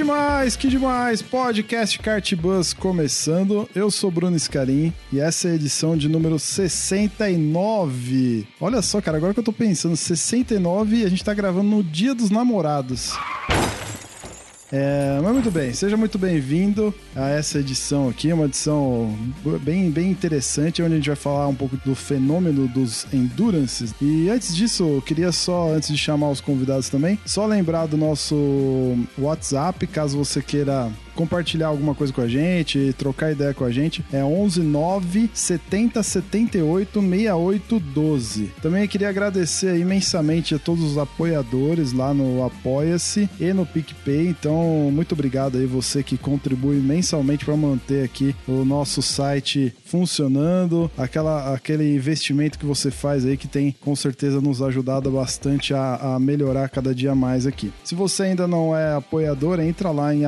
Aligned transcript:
Demais, 0.00 0.56
que 0.56 0.66
demais! 0.66 1.20
Podcast 1.20 1.98
Kart 1.98 2.34
Bus 2.34 2.72
começando. 2.72 3.68
Eu 3.74 3.90
sou 3.90 4.10
Bruno 4.10 4.38
Scarim 4.38 4.94
e 5.12 5.20
essa 5.20 5.48
é 5.48 5.50
a 5.50 5.54
edição 5.54 5.94
de 5.94 6.08
número 6.08 6.38
69. 6.38 8.48
Olha 8.58 8.80
só, 8.80 8.98
cara, 9.02 9.18
agora 9.18 9.34
que 9.34 9.40
eu 9.40 9.44
tô 9.44 9.52
pensando, 9.52 9.94
69 9.94 10.96
e 10.96 11.04
a 11.04 11.08
gente 11.10 11.22
tá 11.22 11.34
gravando 11.34 11.68
no 11.68 11.84
Dia 11.84 12.14
dos 12.14 12.30
Namorados. 12.30 13.12
É, 14.72 15.18
mas 15.20 15.32
muito 15.32 15.50
bem, 15.50 15.72
seja 15.72 15.96
muito 15.96 16.16
bem-vindo 16.16 16.94
a 17.16 17.28
essa 17.28 17.58
edição 17.58 18.08
aqui, 18.08 18.32
uma 18.32 18.44
edição 18.44 19.16
bem, 19.62 19.90
bem 19.90 20.10
interessante, 20.10 20.80
onde 20.80 20.92
a 20.92 20.96
gente 20.96 21.08
vai 21.08 21.16
falar 21.16 21.48
um 21.48 21.54
pouco 21.54 21.76
do 21.78 21.94
fenômeno 21.94 22.68
dos 22.68 23.04
endurances. 23.12 23.92
E 24.00 24.30
antes 24.30 24.54
disso, 24.54 24.84
eu 24.84 25.02
queria 25.02 25.32
só, 25.32 25.70
antes 25.72 25.88
de 25.88 25.98
chamar 25.98 26.30
os 26.30 26.40
convidados 26.40 26.88
também, 26.88 27.18
só 27.26 27.46
lembrar 27.46 27.86
do 27.86 27.96
nosso 27.96 28.96
WhatsApp, 29.18 29.86
caso 29.88 30.16
você 30.16 30.40
queira 30.40 30.88
compartilhar 31.20 31.66
alguma 31.66 31.94
coisa 31.94 32.14
com 32.14 32.22
a 32.22 32.28
gente, 32.28 32.94
trocar 32.96 33.30
ideia 33.30 33.52
com 33.52 33.62
a 33.62 33.70
gente, 33.70 34.02
é 34.10 34.24
11 34.24 34.62
9 34.62 35.30
70 35.34 36.02
78 36.02 36.98
68 36.98 37.78
12. 37.78 38.50
Também 38.62 38.88
queria 38.88 39.10
agradecer 39.10 39.78
imensamente 39.78 40.54
a 40.54 40.58
todos 40.58 40.82
os 40.82 40.96
apoiadores 40.96 41.92
lá 41.92 42.14
no 42.14 42.42
Apoia-se 42.42 43.28
e 43.38 43.52
no 43.52 43.66
PicPay. 43.66 44.28
Então, 44.28 44.90
muito 44.90 45.12
obrigado 45.12 45.58
aí 45.58 45.66
você 45.66 46.02
que 46.02 46.16
contribui 46.16 46.76
mensalmente 46.76 47.44
para 47.44 47.54
manter 47.54 48.02
aqui 48.02 48.34
o 48.48 48.64
nosso 48.64 49.02
site 49.02 49.74
funcionando, 49.84 50.90
aquela, 50.96 51.52
aquele 51.54 51.94
investimento 51.94 52.58
que 52.58 52.64
você 52.64 52.90
faz 52.90 53.26
aí 53.26 53.36
que 53.36 53.46
tem 53.46 53.76
com 53.78 53.94
certeza 53.94 54.40
nos 54.40 54.62
ajudado 54.62 55.10
bastante 55.10 55.74
a, 55.74 56.14
a 56.14 56.18
melhorar 56.18 56.70
cada 56.70 56.94
dia 56.94 57.14
mais 57.14 57.46
aqui. 57.46 57.70
Se 57.84 57.94
você 57.94 58.22
ainda 58.22 58.48
não 58.48 58.74
é 58.74 58.94
apoiador, 58.94 59.60
entra 59.60 59.90
lá 59.90 60.14
em 60.14 60.24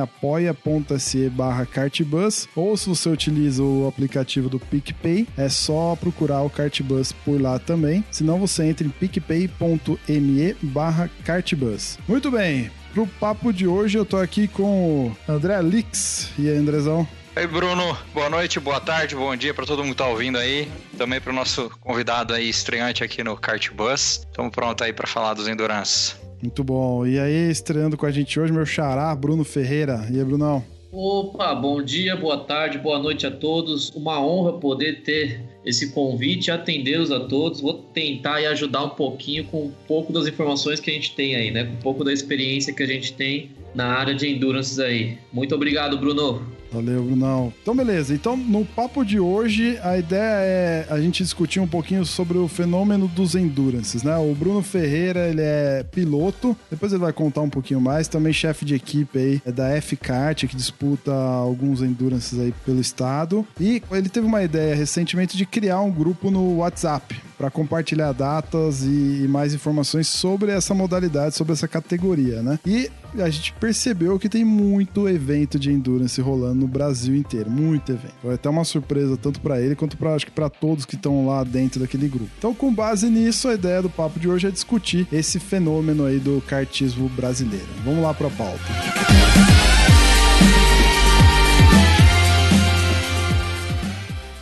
apoia.se 0.83 1.29
barra 1.29 1.65
cartbus 1.65 2.47
ou 2.55 2.75
se 2.77 2.89
você 2.89 3.09
utiliza 3.09 3.63
o 3.63 3.87
aplicativo 3.87 4.49
do 4.49 4.59
PicPay, 4.59 5.27
é 5.37 5.49
só 5.49 5.95
procurar 5.95 6.41
o 6.41 6.49
Cartbus 6.49 7.11
por 7.11 7.41
lá 7.41 7.57
também. 7.57 8.03
Se 8.11 8.23
não, 8.23 8.39
você 8.39 8.65
entra 8.65 8.85
em 8.85 8.89
picpay.me 8.89 10.55
barra 10.61 11.09
cartbus. 11.23 11.97
Muito 12.07 12.29
bem, 12.29 12.69
pro 12.93 13.07
papo 13.07 13.51
de 13.51 13.65
hoje 13.65 13.97
eu 13.97 14.05
tô 14.05 14.17
aqui 14.17 14.47
com 14.47 15.07
o 15.07 15.17
André 15.27 15.61
Lix. 15.61 16.29
E 16.37 16.49
aí, 16.49 16.57
Andrezão? 16.57 17.07
Oi, 17.35 17.47
Bruno. 17.47 17.97
Boa 18.13 18.29
noite, 18.29 18.59
boa 18.59 18.79
tarde, 18.79 19.15
bom 19.15 19.35
dia 19.35 19.53
para 19.53 19.65
todo 19.65 19.83
mundo 19.83 19.93
que 19.93 19.97
tá 19.97 20.07
ouvindo 20.07 20.37
aí. 20.37 20.69
Também 20.97 21.19
para 21.19 21.31
o 21.31 21.35
nosso 21.35 21.69
convidado 21.79 22.31
aí, 22.33 22.47
estreante 22.47 23.03
aqui 23.03 23.23
no 23.23 23.35
Kart 23.35 23.71
Bus. 23.71 24.23
Estamos 24.29 24.51
pronto 24.51 24.83
aí 24.83 24.93
para 24.93 25.07
falar 25.07 25.33
dos 25.33 25.47
Endurance. 25.47 26.15
Muito 26.43 26.61
bom. 26.61 27.07
E 27.07 27.17
aí, 27.17 27.49
estreando 27.49 27.95
com 27.95 28.05
a 28.05 28.11
gente 28.11 28.37
hoje, 28.37 28.51
meu 28.51 28.65
xará, 28.65 29.15
Bruno 29.15 29.45
Ferreira. 29.45 30.05
E 30.11 30.19
aí, 30.19 30.25
Brunão? 30.25 30.63
Opa, 30.95 31.55
bom 31.55 31.81
dia, 31.81 32.15
boa 32.15 32.37
tarde, 32.37 32.77
boa 32.77 32.99
noite 32.99 33.25
a 33.25 33.31
todos. 33.31 33.89
Uma 33.95 34.23
honra 34.23 34.59
poder 34.59 35.01
ter 35.01 35.41
esse 35.65 35.91
convite 35.91 36.51
atendê-los 36.51 37.11
a 37.11 37.21
todos. 37.21 37.61
Vou 37.61 37.73
tentar 37.73 38.41
e 38.41 38.45
ajudar 38.45 38.83
um 38.83 38.89
pouquinho 38.89 39.43
com 39.45 39.65
um 39.65 39.71
pouco 39.87 40.13
das 40.13 40.27
informações 40.27 40.79
que 40.79 40.91
a 40.91 40.93
gente 40.93 41.15
tem 41.15 41.35
aí, 41.35 41.49
né? 41.49 41.63
Com 41.63 41.73
um 41.73 41.77
pouco 41.77 42.03
da 42.03 42.13
experiência 42.13 42.71
que 42.71 42.83
a 42.83 42.85
gente 42.85 43.11
tem 43.13 43.49
na 43.73 43.87
área 43.87 44.13
de 44.13 44.29
endurance 44.29 44.79
aí. 44.83 45.17
Muito 45.31 45.55
obrigado, 45.55 45.97
Bruno. 45.97 46.45
Valeu, 46.73 47.03
Brunão. 47.03 47.53
Então, 47.61 47.75
beleza. 47.75 48.15
Então, 48.15 48.35
no 48.35 48.65
papo 48.65 49.05
de 49.05 49.19
hoje, 49.19 49.77
a 49.83 49.95
ideia 49.95 50.21
é 50.21 50.87
a 50.89 50.99
gente 50.99 51.21
discutir 51.21 51.59
um 51.59 51.67
pouquinho 51.67 52.03
sobre 52.03 52.37
o 52.37 52.47
fenômeno 52.47 53.07
dos 53.07 53.35
endurances, 53.35 54.01
né? 54.01 54.17
O 54.17 54.33
Bruno 54.33 54.63
Ferreira, 54.63 55.29
ele 55.29 55.41
é 55.41 55.83
piloto, 55.83 56.57
depois 56.71 56.91
ele 56.91 57.01
vai 57.01 57.13
contar 57.13 57.41
um 57.41 57.49
pouquinho 57.49 57.79
mais, 57.79 58.07
também 58.07 58.33
chefe 58.33 58.65
de 58.65 58.73
equipe 58.73 59.19
aí 59.19 59.41
é 59.45 59.51
da 59.51 59.69
F-Kart, 59.69 60.45
que 60.47 60.55
disputa 60.55 61.13
alguns 61.13 61.83
endurances 61.83 62.39
aí 62.39 62.53
pelo 62.65 62.81
estado. 62.81 63.45
E 63.59 63.83
ele 63.91 64.09
teve 64.09 64.25
uma 64.25 64.41
ideia 64.41 64.73
recentemente 64.73 65.37
de 65.37 65.45
criar 65.45 65.81
um 65.81 65.91
grupo 65.91 66.31
no 66.31 66.57
WhatsApp 66.57 67.21
para 67.43 67.51
compartilhar 67.51 68.13
datas 68.13 68.83
e 68.83 69.27
mais 69.27 69.53
informações 69.53 70.07
sobre 70.07 70.49
essa 70.49 70.73
modalidade, 70.73 71.35
sobre 71.35 71.51
essa 71.51 71.67
categoria, 71.67 72.41
né? 72.41 72.57
E 72.65 72.89
a 73.19 73.29
gente 73.29 73.51
percebeu 73.59 74.17
que 74.17 74.29
tem 74.29 74.45
muito 74.45 75.09
evento 75.09 75.59
de 75.59 75.69
endurance 75.69 76.21
rolando 76.21 76.61
no 76.61 76.67
Brasil 76.67 77.13
inteiro, 77.13 77.51
muito 77.51 77.91
evento. 77.91 78.13
Foi 78.21 78.35
até 78.35 78.47
uma 78.47 78.63
surpresa 78.63 79.17
tanto 79.17 79.41
para 79.41 79.59
ele 79.59 79.75
quanto 79.75 79.97
para 79.97 80.15
acho 80.15 80.25
que 80.25 80.31
para 80.31 80.49
todos 80.49 80.85
que 80.85 80.95
estão 80.95 81.27
lá 81.27 81.43
dentro 81.43 81.81
daquele 81.81 82.07
grupo. 82.07 82.31
Então, 82.37 82.53
com 82.55 82.73
base 82.73 83.09
nisso, 83.09 83.49
a 83.49 83.55
ideia 83.55 83.81
do 83.81 83.89
papo 83.89 84.21
de 84.21 84.29
hoje 84.29 84.47
é 84.47 84.49
discutir 84.49 85.05
esse 85.11 85.37
fenômeno 85.37 86.05
aí 86.05 86.19
do 86.19 86.41
kartismo 86.47 87.09
brasileiro. 87.09 87.67
Vamos 87.83 88.01
lá 88.01 88.13
para 88.13 88.27
a 88.27 88.31
pauta. 88.31 89.82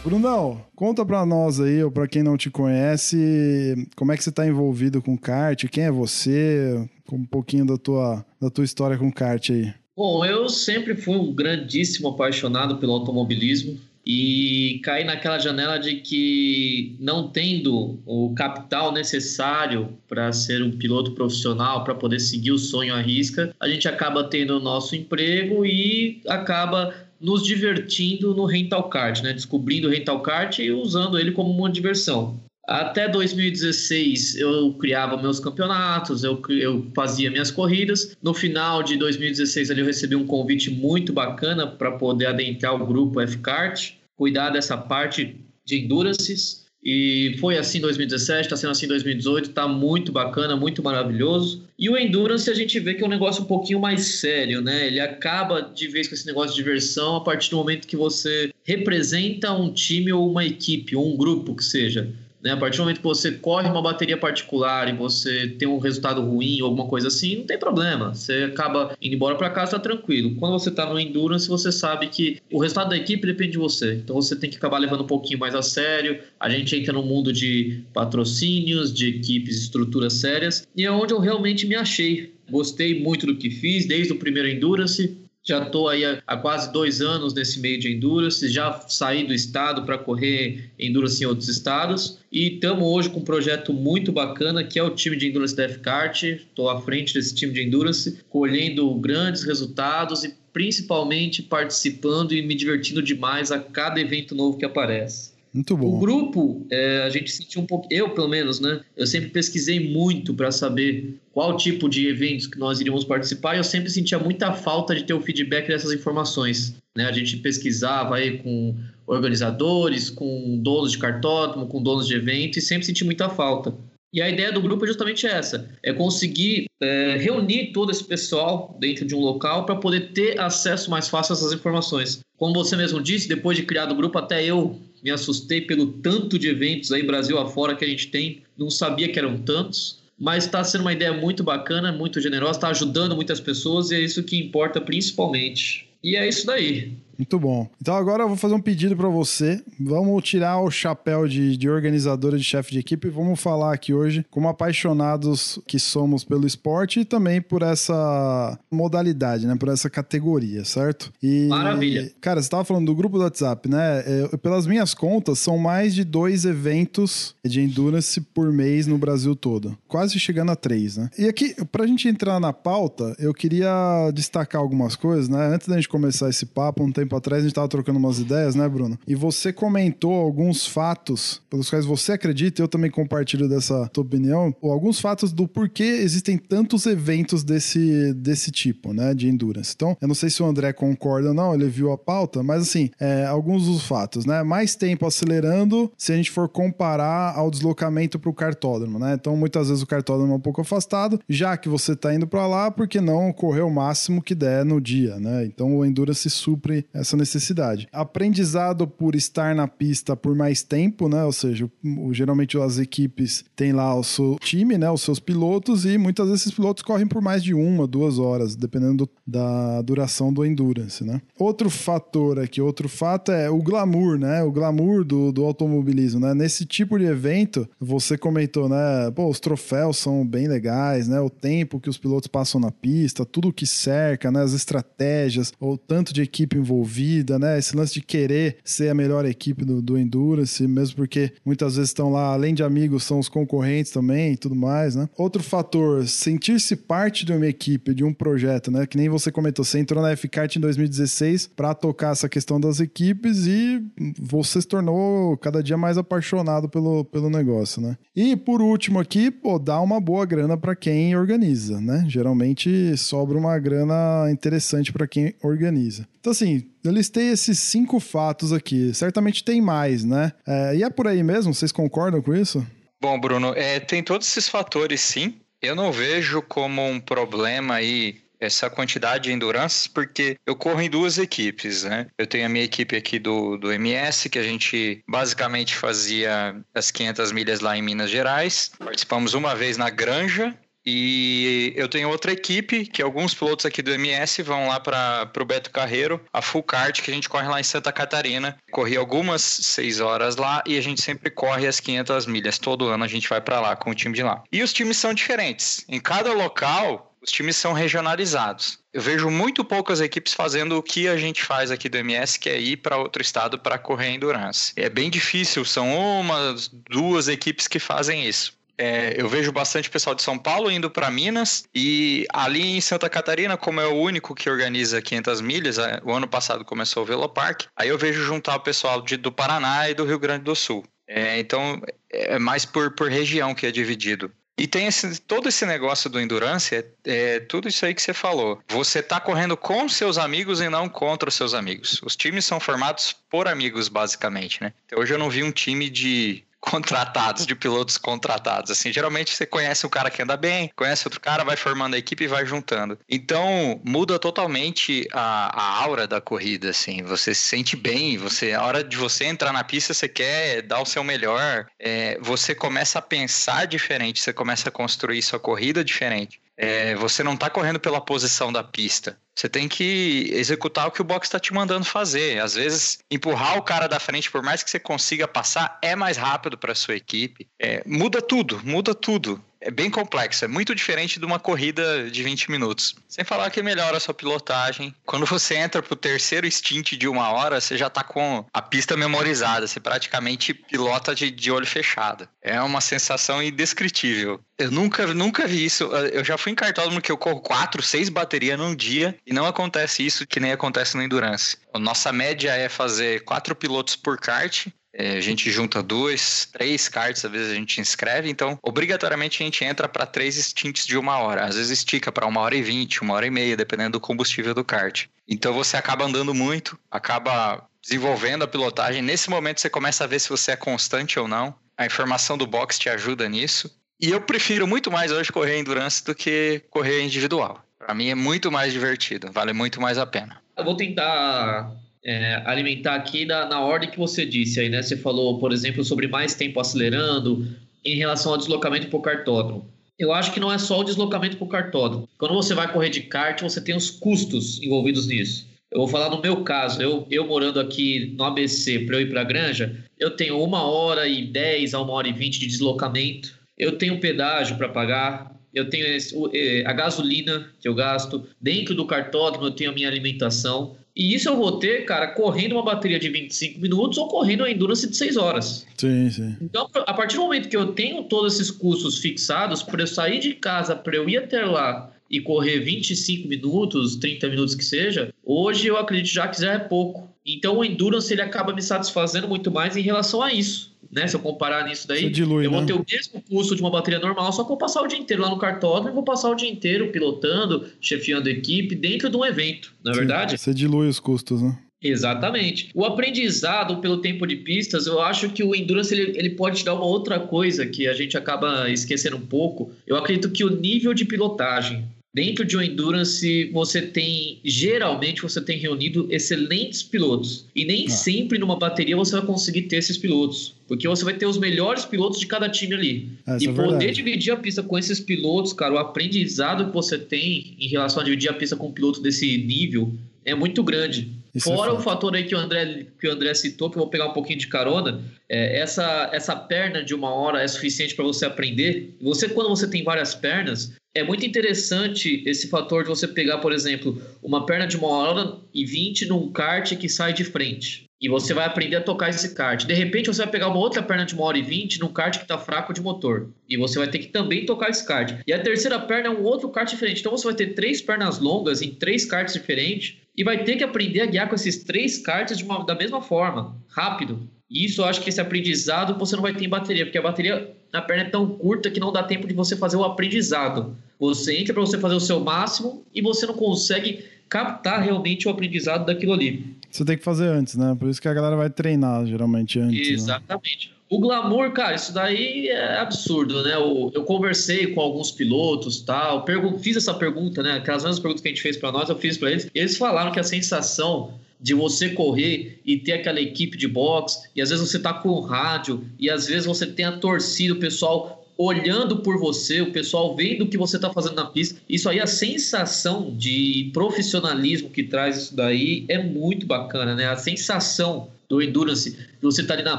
Brunão, 0.03 0.65
conta 0.75 1.05
pra 1.05 1.23
nós 1.27 1.59
aí, 1.59 1.83
ou 1.83 1.91
pra 1.91 2.07
quem 2.07 2.23
não 2.23 2.35
te 2.35 2.49
conhece, 2.49 3.87
como 3.95 4.11
é 4.11 4.17
que 4.17 4.23
você 4.23 4.31
tá 4.31 4.47
envolvido 4.47 4.99
com 4.99 5.15
kart, 5.15 5.63
quem 5.67 5.83
é 5.83 5.91
você, 5.91 6.83
um 7.11 7.23
pouquinho 7.23 7.67
da 7.67 7.77
tua, 7.77 8.25
da 8.41 8.49
tua 8.49 8.65
história 8.65 8.97
com 8.97 9.11
kart 9.11 9.51
aí. 9.51 9.71
Bom, 9.95 10.25
eu 10.25 10.49
sempre 10.49 10.95
fui 10.95 11.15
um 11.15 11.31
grandíssimo 11.31 12.07
apaixonado 12.07 12.77
pelo 12.77 12.93
automobilismo 12.93 13.77
e 14.03 14.81
caí 14.83 15.03
naquela 15.03 15.37
janela 15.37 15.77
de 15.77 15.97
que 15.97 16.95
não 16.99 17.29
tendo 17.29 17.99
o 18.03 18.33
capital 18.33 18.91
necessário 18.91 19.95
para 20.07 20.31
ser 20.33 20.63
um 20.63 20.71
piloto 20.71 21.11
profissional, 21.11 21.83
para 21.83 21.93
poder 21.93 22.19
seguir 22.19 22.51
o 22.51 22.57
sonho 22.57 22.95
à 22.95 23.01
risca, 23.01 23.53
a 23.59 23.69
gente 23.69 23.87
acaba 23.87 24.23
tendo 24.23 24.57
o 24.57 24.59
nosso 24.59 24.95
emprego 24.95 25.63
e 25.63 26.21
acaba 26.27 26.91
nos 27.21 27.43
divertindo 27.43 28.33
no 28.33 28.45
rental 28.45 28.89
kart, 28.89 29.21
né? 29.21 29.31
Descobrindo 29.31 29.87
o 29.87 29.91
rental 29.91 30.21
kart 30.21 30.57
e 30.59 30.71
usando 30.71 31.19
ele 31.19 31.31
como 31.31 31.51
uma 31.51 31.69
diversão. 31.69 32.39
Até 32.67 33.07
2016 33.07 34.37
eu 34.37 34.73
criava 34.73 35.21
meus 35.21 35.39
campeonatos, 35.39 36.23
eu, 36.23 36.41
eu 36.49 36.85
fazia 36.95 37.29
minhas 37.29 37.51
corridas. 37.51 38.15
No 38.21 38.33
final 38.33 38.81
de 38.81 38.97
2016 38.97 39.71
ali, 39.71 39.81
eu 39.81 39.85
recebi 39.85 40.15
um 40.15 40.25
convite 40.25 40.69
muito 40.69 41.11
bacana 41.11 41.67
para 41.67 41.91
poder 41.91 42.27
adentrar 42.27 42.75
o 42.75 42.85
grupo 42.85 43.19
F-Kart, 43.19 43.93
cuidar 44.15 44.51
dessa 44.51 44.77
parte 44.77 45.35
de 45.65 45.79
endurances. 45.79 46.65
E 46.83 47.35
foi 47.39 47.57
assim 47.57 47.77
em 47.77 47.81
2017, 47.81 48.41
está 48.41 48.57
sendo 48.57 48.71
assim 48.71 48.85
em 48.85 48.89
2018, 48.89 49.49
está 49.49 49.67
muito 49.67 50.11
bacana, 50.11 50.55
muito 50.55 50.81
maravilhoso. 50.81 51.63
E 51.77 51.89
o 51.89 51.97
Endurance 51.97 52.49
a 52.49 52.53
gente 52.55 52.79
vê 52.79 52.95
que 52.95 53.03
é 53.03 53.05
um 53.05 53.09
negócio 53.09 53.43
um 53.43 53.45
pouquinho 53.45 53.79
mais 53.79 54.19
sério, 54.19 54.61
né? 54.61 54.87
Ele 54.87 54.99
acaba 54.99 55.61
de 55.61 55.87
vez 55.87 56.07
com 56.07 56.15
esse 56.15 56.25
negócio 56.25 56.55
de 56.55 56.63
diversão 56.63 57.17
a 57.17 57.21
partir 57.21 57.51
do 57.51 57.57
momento 57.57 57.87
que 57.87 57.95
você 57.95 58.51
representa 58.63 59.51
um 59.53 59.71
time 59.71 60.11
ou 60.11 60.29
uma 60.29 60.43
equipe, 60.43 60.95
ou 60.95 61.13
um 61.13 61.15
grupo 61.15 61.55
que 61.55 61.63
seja. 61.63 62.11
Né? 62.43 62.51
A 62.51 62.57
partir 62.57 62.77
do 62.77 62.83
momento 62.83 62.97
que 62.97 63.03
você 63.03 63.31
corre 63.31 63.69
uma 63.69 63.81
bateria 63.81 64.17
particular 64.17 64.89
e 64.89 64.95
você 64.95 65.47
tem 65.47 65.67
um 65.67 65.77
resultado 65.77 66.21
ruim 66.21 66.61
ou 66.61 66.67
alguma 66.67 66.87
coisa 66.87 67.07
assim, 67.07 67.37
não 67.37 67.45
tem 67.45 67.57
problema. 67.57 68.13
Você 68.13 68.49
acaba 68.51 68.95
indo 69.01 69.15
embora 69.15 69.35
para 69.35 69.49
casa, 69.49 69.73
tá 69.73 69.79
tranquilo. 69.79 70.35
Quando 70.35 70.53
você 70.53 70.71
tá 70.71 70.89
no 70.89 70.99
Endurance, 70.99 71.47
você 71.47 71.71
sabe 71.71 72.07
que 72.07 72.41
o 72.51 72.59
resultado 72.59 72.89
da 72.89 72.97
equipe 72.97 73.25
depende 73.27 73.51
de 73.51 73.57
você. 73.57 73.95
Então 73.95 74.15
você 74.15 74.35
tem 74.35 74.49
que 74.49 74.57
acabar 74.57 74.77
levando 74.77 75.03
um 75.03 75.07
pouquinho 75.07 75.39
mais 75.39 75.53
a 75.53 75.61
sério. 75.61 76.19
A 76.39 76.49
gente 76.49 76.75
entra 76.75 76.93
no 76.93 77.03
mundo 77.03 77.31
de 77.31 77.83
patrocínios, 77.93 78.93
de 78.93 79.09
equipes, 79.09 79.57
estruturas 79.57 80.13
sérias, 80.13 80.67
e 80.75 80.85
é 80.85 80.91
onde 80.91 81.13
eu 81.13 81.19
realmente 81.19 81.65
me 81.67 81.75
achei. 81.75 82.33
Gostei 82.49 82.99
muito 82.99 83.25
do 83.25 83.37
que 83.37 83.49
fiz, 83.49 83.85
desde 83.85 84.11
o 84.11 84.17
primeiro 84.17 84.49
Endurance, 84.49 85.17
já 85.43 85.63
estou 85.63 85.89
aí 85.89 86.03
há, 86.05 86.37
quase 86.37 86.71
dois 86.71 87.01
anos 87.01 87.33
nesse 87.33 87.59
meio 87.59 87.79
de 87.79 87.91
endurance, 87.91 88.47
já 88.47 88.71
saí 88.87 89.25
do 89.25 89.33
estado 89.33 89.83
para 89.83 89.97
correr 89.97 90.71
endurance 90.77 91.23
em 91.23 91.25
outros 91.25 91.49
estados 91.49 92.19
e 92.31 92.55
estamos 92.55 92.87
hoje 92.87 93.09
com 93.09 93.19
um 93.19 93.23
projeto 93.23 93.73
muito 93.73 94.11
bacana 94.11 94.63
que 94.63 94.77
é 94.77 94.83
o 94.83 94.91
time 94.91 95.17
de 95.17 95.27
endurance 95.27 95.55
da 95.55 95.63
F-Kart. 95.63 96.23
Estou 96.23 96.69
à 96.69 96.81
frente 96.81 97.13
desse 97.13 97.33
time 97.33 97.53
de 97.53 97.63
endurance, 97.63 98.19
colhendo 98.29 98.93
grandes 98.95 99.43
resultados 99.43 100.23
e 100.23 100.33
principalmente 100.53 101.41
participando 101.41 102.33
e 102.33 102.41
me 102.41 102.53
divertindo 102.53 103.01
demais 103.01 103.51
a 103.51 103.59
cada 103.59 103.99
evento 103.99 104.35
novo 104.35 104.57
que 104.57 104.65
aparece. 104.65 105.30
Muito 105.53 105.75
bom. 105.75 105.97
O 105.97 105.99
grupo, 105.99 106.65
é, 106.71 107.03
a 107.03 107.09
gente 107.09 107.29
sentiu 107.31 107.61
um 107.61 107.65
pouco, 107.65 107.87
eu 107.91 108.11
pelo 108.11 108.29
menos, 108.29 108.59
né? 108.59 108.79
Eu 108.95 109.05
sempre 109.05 109.29
pesquisei 109.29 109.91
muito 109.91 110.33
para 110.33 110.49
saber 110.49 111.19
qual 111.33 111.57
tipo 111.57 111.89
de 111.89 112.07
eventos 112.07 112.47
que 112.47 112.57
nós 112.57 112.79
iríamos 112.79 113.03
participar 113.03 113.55
e 113.55 113.57
eu 113.57 113.63
sempre 113.63 113.89
sentia 113.89 114.17
muita 114.17 114.53
falta 114.53 114.95
de 114.95 115.03
ter 115.03 115.13
o 115.13 115.19
feedback 115.19 115.67
dessas 115.67 115.91
informações. 115.91 116.75
Né? 116.95 117.05
A 117.05 117.11
gente 117.11 117.37
pesquisava 117.37 118.15
aí 118.15 118.37
com 118.37 118.75
organizadores, 119.05 120.09
com 120.09 120.57
donos 120.61 120.93
de 120.93 120.97
cartódromo, 120.97 121.67
com 121.67 121.83
donos 121.83 122.07
de 122.07 122.15
evento 122.15 122.57
e 122.57 122.61
sempre 122.61 122.85
senti 122.85 123.03
muita 123.03 123.29
falta. 123.29 123.73
E 124.13 124.21
a 124.21 124.29
ideia 124.29 124.51
do 124.51 124.61
grupo 124.61 124.83
é 124.83 124.87
justamente 124.87 125.25
essa: 125.25 125.69
é 125.81 125.93
conseguir 125.93 126.65
é, 126.81 127.17
reunir 127.17 127.71
todo 127.71 127.91
esse 127.91 128.03
pessoal 128.03 128.77
dentro 128.79 129.05
de 129.05 129.15
um 129.15 129.19
local 129.19 129.65
para 129.65 129.75
poder 129.75 130.11
ter 130.11 130.39
acesso 130.39 130.89
mais 130.89 131.07
fácil 131.07 131.33
a 131.33 131.37
essas 131.37 131.53
informações. 131.53 132.19
Como 132.37 132.53
você 132.53 132.75
mesmo 132.75 133.01
disse, 133.01 133.27
depois 133.27 133.55
de 133.57 133.63
criar 133.63 133.89
o 133.89 133.95
grupo, 133.95 134.17
até 134.17 134.43
eu 134.43 134.77
me 135.03 135.11
assustei 135.11 135.61
pelo 135.61 135.87
tanto 135.87 136.37
de 136.37 136.47
eventos 136.47 136.91
aí 136.91 137.03
Brasil 137.03 137.37
afora 137.37 137.75
que 137.75 137.83
a 137.83 137.87
gente 137.87 138.07
tem, 138.07 138.43
não 138.57 138.69
sabia 138.69 139.09
que 139.09 139.19
eram 139.19 139.37
tantos. 139.37 139.99
Mas 140.19 140.45
está 140.45 140.63
sendo 140.63 140.81
uma 140.81 140.93
ideia 140.93 141.11
muito 141.13 141.43
bacana, 141.43 141.91
muito 141.91 142.21
generosa, 142.21 142.59
está 142.59 142.67
ajudando 142.67 143.15
muitas 143.15 143.39
pessoas 143.39 143.89
e 143.89 143.95
é 143.95 143.99
isso 143.99 144.21
que 144.21 144.37
importa 144.37 144.79
principalmente. 144.79 145.87
E 146.03 146.15
é 146.15 146.27
isso 146.27 146.45
daí. 146.45 146.93
Muito 147.21 147.37
bom. 147.37 147.69
Então 147.79 147.95
agora 147.95 148.23
eu 148.23 148.27
vou 148.27 148.35
fazer 148.35 148.55
um 148.55 148.59
pedido 148.59 148.97
para 148.97 149.07
você. 149.07 149.61
Vamos 149.79 150.23
tirar 150.23 150.59
o 150.59 150.71
chapéu 150.71 151.27
de, 151.27 151.55
de 151.55 151.69
organizadora, 151.69 152.35
de 152.35 152.43
chefe 152.43 152.71
de 152.71 152.79
equipe 152.79 153.07
e 153.07 153.11
vamos 153.11 153.39
falar 153.39 153.75
aqui 153.75 153.93
hoje 153.93 154.25
como 154.31 154.49
apaixonados 154.49 155.59
que 155.67 155.77
somos 155.77 156.23
pelo 156.23 156.47
esporte 156.47 157.01
e 157.01 157.05
também 157.05 157.39
por 157.39 157.61
essa 157.61 158.57
modalidade, 158.71 159.45
né? 159.45 159.55
Por 159.55 159.69
essa 159.69 159.87
categoria, 159.87 160.65
certo? 160.65 161.13
E, 161.21 161.45
Maravilha. 161.45 162.11
Cara, 162.19 162.41
você 162.41 162.47
estava 162.47 162.65
falando 162.65 162.87
do 162.87 162.95
grupo 162.95 163.19
do 163.19 163.23
WhatsApp, 163.23 163.69
né? 163.69 164.03
Eu, 164.07 164.39
pelas 164.39 164.65
minhas 164.65 164.95
contas, 164.95 165.37
são 165.37 165.59
mais 165.59 165.93
de 165.93 166.03
dois 166.03 166.43
eventos 166.43 167.35
de 167.45 167.61
endurance 167.61 168.19
por 168.19 168.51
mês 168.51 168.87
no 168.87 168.97
Brasil 168.97 169.35
todo. 169.35 169.77
Quase 169.87 170.19
chegando 170.19 170.51
a 170.51 170.55
três, 170.55 170.97
né? 170.97 171.07
E 171.19 171.27
aqui, 171.27 171.53
pra 171.65 171.85
gente 171.85 172.07
entrar 172.07 172.39
na 172.39 172.51
pauta, 172.51 173.15
eu 173.19 173.31
queria 173.31 174.09
destacar 174.11 174.59
algumas 174.59 174.95
coisas, 174.95 175.29
né? 175.29 175.53
Antes 175.53 175.67
da 175.67 175.75
gente 175.75 175.87
começar 175.87 176.27
esse 176.27 176.47
papo, 176.47 176.83
um 176.83 176.91
tempo 176.91 177.10
tempo 177.11 177.15
atrás 177.17 177.41
a 177.41 177.43
gente 177.43 177.51
estava 177.51 177.67
trocando 177.67 177.99
umas 177.99 178.19
ideias, 178.19 178.55
né, 178.55 178.67
Bruno? 178.69 178.97
E 179.05 179.13
você 179.13 179.51
comentou 179.51 180.13
alguns 180.13 180.65
fatos 180.65 181.41
pelos 181.49 181.69
quais 181.69 181.85
você 181.85 182.13
acredita, 182.13 182.61
eu 182.61 182.67
também 182.67 182.89
compartilho 182.89 183.49
dessa 183.49 183.87
tua 183.89 184.03
opinião, 184.03 184.55
ou 184.61 184.71
alguns 184.71 184.99
fatos 184.99 185.33
do 185.33 185.47
porquê 185.47 185.83
existem 185.83 186.37
tantos 186.37 186.85
eventos 186.85 187.43
desse, 187.43 188.13
desse 188.13 188.51
tipo, 188.51 188.93
né, 188.93 189.13
de 189.13 189.27
endurance. 189.27 189.73
Então, 189.75 189.97
eu 189.99 190.07
não 190.07 190.15
sei 190.15 190.29
se 190.29 190.41
o 190.41 190.45
André 190.45 190.71
concorda 190.71 191.29
ou 191.29 191.33
não, 191.33 191.53
ele 191.53 191.67
viu 191.67 191.91
a 191.91 191.97
pauta, 191.97 192.41
mas 192.41 192.61
assim, 192.61 192.89
é, 192.99 193.25
alguns 193.25 193.65
dos 193.65 193.83
fatos, 193.83 194.25
né? 194.25 194.43
Mais 194.43 194.75
tempo 194.75 195.05
acelerando 195.05 195.91
se 195.97 196.13
a 196.13 196.15
gente 196.15 196.31
for 196.31 196.47
comparar 196.47 197.35
ao 197.35 197.51
deslocamento 197.51 198.17
para 198.19 198.29
o 198.29 198.33
cartódromo, 198.33 198.97
né? 198.97 199.15
Então, 199.19 199.35
muitas 199.35 199.67
vezes 199.67 199.83
o 199.83 199.87
cartódromo 199.87 200.33
é 200.33 200.35
um 200.35 200.39
pouco 200.39 200.61
afastado, 200.61 201.19
já 201.27 201.57
que 201.57 201.67
você 201.67 201.93
está 201.93 202.13
indo 202.13 202.27
para 202.27 202.47
lá, 202.47 202.71
por 202.71 202.87
que 202.87 203.01
não 203.01 203.33
correr 203.33 203.61
o 203.61 203.69
máximo 203.69 204.21
que 204.21 204.33
der 204.33 204.63
no 204.63 204.79
dia, 204.79 205.19
né? 205.19 205.45
Então, 205.45 205.75
o 205.75 205.85
endurance 205.85 206.29
supre 206.29 206.85
essa 207.01 207.17
necessidade. 207.17 207.87
Aprendizado 207.91 208.87
por 208.87 209.15
estar 209.15 209.53
na 209.55 209.67
pista 209.67 210.15
por 210.15 210.35
mais 210.35 210.63
tempo, 210.63 211.09
né? 211.09 211.25
Ou 211.25 211.33
seja, 211.33 211.69
o, 211.83 212.13
geralmente 212.13 212.57
as 212.57 212.77
equipes 212.77 213.43
têm 213.55 213.73
lá 213.73 213.93
o 213.95 214.03
seu 214.03 214.37
time, 214.39 214.77
né? 214.77 214.89
Os 214.89 215.01
seus 215.01 215.19
pilotos 215.19 215.85
e 215.85 215.97
muitas 215.97 216.27
vezes 216.27 216.41
esses 216.41 216.53
pilotos 216.53 216.83
correm 216.83 217.07
por 217.07 217.21
mais 217.21 217.43
de 217.43 217.53
uma, 217.53 217.87
duas 217.87 218.19
horas, 218.19 218.55
dependendo 218.55 219.09
da 219.25 219.81
duração 219.81 220.31
do 220.31 220.45
endurance, 220.45 221.03
né? 221.03 221.21
Outro 221.37 221.69
fator 221.69 222.39
aqui, 222.39 222.61
outro 222.61 222.87
fato 222.87 223.31
é 223.31 223.49
o 223.49 223.61
glamour, 223.61 224.17
né? 224.17 224.43
O 224.43 224.51
glamour 224.51 225.03
do, 225.03 225.31
do 225.31 225.43
automobilismo, 225.43 226.19
né? 226.19 226.33
Nesse 226.33 226.65
tipo 226.65 226.97
de 226.97 227.05
evento, 227.05 227.67
você 227.79 228.17
comentou, 228.17 228.69
né? 228.69 229.11
Pô, 229.15 229.27
os 229.27 229.39
troféus 229.39 229.97
são 229.97 230.25
bem 230.25 230.47
legais, 230.47 231.07
né? 231.07 231.19
O 231.19 231.29
tempo 231.29 231.79
que 231.79 231.89
os 231.89 231.97
pilotos 231.97 232.27
passam 232.27 232.61
na 232.61 232.71
pista, 232.71 233.25
tudo 233.25 233.51
que 233.51 233.65
cerca, 233.65 234.31
né? 234.31 234.43
As 234.43 234.53
estratégias, 234.53 235.51
o 235.59 235.77
tanto 235.77 236.13
de 236.13 236.21
equipe 236.21 236.57
envolvida 236.57 236.80
envolvida, 236.81 237.37
né? 237.37 237.57
Esse 237.57 237.75
lance 237.75 237.93
de 237.93 238.01
querer 238.01 238.57
ser 238.63 238.89
a 238.89 238.93
melhor 238.93 239.25
equipe 239.25 239.63
do, 239.63 239.81
do 239.81 239.97
Endurance, 239.97 240.65
mesmo 240.67 240.95
porque 240.95 241.31
muitas 241.45 241.75
vezes 241.75 241.89
estão 241.89 242.11
lá, 242.11 242.33
além 242.33 242.53
de 242.53 242.63
amigos, 242.63 243.03
são 243.03 243.19
os 243.19 243.29
concorrentes 243.29 243.91
também 243.91 244.33
e 244.33 244.37
tudo 244.37 244.55
mais, 244.55 244.95
né? 244.95 245.07
Outro 245.17 245.43
fator, 245.43 246.07
sentir-se 246.07 246.75
parte 246.75 247.25
de 247.25 247.31
uma 247.31 247.47
equipe, 247.47 247.93
de 247.93 248.03
um 248.03 248.13
projeto, 248.13 248.71
né? 248.71 248.85
Que 248.85 248.97
nem 248.97 249.09
você 249.09 249.31
comentou, 249.31 249.63
você 249.63 249.79
entrou 249.79 250.01
na 250.01 250.11
F-Kart 250.11 250.55
em 250.55 250.59
2016 250.59 251.47
para 251.47 251.73
tocar 251.73 252.11
essa 252.11 252.27
questão 252.27 252.59
das 252.59 252.79
equipes 252.79 253.45
e 253.45 253.81
você 254.19 254.61
se 254.61 254.67
tornou 254.67 255.37
cada 255.37 255.61
dia 255.61 255.77
mais 255.77 255.97
apaixonado 255.97 256.67
pelo, 256.67 257.05
pelo 257.05 257.29
negócio, 257.29 257.81
né? 257.81 257.97
E 258.15 258.35
por 258.35 258.61
último 258.61 258.99
aqui, 258.99 259.29
pô, 259.29 259.59
dá 259.59 259.79
uma 259.79 259.99
boa 259.99 260.25
grana 260.25 260.57
para 260.57 260.75
quem 260.75 261.15
organiza, 261.15 261.79
né? 261.79 262.05
Geralmente 262.07 262.97
sobra 262.97 263.37
uma 263.37 263.57
grana 263.59 264.29
interessante 264.31 264.91
para 264.91 265.07
quem 265.07 265.33
organiza. 265.43 266.07
Então, 266.21 266.31
assim, 266.31 266.69
eu 266.83 266.91
listei 266.91 267.29
esses 267.29 267.59
cinco 267.59 267.99
fatos 267.99 268.53
aqui. 268.53 268.93
Certamente 268.93 269.43
tem 269.43 269.59
mais, 269.59 270.03
né? 270.03 270.31
É, 270.47 270.75
e 270.75 270.83
é 270.83 270.89
por 270.89 271.07
aí 271.07 271.23
mesmo? 271.23 271.51
Vocês 271.51 271.71
concordam 271.71 272.21
com 272.21 272.35
isso? 272.35 272.65
Bom, 273.01 273.19
Bruno, 273.19 273.53
é, 273.55 273.79
tem 273.79 274.03
todos 274.03 274.27
esses 274.27 274.47
fatores, 274.47 275.01
sim. 275.01 275.33
Eu 275.59 275.75
não 275.75 275.91
vejo 275.91 276.43
como 276.43 276.87
um 276.87 276.99
problema 276.99 277.75
aí 277.75 278.21
essa 278.39 278.69
quantidade 278.69 279.25
de 279.25 279.31
endurance, 279.31 279.89
porque 279.89 280.37
eu 280.45 280.55
corro 280.55 280.81
em 280.81 280.89
duas 280.89 281.17
equipes, 281.17 281.83
né? 281.83 282.07
Eu 282.17 282.25
tenho 282.27 282.45
a 282.45 282.49
minha 282.49 282.65
equipe 282.65 282.95
aqui 282.95 283.17
do, 283.19 283.57
do 283.57 283.71
MS, 283.71 284.29
que 284.29 284.39
a 284.39 284.43
gente 284.43 285.03
basicamente 285.07 285.75
fazia 285.75 286.55
as 286.73 286.91
500 286.91 287.31
milhas 287.31 287.59
lá 287.59 287.77
em 287.77 287.81
Minas 287.81 288.09
Gerais. 288.09 288.71
Participamos 288.79 289.33
uma 289.33 289.55
vez 289.55 289.77
na 289.77 289.89
Granja, 289.89 290.55
e 290.85 291.73
eu 291.75 291.87
tenho 291.87 292.09
outra 292.09 292.31
equipe, 292.31 292.85
que 292.85 293.01
alguns 293.01 293.33
pilotos 293.33 293.65
aqui 293.65 293.81
do 293.81 293.91
MS 293.91 294.41
vão 294.41 294.67
lá 294.67 294.79
para 294.79 295.31
o 295.39 295.45
Beto 295.45 295.69
Carreiro, 295.69 296.21
a 296.33 296.41
Full 296.41 296.63
Kart, 296.63 297.01
que 297.01 297.11
a 297.11 297.13
gente 297.13 297.29
corre 297.29 297.47
lá 297.47 297.59
em 297.59 297.63
Santa 297.63 297.91
Catarina. 297.91 298.57
Corri 298.71 298.97
algumas 298.97 299.41
seis 299.41 299.99
horas 299.99 300.35
lá 300.35 300.63
e 300.65 300.77
a 300.77 300.81
gente 300.81 301.01
sempre 301.01 301.29
corre 301.29 301.67
as 301.67 301.79
500 301.79 302.25
milhas. 302.25 302.57
Todo 302.57 302.87
ano 302.87 303.03
a 303.03 303.07
gente 303.07 303.29
vai 303.29 303.41
para 303.41 303.59
lá 303.59 303.75
com 303.75 303.91
o 303.91 303.95
time 303.95 304.15
de 304.15 304.23
lá. 304.23 304.43
E 304.51 304.63
os 304.63 304.73
times 304.73 304.97
são 304.97 305.13
diferentes. 305.13 305.85
Em 305.87 305.99
cada 305.99 306.33
local, 306.33 307.15
os 307.21 307.31
times 307.31 307.55
são 307.55 307.73
regionalizados. 307.73 308.79
Eu 308.91 309.01
vejo 309.01 309.29
muito 309.29 309.63
poucas 309.63 310.01
equipes 310.01 310.33
fazendo 310.33 310.77
o 310.77 310.83
que 310.83 311.07
a 311.07 311.15
gente 311.15 311.43
faz 311.43 311.69
aqui 311.69 311.87
do 311.87 311.97
MS, 311.97 312.39
que 312.39 312.49
é 312.49 312.59
ir 312.59 312.77
para 312.77 312.97
outro 312.97 313.21
estado 313.21 313.59
para 313.59 313.77
correr 313.77 314.09
endurance. 314.09 314.73
É 314.75 314.89
bem 314.89 315.09
difícil, 315.09 315.63
são 315.63 315.95
uma, 315.95 316.55
duas 316.89 317.27
equipes 317.27 317.67
que 317.67 317.79
fazem 317.79 318.27
isso. 318.27 318.59
É, 318.81 319.13
eu 319.15 319.29
vejo 319.29 319.51
bastante 319.51 319.91
pessoal 319.91 320.15
de 320.15 320.23
São 320.23 320.39
Paulo 320.39 320.71
indo 320.71 320.89
para 320.89 321.11
Minas 321.11 321.65
e 321.71 322.25
ali 322.33 322.77
em 322.77 322.81
Santa 322.81 323.07
Catarina, 323.07 323.55
como 323.55 323.79
é 323.79 323.85
o 323.85 323.93
único 323.93 324.33
que 324.33 324.49
organiza 324.49 324.99
500 324.99 325.39
milhas, 325.39 325.77
é, 325.77 326.01
o 326.03 326.11
ano 326.11 326.27
passado 326.27 326.65
começou 326.65 327.03
o 327.03 327.05
Velopark, 327.05 327.67
aí 327.75 327.89
eu 327.89 327.97
vejo 327.99 328.23
juntar 328.23 328.55
o 328.55 328.61
pessoal 328.61 328.99
de, 329.03 329.17
do 329.17 329.31
Paraná 329.31 329.87
e 329.87 329.93
do 329.93 330.03
Rio 330.03 330.17
Grande 330.17 330.45
do 330.45 330.55
Sul. 330.55 330.83
É, 331.07 331.37
então 331.37 331.79
é 332.09 332.39
mais 332.39 332.65
por, 332.65 332.89
por 332.95 333.07
região 333.07 333.53
que 333.53 333.67
é 333.67 333.71
dividido. 333.71 334.31
E 334.57 334.65
tem 334.65 334.87
esse, 334.87 335.21
todo 335.21 335.47
esse 335.47 335.63
negócio 335.63 336.09
do 336.09 336.19
endurance, 336.19 336.75
é, 336.75 336.85
é, 337.05 337.39
tudo 337.39 337.67
isso 337.67 337.85
aí 337.85 337.93
que 337.93 338.01
você 338.01 338.15
falou. 338.15 338.59
Você 338.67 339.03
tá 339.03 339.19
correndo 339.19 339.55
com 339.55 339.87
seus 339.87 340.17
amigos 340.17 340.59
e 340.59 340.69
não 340.69 340.89
contra 340.89 341.29
os 341.29 341.35
seus 341.35 341.53
amigos. 341.53 342.01
Os 342.03 342.15
times 342.15 342.45
são 342.45 342.59
formados 342.59 343.15
por 343.29 343.47
amigos, 343.47 343.87
basicamente, 343.87 344.59
né? 344.59 344.73
Então, 344.87 344.99
hoje 344.99 345.13
eu 345.13 345.19
não 345.19 345.29
vi 345.29 345.43
um 345.43 345.51
time 345.51 345.87
de 345.87 346.43
contratados, 346.61 347.45
de 347.45 347.55
pilotos 347.55 347.97
contratados. 347.97 348.71
Assim, 348.71 348.93
geralmente 348.93 349.35
você 349.35 349.45
conhece 349.45 349.85
o 349.85 349.89
cara 349.89 350.11
que 350.11 350.21
anda 350.21 350.37
bem, 350.37 350.71
conhece 350.75 351.07
outro 351.07 351.19
cara, 351.19 351.43
vai 351.43 351.57
formando 351.57 351.95
a 351.95 351.97
equipe 351.97 352.23
e 352.23 352.27
vai 352.27 352.45
juntando. 352.45 352.97
Então, 353.09 353.81
muda 353.83 354.19
totalmente 354.19 355.07
a, 355.11 355.59
a 355.59 355.83
aura 355.83 356.07
da 356.07 356.21
corrida, 356.21 356.69
assim. 356.69 357.01
Você 357.03 357.33
se 357.33 357.43
sente 357.43 357.75
bem, 357.75 358.17
você, 358.17 358.53
a 358.53 358.63
hora 358.63 358.83
de 358.83 358.95
você 358.95 359.25
entrar 359.25 359.51
na 359.51 359.63
pista, 359.63 359.93
você 359.93 360.07
quer 360.07 360.61
dar 360.61 360.81
o 360.81 360.85
seu 360.85 361.03
melhor. 361.03 361.65
É, 361.79 362.17
você 362.21 362.53
começa 362.53 362.99
a 362.99 363.01
pensar 363.01 363.65
diferente, 363.65 364.21
você 364.21 364.31
começa 364.31 364.69
a 364.69 364.71
construir 364.71 365.21
sua 365.23 365.39
corrida 365.39 365.83
diferente. 365.83 366.39
É, 366.55 366.93
você 366.95 367.23
não 367.23 367.33
está 367.33 367.49
correndo 367.49 367.79
pela 367.79 367.99
posição 367.99 368.53
da 368.53 368.63
pista. 368.63 369.17
Você 369.35 369.47
tem 369.47 369.67
que 369.67 370.29
executar 370.33 370.87
o 370.87 370.91
que 370.91 371.01
o 371.01 371.05
box 371.05 371.27
está 371.27 371.39
te 371.39 371.53
mandando 371.53 371.85
fazer. 371.85 372.41
Às 372.41 372.55
vezes, 372.55 372.99
empurrar 373.09 373.57
o 373.57 373.63
cara 373.63 373.87
da 373.87 373.99
frente, 373.99 374.29
por 374.29 374.43
mais 374.43 374.61
que 374.61 374.69
você 374.69 374.79
consiga 374.79 375.27
passar, 375.27 375.79
é 375.81 375.95
mais 375.95 376.17
rápido 376.17 376.57
para 376.57 376.75
sua 376.75 376.95
equipe. 376.95 377.47
É, 377.59 377.81
muda 377.85 378.21
tudo, 378.21 378.61
muda 378.63 378.93
tudo 378.93 379.43
é 379.61 379.69
bem 379.69 379.89
complexo, 379.89 380.43
é 380.43 380.47
muito 380.47 380.73
diferente 380.73 381.19
de 381.19 381.25
uma 381.25 381.39
corrida 381.39 382.09
de 382.09 382.23
20 382.23 382.49
minutos. 382.49 382.95
Sem 383.07 383.23
falar 383.23 383.49
que 383.51 383.61
melhora 383.61 383.97
a 383.97 383.99
sua 383.99 384.13
pilotagem. 384.13 384.93
Quando 385.05 385.25
você 385.25 385.55
entra 385.55 385.83
pro 385.83 385.95
terceiro 385.95 386.49
stint 386.51 386.93
de 386.93 387.07
uma 387.07 387.29
hora, 387.31 387.61
você 387.61 387.77
já 387.77 387.89
tá 387.89 388.03
com 388.03 388.45
a 388.51 388.61
pista 388.61 388.97
memorizada, 388.97 389.67
você 389.67 389.79
praticamente 389.79 390.53
pilota 390.53 391.13
de, 391.13 391.29
de 391.29 391.51
olho 391.51 391.67
fechado. 391.67 392.27
É 392.41 392.59
uma 392.61 392.81
sensação 392.81 393.41
indescritível. 393.41 394.41
Eu 394.57 394.71
nunca, 394.71 395.05
nunca 395.13 395.47
vi 395.47 395.65
isso. 395.65 395.83
Eu 395.83 396.23
já 396.23 396.37
fui 396.37 396.51
em 396.51 396.55
cartódromo 396.55 397.01
que 397.01 397.11
eu 397.11 397.17
corro 397.17 397.41
quatro, 397.41 397.83
seis 397.83 398.09
baterias 398.09 398.57
num 398.57 398.75
dia 398.75 399.15
e 399.25 399.33
não 399.33 399.45
acontece 399.45 400.05
isso 400.05 400.25
que 400.25 400.39
nem 400.39 400.51
acontece 400.51 400.97
no 400.97 401.03
Endurance. 401.03 401.57
A 401.73 401.79
nossa 401.79 402.11
média 402.11 402.51
é 402.51 402.67
fazer 402.67 403.23
quatro 403.23 403.55
pilotos 403.55 403.95
por 403.95 404.19
kart 404.19 404.67
É, 404.93 405.17
a 405.17 405.21
gente 405.21 405.49
junta 405.49 405.81
duas, 405.81 406.49
três 406.51 406.89
cartas, 406.89 407.23
às 407.23 407.31
vezes 407.31 407.51
a 407.51 407.55
gente 407.55 407.79
inscreve, 407.79 408.29
então 408.29 408.59
obrigatoriamente 408.61 409.41
a 409.41 409.45
gente 409.45 409.63
entra 409.63 409.87
para 409.87 410.05
três 410.05 410.35
stints 410.35 410.85
de 410.85 410.97
uma 410.97 411.17
hora. 411.17 411.45
Às 411.45 411.55
vezes 411.55 411.71
estica 411.71 412.11
para 412.11 412.27
uma 412.27 412.41
hora 412.41 412.55
e 412.55 412.61
vinte, 412.61 413.01
uma 413.01 413.13
hora 413.13 413.25
e 413.25 413.31
meia, 413.31 413.55
dependendo 413.55 413.93
do 413.93 414.01
combustível 414.01 414.53
do 414.53 414.65
kart. 414.65 415.05
Então 415.27 415.53
você 415.53 415.77
acaba 415.77 416.05
andando 416.05 416.33
muito, 416.33 416.77
acaba 416.89 417.65
desenvolvendo 417.81 418.43
a 418.43 418.47
pilotagem. 418.47 419.01
Nesse 419.01 419.29
momento 419.29 419.61
você 419.61 419.69
começa 419.69 420.03
a 420.03 420.07
ver 420.07 420.19
se 420.19 420.29
você 420.29 420.51
é 420.51 420.55
constante 420.55 421.17
ou 421.17 421.27
não. 421.27 421.55
A 421.77 421.85
informação 421.85 422.37
do 422.37 422.45
box 422.45 422.77
te 422.77 422.89
ajuda 422.89 423.29
nisso. 423.29 423.73
E 423.99 424.09
eu 424.09 424.19
prefiro 424.19 424.67
muito 424.67 424.91
mais 424.91 425.11
hoje 425.11 425.31
correr 425.31 425.57
endurance 425.57 426.03
do 426.03 426.13
que 426.13 426.63
correr 426.69 427.01
individual. 427.01 427.63
Para 427.79 427.93
mim 427.93 428.09
é 428.09 428.15
muito 428.15 428.51
mais 428.51 428.73
divertido, 428.73 429.31
vale 429.31 429.53
muito 429.53 429.79
mais 429.79 429.97
a 429.97 430.05
pena. 430.05 430.41
Eu 430.57 430.65
vou 430.65 430.75
tentar 430.75 431.71
é, 432.03 432.41
alimentar 432.45 432.95
aqui 432.95 433.25
na, 433.25 433.45
na 433.45 433.59
ordem 433.61 433.89
que 433.89 433.97
você 433.97 434.25
disse 434.25 434.59
aí, 434.59 434.69
né? 434.69 434.81
Você 434.81 434.97
falou, 434.97 435.39
por 435.39 435.51
exemplo, 435.51 435.83
sobre 435.83 436.07
mais 436.07 436.33
tempo 436.33 436.59
acelerando 436.59 437.47
em 437.85 437.95
relação 437.95 438.31
ao 438.31 438.37
deslocamento 438.37 438.87
para 438.87 438.97
o 438.99 439.01
cartódromo. 439.01 439.69
Eu 439.97 440.11
acho 440.11 440.31
que 440.33 440.39
não 440.39 440.51
é 440.51 440.57
só 440.57 440.79
o 440.79 440.83
deslocamento 440.83 441.37
para 441.37 441.45
o 441.45 441.49
cartódromo. 441.49 442.09
Quando 442.17 442.33
você 442.33 442.55
vai 442.55 442.71
correr 442.71 442.89
de 442.89 443.01
kart, 443.01 443.39
você 443.41 443.61
tem 443.61 443.75
os 443.75 443.91
custos 443.91 444.61
envolvidos 444.61 445.07
nisso. 445.07 445.47
Eu 445.71 445.79
vou 445.79 445.87
falar 445.87 446.09
no 446.09 446.21
meu 446.21 446.43
caso, 446.43 446.81
eu, 446.81 447.07
eu 447.09 447.25
morando 447.25 447.59
aqui 447.59 448.13
no 448.17 448.25
ABC 448.25 448.79
para 448.79 448.97
eu 448.97 449.01
ir 449.01 449.09
para 449.09 449.21
a 449.21 449.23
Granja, 449.23 449.73
eu 449.97 450.11
tenho 450.11 450.41
uma 450.43 450.63
hora 450.63 451.07
e 451.07 451.25
dez 451.25 451.73
a 451.73 451.81
uma 451.81 451.93
hora 451.93 452.09
e 452.09 452.13
vinte 452.13 452.39
de 452.39 452.47
deslocamento, 452.47 453.39
eu 453.57 453.77
tenho 453.77 453.99
pedágio 453.99 454.57
para 454.57 454.67
pagar, 454.67 455.31
eu 455.53 455.69
tenho 455.69 455.85
é, 456.33 456.63
a 456.65 456.73
gasolina 456.73 457.47
que 457.61 457.69
eu 457.69 457.73
gasto, 457.73 458.27
dentro 458.41 458.75
do 458.75 458.85
cartódromo 458.85 459.47
eu 459.47 459.51
tenho 459.51 459.69
a 459.69 459.73
minha 459.73 459.87
alimentação, 459.87 460.75
e 460.95 461.13
isso 461.13 461.29
eu 461.29 461.37
vou 461.37 461.59
ter, 461.59 461.85
cara, 461.85 462.07
correndo 462.07 462.53
uma 462.53 462.63
bateria 462.63 462.99
de 462.99 463.09
25 463.09 463.59
minutos 463.59 463.97
ou 463.97 464.07
correndo 464.07 464.41
uma 464.41 464.51
endurance 464.51 464.87
de 464.89 464.95
6 464.95 465.17
horas. 465.17 465.65
Sim, 465.77 466.09
sim. 466.09 466.37
Então, 466.41 466.69
a 466.73 466.93
partir 466.93 467.15
do 467.15 467.23
momento 467.23 467.49
que 467.49 467.55
eu 467.55 467.67
tenho 467.67 468.03
todos 468.03 468.33
esses 468.33 468.51
custos 468.51 468.99
fixados, 468.99 469.63
para 469.63 469.81
eu 469.81 469.87
sair 469.87 470.19
de 470.19 470.33
casa, 470.33 470.75
para 470.75 470.95
eu 470.95 471.07
ir 471.07 471.17
até 471.17 471.43
lá 471.45 471.91
e 472.09 472.19
correr 472.19 472.59
25 472.59 473.27
minutos, 473.27 473.95
30 473.95 474.27
minutos 474.27 474.53
que 474.53 474.65
seja, 474.65 475.13
hoje 475.23 475.67
eu 475.67 475.77
acredito 475.77 476.13
já 476.13 476.27
que 476.27 476.41
já 476.41 476.53
é 476.53 476.59
pouco. 476.59 477.09
Então 477.25 477.57
o 477.57 477.65
endurance 477.65 478.11
ele 478.11 478.21
acaba 478.21 478.53
me 478.53 478.61
satisfazendo 478.61 479.27
muito 479.27 479.49
mais 479.49 479.77
em 479.77 479.81
relação 479.81 480.21
a 480.21 480.33
isso 480.33 480.70
né? 480.91 481.07
Se 481.07 481.15
eu 481.15 481.19
comparar 481.19 481.65
nisso 481.65 481.87
daí, 481.87 482.09
dilui, 482.09 482.45
eu 482.45 482.51
né? 482.51 482.57
vou 482.57 482.65
ter 482.65 482.73
o 482.73 482.85
mesmo 482.89 483.21
custo 483.29 483.55
de 483.55 483.61
uma 483.61 483.71
bateria 483.71 483.99
normal, 483.99 484.31
só 484.31 484.43
que 484.43 484.47
eu 484.47 484.49
vou 484.49 484.57
passar 484.57 484.81
o 484.81 484.87
dia 484.87 484.99
inteiro 484.99 485.21
lá 485.21 485.29
no 485.29 485.37
cartódromo 485.37 485.89
e 485.89 485.93
vou 485.93 486.03
passar 486.03 486.29
o 486.29 486.35
dia 486.35 486.49
inteiro 486.49 486.91
pilotando, 486.91 487.67
chefiando 487.79 488.29
equipe 488.29 488.75
dentro 488.75 489.09
de 489.09 489.17
um 489.17 489.25
evento, 489.25 489.73
não 489.83 489.93
é 489.93 489.95
verdade? 489.95 490.37
Você 490.37 490.53
dilui 490.53 490.87
os 490.87 490.99
custos, 490.99 491.41
né? 491.41 491.57
Exatamente. 491.83 492.69
O 492.75 492.85
aprendizado 492.85 493.77
pelo 493.77 493.97
tempo 493.97 494.27
de 494.27 494.35
pistas, 494.35 494.85
eu 494.85 495.01
acho 495.01 495.29
que 495.29 495.43
o 495.43 495.55
Endurance 495.55 495.91
ele, 495.91 496.15
ele 496.15 496.29
pode 496.31 496.59
te 496.59 496.65
dar 496.65 496.75
uma 496.75 496.85
outra 496.85 497.19
coisa 497.19 497.65
que 497.65 497.87
a 497.87 497.93
gente 497.93 498.15
acaba 498.15 498.69
esquecendo 498.69 499.17
um 499.17 499.25
pouco. 499.25 499.71
Eu 499.87 499.95
acredito 499.95 500.29
que 500.29 500.43
o 500.43 500.49
nível 500.49 500.93
de 500.93 501.05
pilotagem 501.05 501.87
Dentro 502.13 502.43
de 502.43 502.57
um 502.57 502.61
endurance, 502.61 503.49
você 503.53 503.81
tem 503.81 504.41
geralmente 504.43 505.21
você 505.21 505.39
tem 505.39 505.57
reunido 505.57 506.07
excelentes 506.11 506.83
pilotos 506.83 507.45
e 507.55 507.63
nem 507.63 507.87
ah. 507.87 507.89
sempre 507.89 508.37
numa 508.37 508.57
bateria 508.57 508.97
você 508.97 509.13
vai 509.13 509.25
conseguir 509.25 509.63
ter 509.63 509.77
esses 509.77 509.97
pilotos, 509.97 510.55
porque 510.67 510.85
você 510.85 511.05
vai 511.05 511.13
ter 511.13 511.25
os 511.25 511.37
melhores 511.37 511.85
pilotos 511.85 512.19
de 512.19 512.27
cada 512.27 512.49
time 512.49 512.73
ali 512.73 513.09
Essa 513.25 513.45
e 513.45 513.47
é 513.47 513.53
poder 513.53 513.69
verdade. 513.69 513.93
dividir 513.93 514.33
a 514.33 514.35
pista 514.35 514.61
com 514.61 514.77
esses 514.77 514.99
pilotos, 514.99 515.53
cara, 515.53 515.73
o 515.73 515.77
aprendizado 515.77 516.65
que 516.65 516.73
você 516.73 516.97
tem 516.97 517.55
em 517.57 517.69
relação 517.69 518.01
a 518.01 518.03
dividir 518.03 518.29
a 518.29 518.33
pista 518.33 518.57
com 518.57 518.67
um 518.67 518.73
piloto 518.73 519.01
desse 519.01 519.37
nível 519.37 519.93
é 520.25 520.35
muito 520.35 520.61
grande. 520.63 521.09
Isso 521.33 521.49
é 521.49 521.55
Fora 521.55 521.71
é 521.71 521.73
o 521.73 521.79
fator 521.79 522.13
aí 522.13 522.25
que 522.25 522.35
o, 522.35 522.37
André, 522.37 522.87
que 522.99 523.07
o 523.07 523.11
André 523.11 523.33
citou, 523.33 523.69
que 523.69 523.77
eu 523.77 523.83
vou 523.83 523.89
pegar 523.89 524.07
um 524.07 524.13
pouquinho 524.13 524.37
de 524.37 524.47
carona, 524.47 525.01
é, 525.29 525.59
essa, 525.59 526.09
essa 526.11 526.35
perna 526.35 526.83
de 526.83 526.93
uma 526.93 527.09
hora 527.13 527.41
é 527.41 527.47
suficiente 527.47 527.95
para 527.95 528.03
você 528.03 528.25
aprender. 528.25 528.93
Você, 529.01 529.29
quando 529.29 529.47
você 529.47 529.65
tem 529.67 529.81
várias 529.81 530.13
pernas, 530.13 530.73
é 530.93 531.03
muito 531.03 531.25
interessante 531.25 532.21
esse 532.25 532.49
fator 532.49 532.83
de 532.83 532.89
você 532.89 533.07
pegar, 533.07 533.37
por 533.37 533.53
exemplo, 533.53 534.01
uma 534.21 534.45
perna 534.45 534.67
de 534.67 534.75
uma 534.77 534.89
hora 534.89 535.37
e 535.53 535.65
vinte 535.65 536.05
num 536.05 536.31
kart 536.31 536.75
que 536.75 536.89
sai 536.89 537.13
de 537.13 537.23
frente. 537.23 537.85
E 538.01 538.09
você 538.09 538.33
vai 538.33 538.45
aprender 538.45 538.77
a 538.77 538.81
tocar 538.81 539.09
esse 539.09 539.35
kart. 539.35 539.63
De 539.63 539.73
repente, 539.73 540.07
você 540.07 540.23
vai 540.23 540.31
pegar 540.31 540.47
uma 540.47 540.57
outra 540.57 540.81
perna 540.81 541.05
de 541.05 541.13
uma 541.13 541.23
hora 541.23 541.37
e 541.37 541.43
vinte 541.43 541.79
num 541.79 541.93
kart 541.93 542.17
que 542.17 542.23
está 542.23 542.37
fraco 542.37 542.73
de 542.73 542.81
motor. 542.81 543.29
E 543.47 543.55
você 543.55 543.77
vai 543.77 543.87
ter 543.87 543.99
que 543.99 544.07
também 544.07 544.45
tocar 544.45 544.69
esse 544.69 544.85
kart. 544.85 545.21
E 545.25 545.31
a 545.31 545.39
terceira 545.39 545.79
perna 545.79 546.07
é 546.07 546.09
um 546.09 546.23
outro 546.23 546.49
kart 546.49 546.67
diferente. 546.67 546.99
Então, 546.99 547.11
você 547.11 547.25
vai 547.25 547.35
ter 547.35 547.53
três 547.53 547.79
pernas 547.79 548.19
longas 548.19 548.61
em 548.61 548.71
três 548.71 549.05
karts 549.05 549.35
diferentes. 549.35 549.97
E 550.17 550.23
vai 550.23 550.43
ter 550.43 550.55
que 550.55 550.63
aprender 550.63 551.01
a 551.01 551.05
guiar 551.05 551.29
com 551.29 551.35
esses 551.35 551.63
três 551.63 551.99
karts 551.99 552.37
de 552.39 552.43
uma, 552.43 552.65
da 552.65 552.73
mesma 552.73 553.01
forma, 553.03 553.55
rápido. 553.69 554.27
E 554.49 554.65
isso 554.65 554.81
eu 554.81 554.85
acho 554.85 554.99
que 554.99 555.09
esse 555.09 555.21
aprendizado 555.21 555.97
você 555.97 556.15
não 556.15 556.23
vai 556.23 556.33
ter 556.33 556.43
em 556.43 556.49
bateria, 556.49 556.85
porque 556.85 556.97
a 556.97 557.01
bateria 557.01 557.55
na 557.71 557.81
perna 557.81 558.03
é 558.03 558.09
tão 558.09 558.27
curta 558.27 558.69
que 558.69 558.79
não 558.79 558.91
dá 558.91 559.03
tempo 559.03 559.27
de 559.27 559.33
você 559.33 559.55
fazer 559.55 559.77
o 559.77 559.83
aprendizado. 559.83 560.75
Você 560.99 561.37
entra 561.37 561.53
para 561.53 561.61
você 561.61 561.79
fazer 561.79 561.95
o 561.95 561.99
seu 561.99 562.19
máximo 562.19 562.83
e 562.93 563.01
você 563.01 563.25
não 563.25 563.33
consegue 563.33 564.05
captar 564.29 564.81
realmente 564.81 565.27
o 565.27 565.31
aprendizado 565.31 565.85
daquilo 565.85 566.13
ali. 566.13 566.55
Você 566.69 566.85
tem 566.85 566.97
que 566.97 567.03
fazer 567.03 567.27
antes, 567.27 567.55
né? 567.55 567.75
Por 567.77 567.89
isso 567.89 568.01
que 568.01 568.07
a 568.07 568.13
galera 568.13 568.35
vai 568.35 568.49
treinar 568.49 569.05
geralmente 569.05 569.59
antes. 569.59 569.89
Né? 569.89 569.93
Exatamente. 569.93 570.69
Né? 570.69 570.75
O 570.89 570.99
glamour, 570.99 571.51
cara, 571.51 571.73
isso 571.75 571.93
daí 571.93 572.49
é 572.49 572.79
absurdo, 572.79 573.43
né? 573.43 573.55
Eu, 573.55 573.91
eu 573.93 574.03
conversei 574.03 574.67
com 574.67 574.81
alguns 574.81 575.09
pilotos, 575.09 575.81
tal, 575.81 576.25
fiz 576.61 576.75
essa 576.75 576.93
pergunta, 576.93 577.41
né? 577.41 577.53
Aquelas 577.53 577.83
mesmas 577.83 577.99
perguntas 577.99 578.21
que 578.21 578.27
a 578.27 578.31
gente 578.31 578.41
fez 578.41 578.57
para 578.57 578.73
nós, 578.73 578.89
eu 578.89 578.97
fiz 578.97 579.17
para 579.17 579.31
eles. 579.31 579.49
E 579.55 579.59
eles 579.59 579.77
falaram 579.77 580.11
que 580.11 580.19
a 580.19 580.23
sensação 580.23 581.13
de 581.41 581.53
você 581.53 581.89
correr 581.89 582.59
e 582.65 582.77
ter 582.77 582.93
aquela 582.93 583.19
equipe 583.19 583.57
de 583.57 583.67
boxe, 583.67 584.29
e 584.35 584.41
às 584.41 584.49
vezes 584.49 584.69
você 584.69 584.79
tá 584.79 584.93
com 584.93 585.09
o 585.09 585.21
rádio, 585.21 585.83
e 585.99 586.09
às 586.09 586.27
vezes 586.27 586.45
você 586.45 586.65
tem 586.65 586.85
a 586.85 586.97
torcida, 586.97 587.53
o 587.53 587.59
pessoal 587.59 588.21
olhando 588.37 588.97
por 588.97 589.19
você, 589.19 589.61
o 589.61 589.71
pessoal 589.71 590.15
vendo 590.15 590.43
o 590.43 590.47
que 590.47 590.57
você 590.57 590.75
está 590.75 590.91
fazendo 590.91 591.15
na 591.15 591.25
pista. 591.25 591.59
Isso 591.69 591.87
aí, 591.87 591.99
a 591.99 592.07
sensação 592.07 593.13
de 593.15 593.69
profissionalismo 593.71 594.69
que 594.69 594.83
traz 594.83 595.17
isso 595.17 595.35
daí 595.35 595.85
é 595.87 596.01
muito 596.01 596.45
bacana, 596.45 596.95
né? 596.95 597.07
A 597.07 597.15
sensação 597.15 598.09
do 598.27 598.41
Endurance, 598.41 598.97
você 599.21 599.41
estar 599.41 599.55
tá 599.55 599.59
ali 599.59 599.69
na 599.69 599.77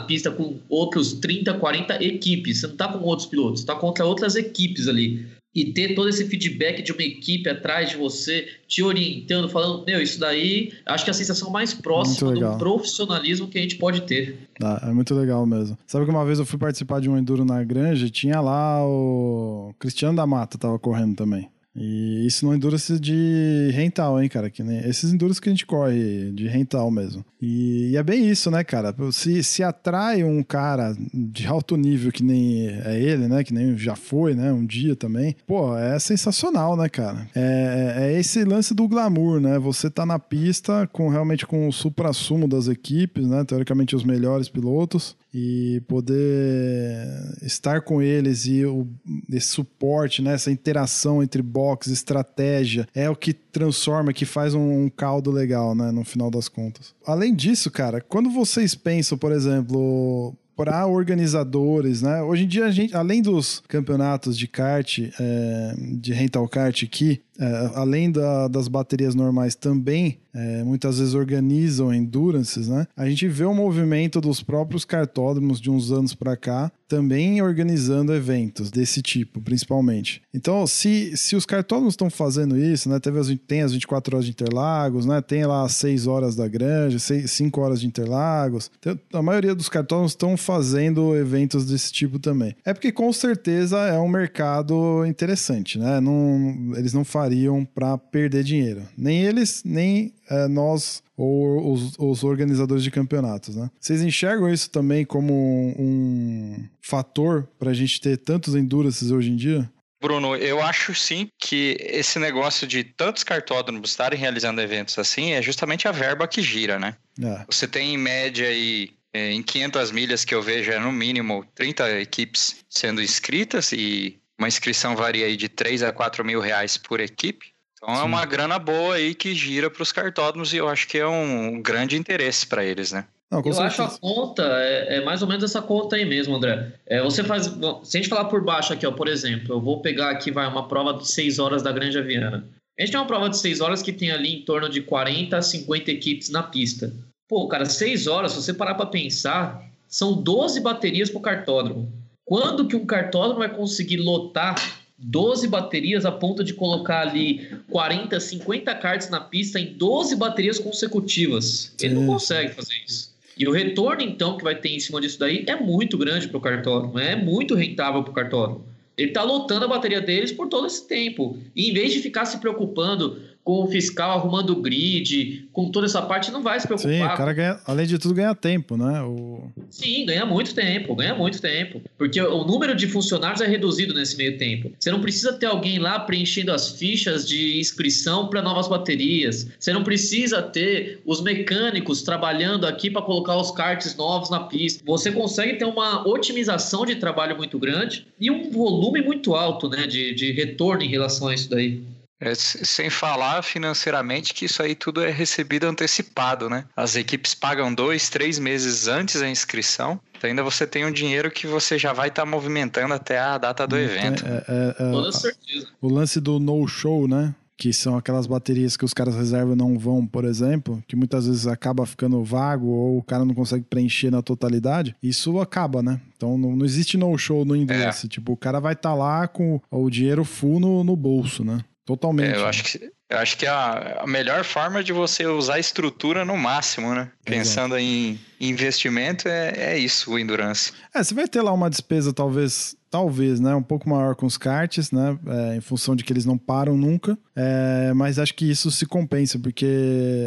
pista 0.05 0.31
com 0.31 0.59
outros 0.69 1.15
30, 1.15 1.55
40 1.55 2.05
equipes. 2.05 2.61
Você 2.61 2.67
não 2.67 2.75
está 2.75 2.89
com 2.89 3.05
outros 3.05 3.27
pilotos, 3.27 3.61
está 3.61 3.75
contra 3.75 4.05
outras 4.05 4.37
equipes 4.37 4.87
ali 4.87 5.27
e 5.55 5.73
ter 5.73 5.95
todo 5.95 6.09
esse 6.09 6.27
feedback 6.27 6.83
de 6.83 6.93
uma 6.93 7.03
equipe 7.03 7.49
atrás 7.49 7.91
de 7.91 7.97
você, 7.97 8.49
te 8.67 8.83
orientando, 8.83 9.49
falando, 9.49 9.85
meu, 9.85 10.01
isso 10.01 10.19
daí, 10.19 10.73
acho 10.87 11.05
que 11.05 11.11
é 11.11 11.13
a 11.13 11.15
sensação 11.15 11.51
mais 11.51 11.75
próxima 11.75 12.33
do 12.33 12.59
profissionalismo 12.59 13.49
que 13.49 13.59
a 13.59 13.63
gente 13.63 13.77
pode 13.77 14.03
ter. 14.03 14.39
Ah, 14.63 14.87
é 14.89 14.93
muito 14.93 15.15
legal 15.15 15.45
mesmo. 15.45 15.77
Sabe 15.87 16.07
que 16.07 16.11
uma 16.11 16.25
vez 16.25 16.39
eu 16.39 16.47
fui 16.47 16.59
participar 16.59 17.01
de 17.01 17.11
um 17.11 17.19
enduro 17.19 17.45
na 17.45 17.63
Granja 17.63 18.07
e 18.07 18.11
tinha 18.11 18.41
lá 18.41 18.83
o 18.87 19.75
Cristiano 19.79 20.17
da 20.17 20.27
Mata, 20.27 20.57
tava 20.57 20.79
correndo 20.79 21.17
também. 21.17 21.49
E 21.75 22.27
isso 22.27 22.45
no 22.45 22.55
Endurance 22.55 23.01
de 23.01 23.71
rental, 23.73 24.23
hein, 24.23 24.29
cara? 24.29 24.51
Que 24.51 24.63
nem 24.63 24.79
esses 24.81 25.13
Endurance 25.13 25.41
que 25.41 25.49
a 25.49 25.53
gente 25.53 25.67
corre 25.67 26.31
de 26.33 26.47
rental 26.47 26.91
mesmo. 26.91 27.25
E, 27.41 27.91
e, 27.91 27.97
é 27.97 28.03
bem 28.03 28.29
isso, 28.29 28.51
né, 28.51 28.63
cara? 28.63 28.95
Se, 29.11 29.43
se 29.43 29.63
atrai 29.63 30.23
um 30.23 30.43
cara 30.43 30.95
de 31.13 31.47
alto 31.47 31.77
nível 31.77 32.13
que 32.13 32.23
nem 32.23 32.69
é 32.69 33.01
ele, 33.01 33.27
né? 33.27 33.43
Que 33.43 33.55
nem 33.55 33.77
já 33.77 33.97
foi, 33.97 34.35
né? 34.35 34.53
Um 34.53 34.67
dia 34.67 34.95
também. 34.95 35.35
Pô, 35.47 35.77
é 35.77 35.99
sensacional, 35.99 36.77
né, 36.77 36.89
cara? 36.89 37.27
É, 37.35 37.95
é 37.97 38.21
esse 38.21 38.45
lance 38.45 38.75
do 38.75 38.87
glamour, 38.87 39.41
né? 39.41 39.59
Você 39.59 39.91
tá 39.91 40.05
na 40.05 40.19
pista 40.19 40.89
com 40.93 41.09
realmente 41.09 41.47
com 41.47 41.67
o 41.67 41.73
supra-sumo 41.73 42.47
das 42.47 42.69
equipes, 42.69 43.27
né? 43.27 43.45
Teoricamente 43.45 43.97
os 43.97 44.05
melhores 44.05 44.49
pilotos 44.49 45.17
e 45.33 45.83
poder 45.89 47.07
estar 47.43 47.81
com 47.81 48.03
eles 48.03 48.45
e 48.47 48.65
o, 48.65 48.87
esse 49.31 49.49
suporte, 49.49 50.21
né, 50.21 50.35
essa 50.35 50.51
interação 50.51 51.23
entre 51.23 51.41
box, 51.41 51.91
estratégia, 51.91 52.87
é 52.95 53.09
o 53.09 53.17
que 53.17 53.33
transforma, 53.33 54.13
que 54.13 54.27
faz 54.27 54.55
um, 54.55 54.85
um 54.85 54.91
caldo 54.91 55.31
legal, 55.31 55.75
né, 55.75 55.91
no 55.91 56.05
final 56.05 56.31
das 56.31 56.49
contas. 56.49 56.95
Além 57.07 57.35
disso, 57.35 57.71
cara, 57.71 58.01
quando 58.01 58.31
vocês 58.31 58.75
pensam, 58.75 59.17
por 59.17 59.33
exemplo, 59.33 60.37
para 60.55 60.87
organizadores, 60.87 62.03
né? 62.03 62.23
Hoje 62.23 62.45
em 62.45 62.49
dia, 62.49 62.67
a 62.67 62.71
gente, 62.71 62.95
além 62.95 63.23
dos 63.23 63.63
campeonatos 63.67 64.37
de 64.37 64.47
kart, 64.47 64.99
é, 65.19 65.75
de 65.95 66.13
rental 66.13 66.47
kart 66.49 66.83
aqui, 66.85 67.21
é, 67.39 67.71
além 67.75 68.11
da, 68.11 68.49
das 68.49 68.69
baterias 68.69 69.15
normais, 69.15 69.55
também 69.55 70.19
é, 70.35 70.63
muitas 70.65 70.99
vezes 70.99 71.15
organizam 71.15 71.93
endurances, 71.93 72.69
né? 72.69 72.87
A 72.97 73.09
gente 73.09 73.29
vê 73.29 73.45
o 73.45 73.55
movimento 73.55 74.21
dos 74.21 74.43
próprios 74.43 74.85
cartódromos 74.85 75.61
de 75.61 75.71
uns 75.71 75.91
anos 75.91 76.15
para 76.15 76.37
cá 76.37 76.73
também 76.89 77.41
organizando 77.41 78.15
eventos 78.15 78.71
desse 78.71 79.01
tipo, 79.01 79.41
principalmente. 79.41 80.21
Então, 80.33 80.67
se, 80.67 81.17
se 81.17 81.35
os 81.35 81.47
cartódromos 81.47 81.95
estão 81.95 82.11
fazendo 82.11 82.55
isso, 82.55 82.87
né? 82.87 83.01
Teve 83.01 83.19
as, 83.19 83.35
tem 83.47 83.63
as 83.63 83.73
24 83.73 84.15
horas 84.15 84.27
de 84.27 84.33
Interlagos, 84.33 85.07
né? 85.07 85.23
Tem 85.23 85.47
lá 85.47 85.65
as 85.65 85.73
6 85.77 86.07
horas 86.07 86.37
da 86.37 86.47
Granja, 86.47 86.99
6, 86.99 87.31
5 87.31 87.61
horas 87.63 87.81
de 87.81 87.87
Interlagos. 87.87 88.71
Tem, 88.79 89.01
a 89.11 89.23
maioria 89.23 89.55
dos 89.55 89.71
cartódromos 89.71 90.13
estão 90.13 90.37
fazendo 90.37 91.17
eventos 91.17 91.65
desse 91.65 91.91
tipo 91.91 92.19
também. 92.19 92.55
É 92.63 92.75
porque 92.75 92.93
com 92.93 93.11
certeza 93.11 93.79
é 93.79 93.99
um 93.99 94.09
mercado 94.09 95.07
interessante, 95.07 95.79
né? 95.79 95.99
Não, 95.99 96.75
eles 96.77 96.93
não 96.93 97.07
fazem 97.07 97.22
fariam 97.23 97.65
para 97.65 97.97
perder 97.97 98.43
dinheiro. 98.43 98.89
Nem 98.97 99.23
eles, 99.23 99.63
nem 99.65 100.13
é, 100.29 100.49
nós 100.49 101.03
ou 101.17 101.73
os, 101.73 101.95
os, 101.99 102.25
organizadores 102.25 102.83
de 102.83 102.91
campeonatos, 102.91 103.55
né? 103.55 103.71
Vocês 103.79 104.03
enxergam 104.03 104.53
isso 104.53 104.69
também 104.71 105.05
como 105.05 105.33
um, 105.33 105.75
um 105.79 106.69
fator 106.81 107.49
para 107.59 107.71
a 107.71 107.75
gente 107.75 108.01
ter 108.01 108.17
tantos 108.17 108.57
endurances 108.57 109.11
hoje 109.13 109.31
em 109.31 109.37
dia? 109.37 109.71
Bruno, 110.01 110.35
eu 110.35 110.61
acho 110.61 110.93
sim 110.97 111.29
que 111.39 111.77
esse 111.79 112.19
negócio 112.19 112.67
de 112.67 112.83
tantos 112.83 113.23
cartódromos 113.23 113.91
estarem 113.91 114.19
realizando 114.19 114.61
eventos 114.61 114.99
assim 114.99 115.31
é 115.31 115.41
justamente 115.41 115.87
a 115.87 115.93
verba 115.93 116.27
que 116.27 116.43
gira, 116.43 116.77
né? 116.77 116.97
É. 117.23 117.45
Você 117.49 117.69
tem 117.69 117.95
em 117.95 117.99
média 117.99 118.49
aí 118.49 118.91
é, 119.13 119.31
em 119.31 119.43
500 119.43 119.93
milhas 119.93 120.25
que 120.25 120.35
eu 120.35 120.43
vejo 120.43 120.73
é 120.73 120.79
no 120.81 120.91
mínimo 120.91 121.45
30 121.55 122.01
equipes 122.01 122.57
sendo 122.69 123.01
inscritas 123.01 123.71
e 123.71 124.19
uma 124.43 124.49
inscrição 124.49 124.97
varia 124.97 125.27
aí 125.27 125.37
de 125.37 125.49
3 125.49 125.85
a 125.85 125.93
4 125.93 126.25
mil 126.25 126.41
reais 126.41 126.77
por 126.77 127.01
equipe. 127.01 127.53
Então 127.77 127.95
Sim. 127.95 128.03
é 128.03 128.05
uma 128.05 128.25
grana 128.25 128.59
boa 128.59 128.97
aí 128.97 129.15
que 129.15 129.35
gira 129.35 129.71
para 129.71 129.83
os 129.83 129.93
cartódromos 129.93 130.53
e 130.53 130.57
eu 130.57 130.69
acho 130.69 130.87
que 130.89 130.99
é 130.99 131.07
um 131.07 131.63
grande 131.63 131.97
interesse 131.97 132.47
para 132.47 132.65
eles, 132.65 132.93
né? 132.93 133.07
Não, 133.31 133.39
eu 133.39 133.53
certeza. 133.53 133.85
acho 133.85 133.97
a 133.97 133.99
conta 133.99 134.43
é, 134.43 134.97
é, 134.97 135.05
mais 135.05 135.23
ou 135.23 135.29
menos 135.29 135.43
essa 135.43 135.63
conta 135.63 135.97
aí 135.97 136.05
mesmo, 136.05 136.37
André. 136.37 136.73
É, 136.87 137.03
você 137.03 137.25
faz. 137.25 137.47
Se 137.47 137.97
a 137.97 138.01
gente 138.01 138.09
falar 138.09 138.27
por 138.27 138.45
baixo 138.45 138.73
aqui, 138.73 138.87
ó, 138.87 138.93
por 138.93 139.09
exemplo, 139.09 139.55
eu 139.55 139.61
vou 139.61 139.81
pegar 139.81 140.11
aqui 140.11 140.31
vai 140.31 140.47
uma 140.47 140.69
prova 140.69 140.93
de 140.95 141.09
6 141.09 141.39
horas 141.39 141.63
da 141.63 141.73
Grande 141.73 141.99
Aviana. 141.99 142.47
A 142.79 142.83
gente 142.83 142.93
tem 142.93 143.01
uma 143.01 143.07
prova 143.07 143.31
de 143.31 143.39
6 143.39 143.61
horas 143.61 143.81
que 143.81 143.93
tem 143.93 144.11
ali 144.11 144.35
em 144.35 144.45
torno 144.45 144.69
de 144.69 144.83
40 144.83 145.37
a 145.37 145.43
50 145.43 145.91
equipes 145.91 146.29
na 146.29 146.43
pista. 146.43 146.93
Pô, 147.29 147.49
cara, 147.49 147.65
6 147.65 148.07
horas, 148.07 148.33
se 148.33 148.43
você 148.43 148.53
parar 148.53 148.75
para 148.75 148.87
pensar, 148.87 149.65
são 149.89 150.13
12 150.13 150.61
baterias 150.61 151.09
pro 151.09 151.21
cartódromo. 151.21 152.02
Quando 152.33 152.67
que 152.67 152.75
um 152.75 152.87
cartódromo 152.87 153.41
vai 153.41 153.55
conseguir 153.55 153.99
lotar 153.99 154.81
12 154.97 155.47
baterias 155.49 156.07
a 156.07 156.11
ponto 156.11 156.43
de 156.43 156.55
colocar 156.55 157.03
ali 157.03 157.47
40, 157.69 158.19
50 158.19 158.75
cards 158.77 159.11
na 159.11 159.21
pista 159.21 159.61
em 159.61 159.75
12 159.75 160.17
baterias 160.17 160.59
consecutivas? 160.59 161.75
Ele 161.79 161.93
não 161.93 162.07
consegue 162.07 162.55
fazer 162.55 162.73
isso. 162.89 163.15
E 163.37 163.47
o 163.47 163.53
retorno, 163.53 164.01
então, 164.01 164.39
que 164.39 164.45
vai 164.45 164.55
ter 164.55 164.71
em 164.71 164.81
cima 164.81 164.99
disso 164.99 165.19
daí 165.19 165.45
é 165.47 165.57
muito 165.57 165.99
grande 165.99 166.27
para 166.27 166.39
o 166.39 166.41
cartódromo, 166.41 166.99
é 166.99 167.15
muito 167.15 167.55
rentável 167.55 168.03
para 168.03 168.13
o 168.13 168.15
cartódromo. 168.15 168.65
Ele 168.97 169.09
está 169.09 169.23
lotando 169.23 169.67
a 169.67 169.69
bateria 169.69 170.01
deles 170.01 170.33
por 170.33 170.49
todo 170.49 170.67
esse 170.67 170.89
tempo. 170.89 171.39
E 171.55 171.69
em 171.69 171.75
vez 171.75 171.93
de 171.93 172.01
ficar 172.01 172.25
se 172.25 172.39
preocupando 172.39 173.21
com 173.45 173.65
o 173.65 173.67
fiscal 173.67 174.19
arrumando 174.19 174.51
o 174.51 174.63
grid, 174.63 175.49
com 175.53 175.71
toda 175.71 175.87
essa 175.87 176.01
parte, 176.01 176.31
não 176.31 176.43
vai 176.43 176.61
se 176.61 176.67
preocupar. 176.67 176.93
Sim, 176.93 177.03
o 177.03 177.17
cara 177.17 177.33
ganha, 177.33 177.61
além 177.67 177.87
de 177.87 177.99
tudo, 177.99 178.15
ganha 178.15 178.35
tempo, 178.35 178.77
né? 178.77 179.03
O... 179.03 179.51
Sim, 179.71 180.07
ganha 180.07 180.25
muito 180.25 180.55
tempo, 180.55 180.95
ganha 180.95 181.15
muito 181.15 181.41
tempo. 181.41 181.83
Porque 181.99 182.21
o 182.21 182.45
número 182.45 182.75
de 182.75 182.87
funcionários 182.87 183.41
é 183.41 183.47
reduzido 183.47 183.95
nesse 183.95 184.17
meio 184.17 184.39
tempo. 184.39 184.73
Você 184.79 184.91
não 184.91 185.01
precisa 185.01 185.33
ter 185.33 185.47
alguém 185.47 185.79
lá 185.79 185.99
preenchendo 185.99 186.53
as 186.53 186.71
fichas 186.71 187.27
de 187.27 187.59
inscrição 187.59 188.29
para 188.29 188.41
novas 188.41 188.69
baterias. 188.69 189.49
Você 189.59 189.73
não 189.73 189.83
precisa 189.83 190.41
ter 190.41 191.01
os 191.05 191.21
mecânicos 191.21 192.03
trabalhando 192.03 192.67
aqui 192.67 192.91
para 192.91 193.03
colocar 193.03 193.37
os 193.37 193.51
karts 193.51 193.97
novos 193.97 194.31
na 194.31 194.41
pista. 194.41 194.83
Você 194.87 195.11
consegue 195.11 195.55
ter 195.55 195.65
uma 195.65 196.07
otimização 196.07 196.87
de 196.87 196.97
trabalho 196.97 197.37
muito 197.37 197.59
grande 197.59 198.07
e 198.21 198.31
um 198.31 198.51
volume 198.51 199.03
muito 199.03 199.35
alto 199.35 199.69
né, 199.69 199.87
de, 199.87 200.15
de 200.15 200.33
retorno 200.33 200.83
em 200.83 200.89
relação 200.89 201.29
a 201.29 201.35
isso 201.35 201.51
daí. 201.51 201.83
É, 202.23 202.37
sem 202.37 202.89
falar 202.89 203.43
financeiramente 203.43 204.33
que 204.33 204.45
isso 204.45 204.63
aí 204.63 204.77
tudo 204.77 205.03
é 205.03 205.11
recebido 205.11 205.67
antecipado, 205.67 206.49
né? 206.49 206.65
As 206.77 206.95
equipes 206.95 207.35
pagam 207.35 207.75
dois, 207.75 208.09
três 208.09 208.39
meses 208.39 208.87
antes 208.87 209.21
da 209.21 209.29
inscrição. 209.29 210.01
Então 210.17 210.31
ainda 210.31 210.45
você 210.45 210.65
tem 210.65 210.85
um 210.87 210.93
dinheiro 210.93 211.33
que 211.33 211.49
você 211.49 211.77
já 211.77 211.93
vai 211.93 212.09
estar 212.09 212.23
tá 212.23 212.31
movimentando 212.31 212.95
até 212.95 213.19
a 213.19 213.37
data 213.39 213.67
do 213.67 213.77
evento. 213.77 214.25
É, 214.25 214.45
é, 214.47 214.77
é, 214.79 214.91
Toda 214.93 215.11
certeza. 215.11 215.67
O 215.81 215.89
lance 215.89 216.21
do 216.21 216.39
no-show, 216.39 217.09
né? 217.09 217.35
que 217.57 217.73
são 217.73 217.97
aquelas 217.97 218.27
baterias 218.27 218.77
que 218.77 218.85
os 218.85 218.93
caras 218.93 219.15
reservam 219.15 219.55
não 219.55 219.79
vão, 219.79 220.05
por 220.05 220.25
exemplo, 220.25 220.83
que 220.89 220.97
muitas 220.97 221.29
vezes 221.29 221.47
acaba 221.47 221.87
ficando 221.87 222.25
vago 222.25 222.67
ou 222.67 222.99
o 222.99 223.03
cara 223.05 223.25
não 223.25 223.35
consegue 223.35 223.65
preencher 223.65 224.11
na 224.11 224.21
totalidade, 224.21 224.97
isso 225.01 225.39
acaba, 225.39 225.81
né? 225.81 226.01
Então 226.17 226.37
não, 226.37 226.57
não 226.57 226.67
existe 226.67 226.97
no-show 226.97 227.45
no 227.45 227.55
Endurance. 227.55 228.07
É. 228.07 228.09
Tipo, 228.09 228.33
o 228.33 228.37
cara 228.37 228.59
vai 228.59 228.73
estar 228.73 228.91
tá 228.91 228.95
lá 228.97 229.29
com 229.29 229.61
o 229.71 229.89
dinheiro 229.89 230.25
full 230.25 230.59
no, 230.59 230.83
no 230.83 230.97
bolso, 230.97 231.45
né? 231.45 231.61
Totalmente. 231.85 232.35
É, 232.35 232.37
eu 232.37 232.47
acho 232.47 232.65
que, 232.65 232.91
eu 233.11 233.19
acho 233.19 233.37
que 233.37 233.47
a, 233.47 234.03
a 234.03 234.07
melhor 234.07 234.45
forma 234.45 234.85
de 234.85 234.93
você 234.93 235.27
usar 235.27 235.55
a 235.55 235.59
estrutura 235.59 236.25
no 236.25 236.37
máximo, 236.37 236.95
né? 236.95 237.11
Pensando 237.25 237.77
em 237.77 238.19
investimento, 238.41 239.29
é, 239.29 239.75
é 239.75 239.79
isso, 239.79 240.13
o 240.13 240.19
Endurance. 240.19 240.73
É, 240.95 241.03
você 241.03 241.13
vai 241.13 241.27
ter 241.27 241.43
lá 241.43 241.53
uma 241.53 241.69
despesa, 241.69 242.13
talvez, 242.13 242.77
talvez, 242.89 243.41
né? 243.41 243.55
Um 243.55 243.63
pouco 243.63 243.89
maior 243.89 244.15
com 244.15 244.27
os 244.27 244.39
karts, 244.39 244.93
né? 244.93 245.19
É, 245.27 245.57
em 245.57 245.61
função 245.61 245.97
de 245.97 246.05
que 246.05 246.13
eles 246.13 246.25
não 246.25 246.39
param 246.39 246.77
nunca. 246.77 247.19
É, 247.35 247.93
mas 247.95 248.19
acho 248.19 248.35
que 248.35 248.49
isso 248.49 248.71
se 248.71 248.87
compensa, 248.87 249.39
porque 249.39 249.67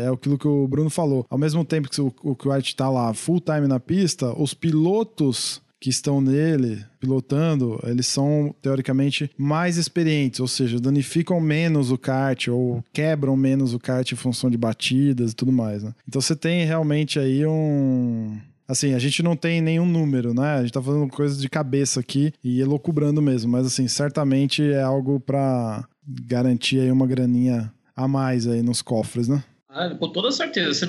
é 0.04 0.10
aquilo 0.14 0.38
que 0.38 0.48
o 0.48 0.68
Bruno 0.68 0.90
falou. 0.90 1.26
Ao 1.30 1.38
mesmo 1.38 1.64
tempo 1.64 1.90
que 1.90 2.02
o, 2.02 2.14
o 2.22 2.36
kart 2.36 2.68
está 2.68 2.90
lá 2.90 3.14
full 3.14 3.40
time 3.40 3.68
na 3.68 3.80
pista, 3.80 4.34
os 4.38 4.54
pilotos 4.54 5.62
que 5.80 5.90
estão 5.90 6.22
nele 6.22 6.84
pilotando, 7.00 7.80
eles 7.84 8.08
são 8.08 8.56
teoricamente 8.62 9.30
mais 9.38 9.78
experientes, 9.78 10.40
ou 10.40 10.48
seja, 10.48 10.80
danificam 10.80 11.40
menos 11.40 11.92
o 11.92 11.98
kart 11.98 12.48
ou 12.48 12.84
quebram 12.94 13.36
menos 13.36 13.74
o 13.74 13.80
kart 13.80 14.12
em 14.12 14.16
função 14.16 14.50
de 14.50 14.58
batidas 14.58 15.32
e 15.32 15.36
tudo 15.36 15.52
mais, 15.52 15.84
né? 15.84 15.94
Então 16.08 16.22
você 16.22 16.36
tem 16.36 16.66
realmente 16.66 17.20
aí 17.20 17.46
um 17.46 18.38
Assim, 18.68 18.96
a 18.96 19.00
gente 19.00 19.22
não 19.22 19.36
tem 19.36 19.62
nenhum 19.62 19.86
número, 19.86 20.34
né? 20.34 20.56
A 20.56 20.62
gente 20.62 20.74
tá 20.74 20.82
fazendo 20.82 21.08
coisa 21.08 21.40
de 21.40 21.48
cabeça 21.48 22.00
aqui 22.00 22.34
e 22.44 22.60
elocubrando 22.60 23.22
mesmo, 23.22 23.52
mas 23.52 23.68
assim, 23.68 23.88
certamente 23.88 24.64
é 24.64 24.82
algo 24.82 25.20
para 25.20 25.88
garantir 26.08 26.80
aí 26.80 26.92
uma 26.92 27.06
graninha 27.06 27.72
a 27.96 28.08
mais 28.08 28.48
aí 28.48 28.64
nos 28.64 28.82
cofres, 28.82 29.28
né? 29.28 29.44
Ah, 29.70 29.90
com 29.90 30.10
toda 30.10 30.32
certeza. 30.32 30.74
Você, 30.74 30.86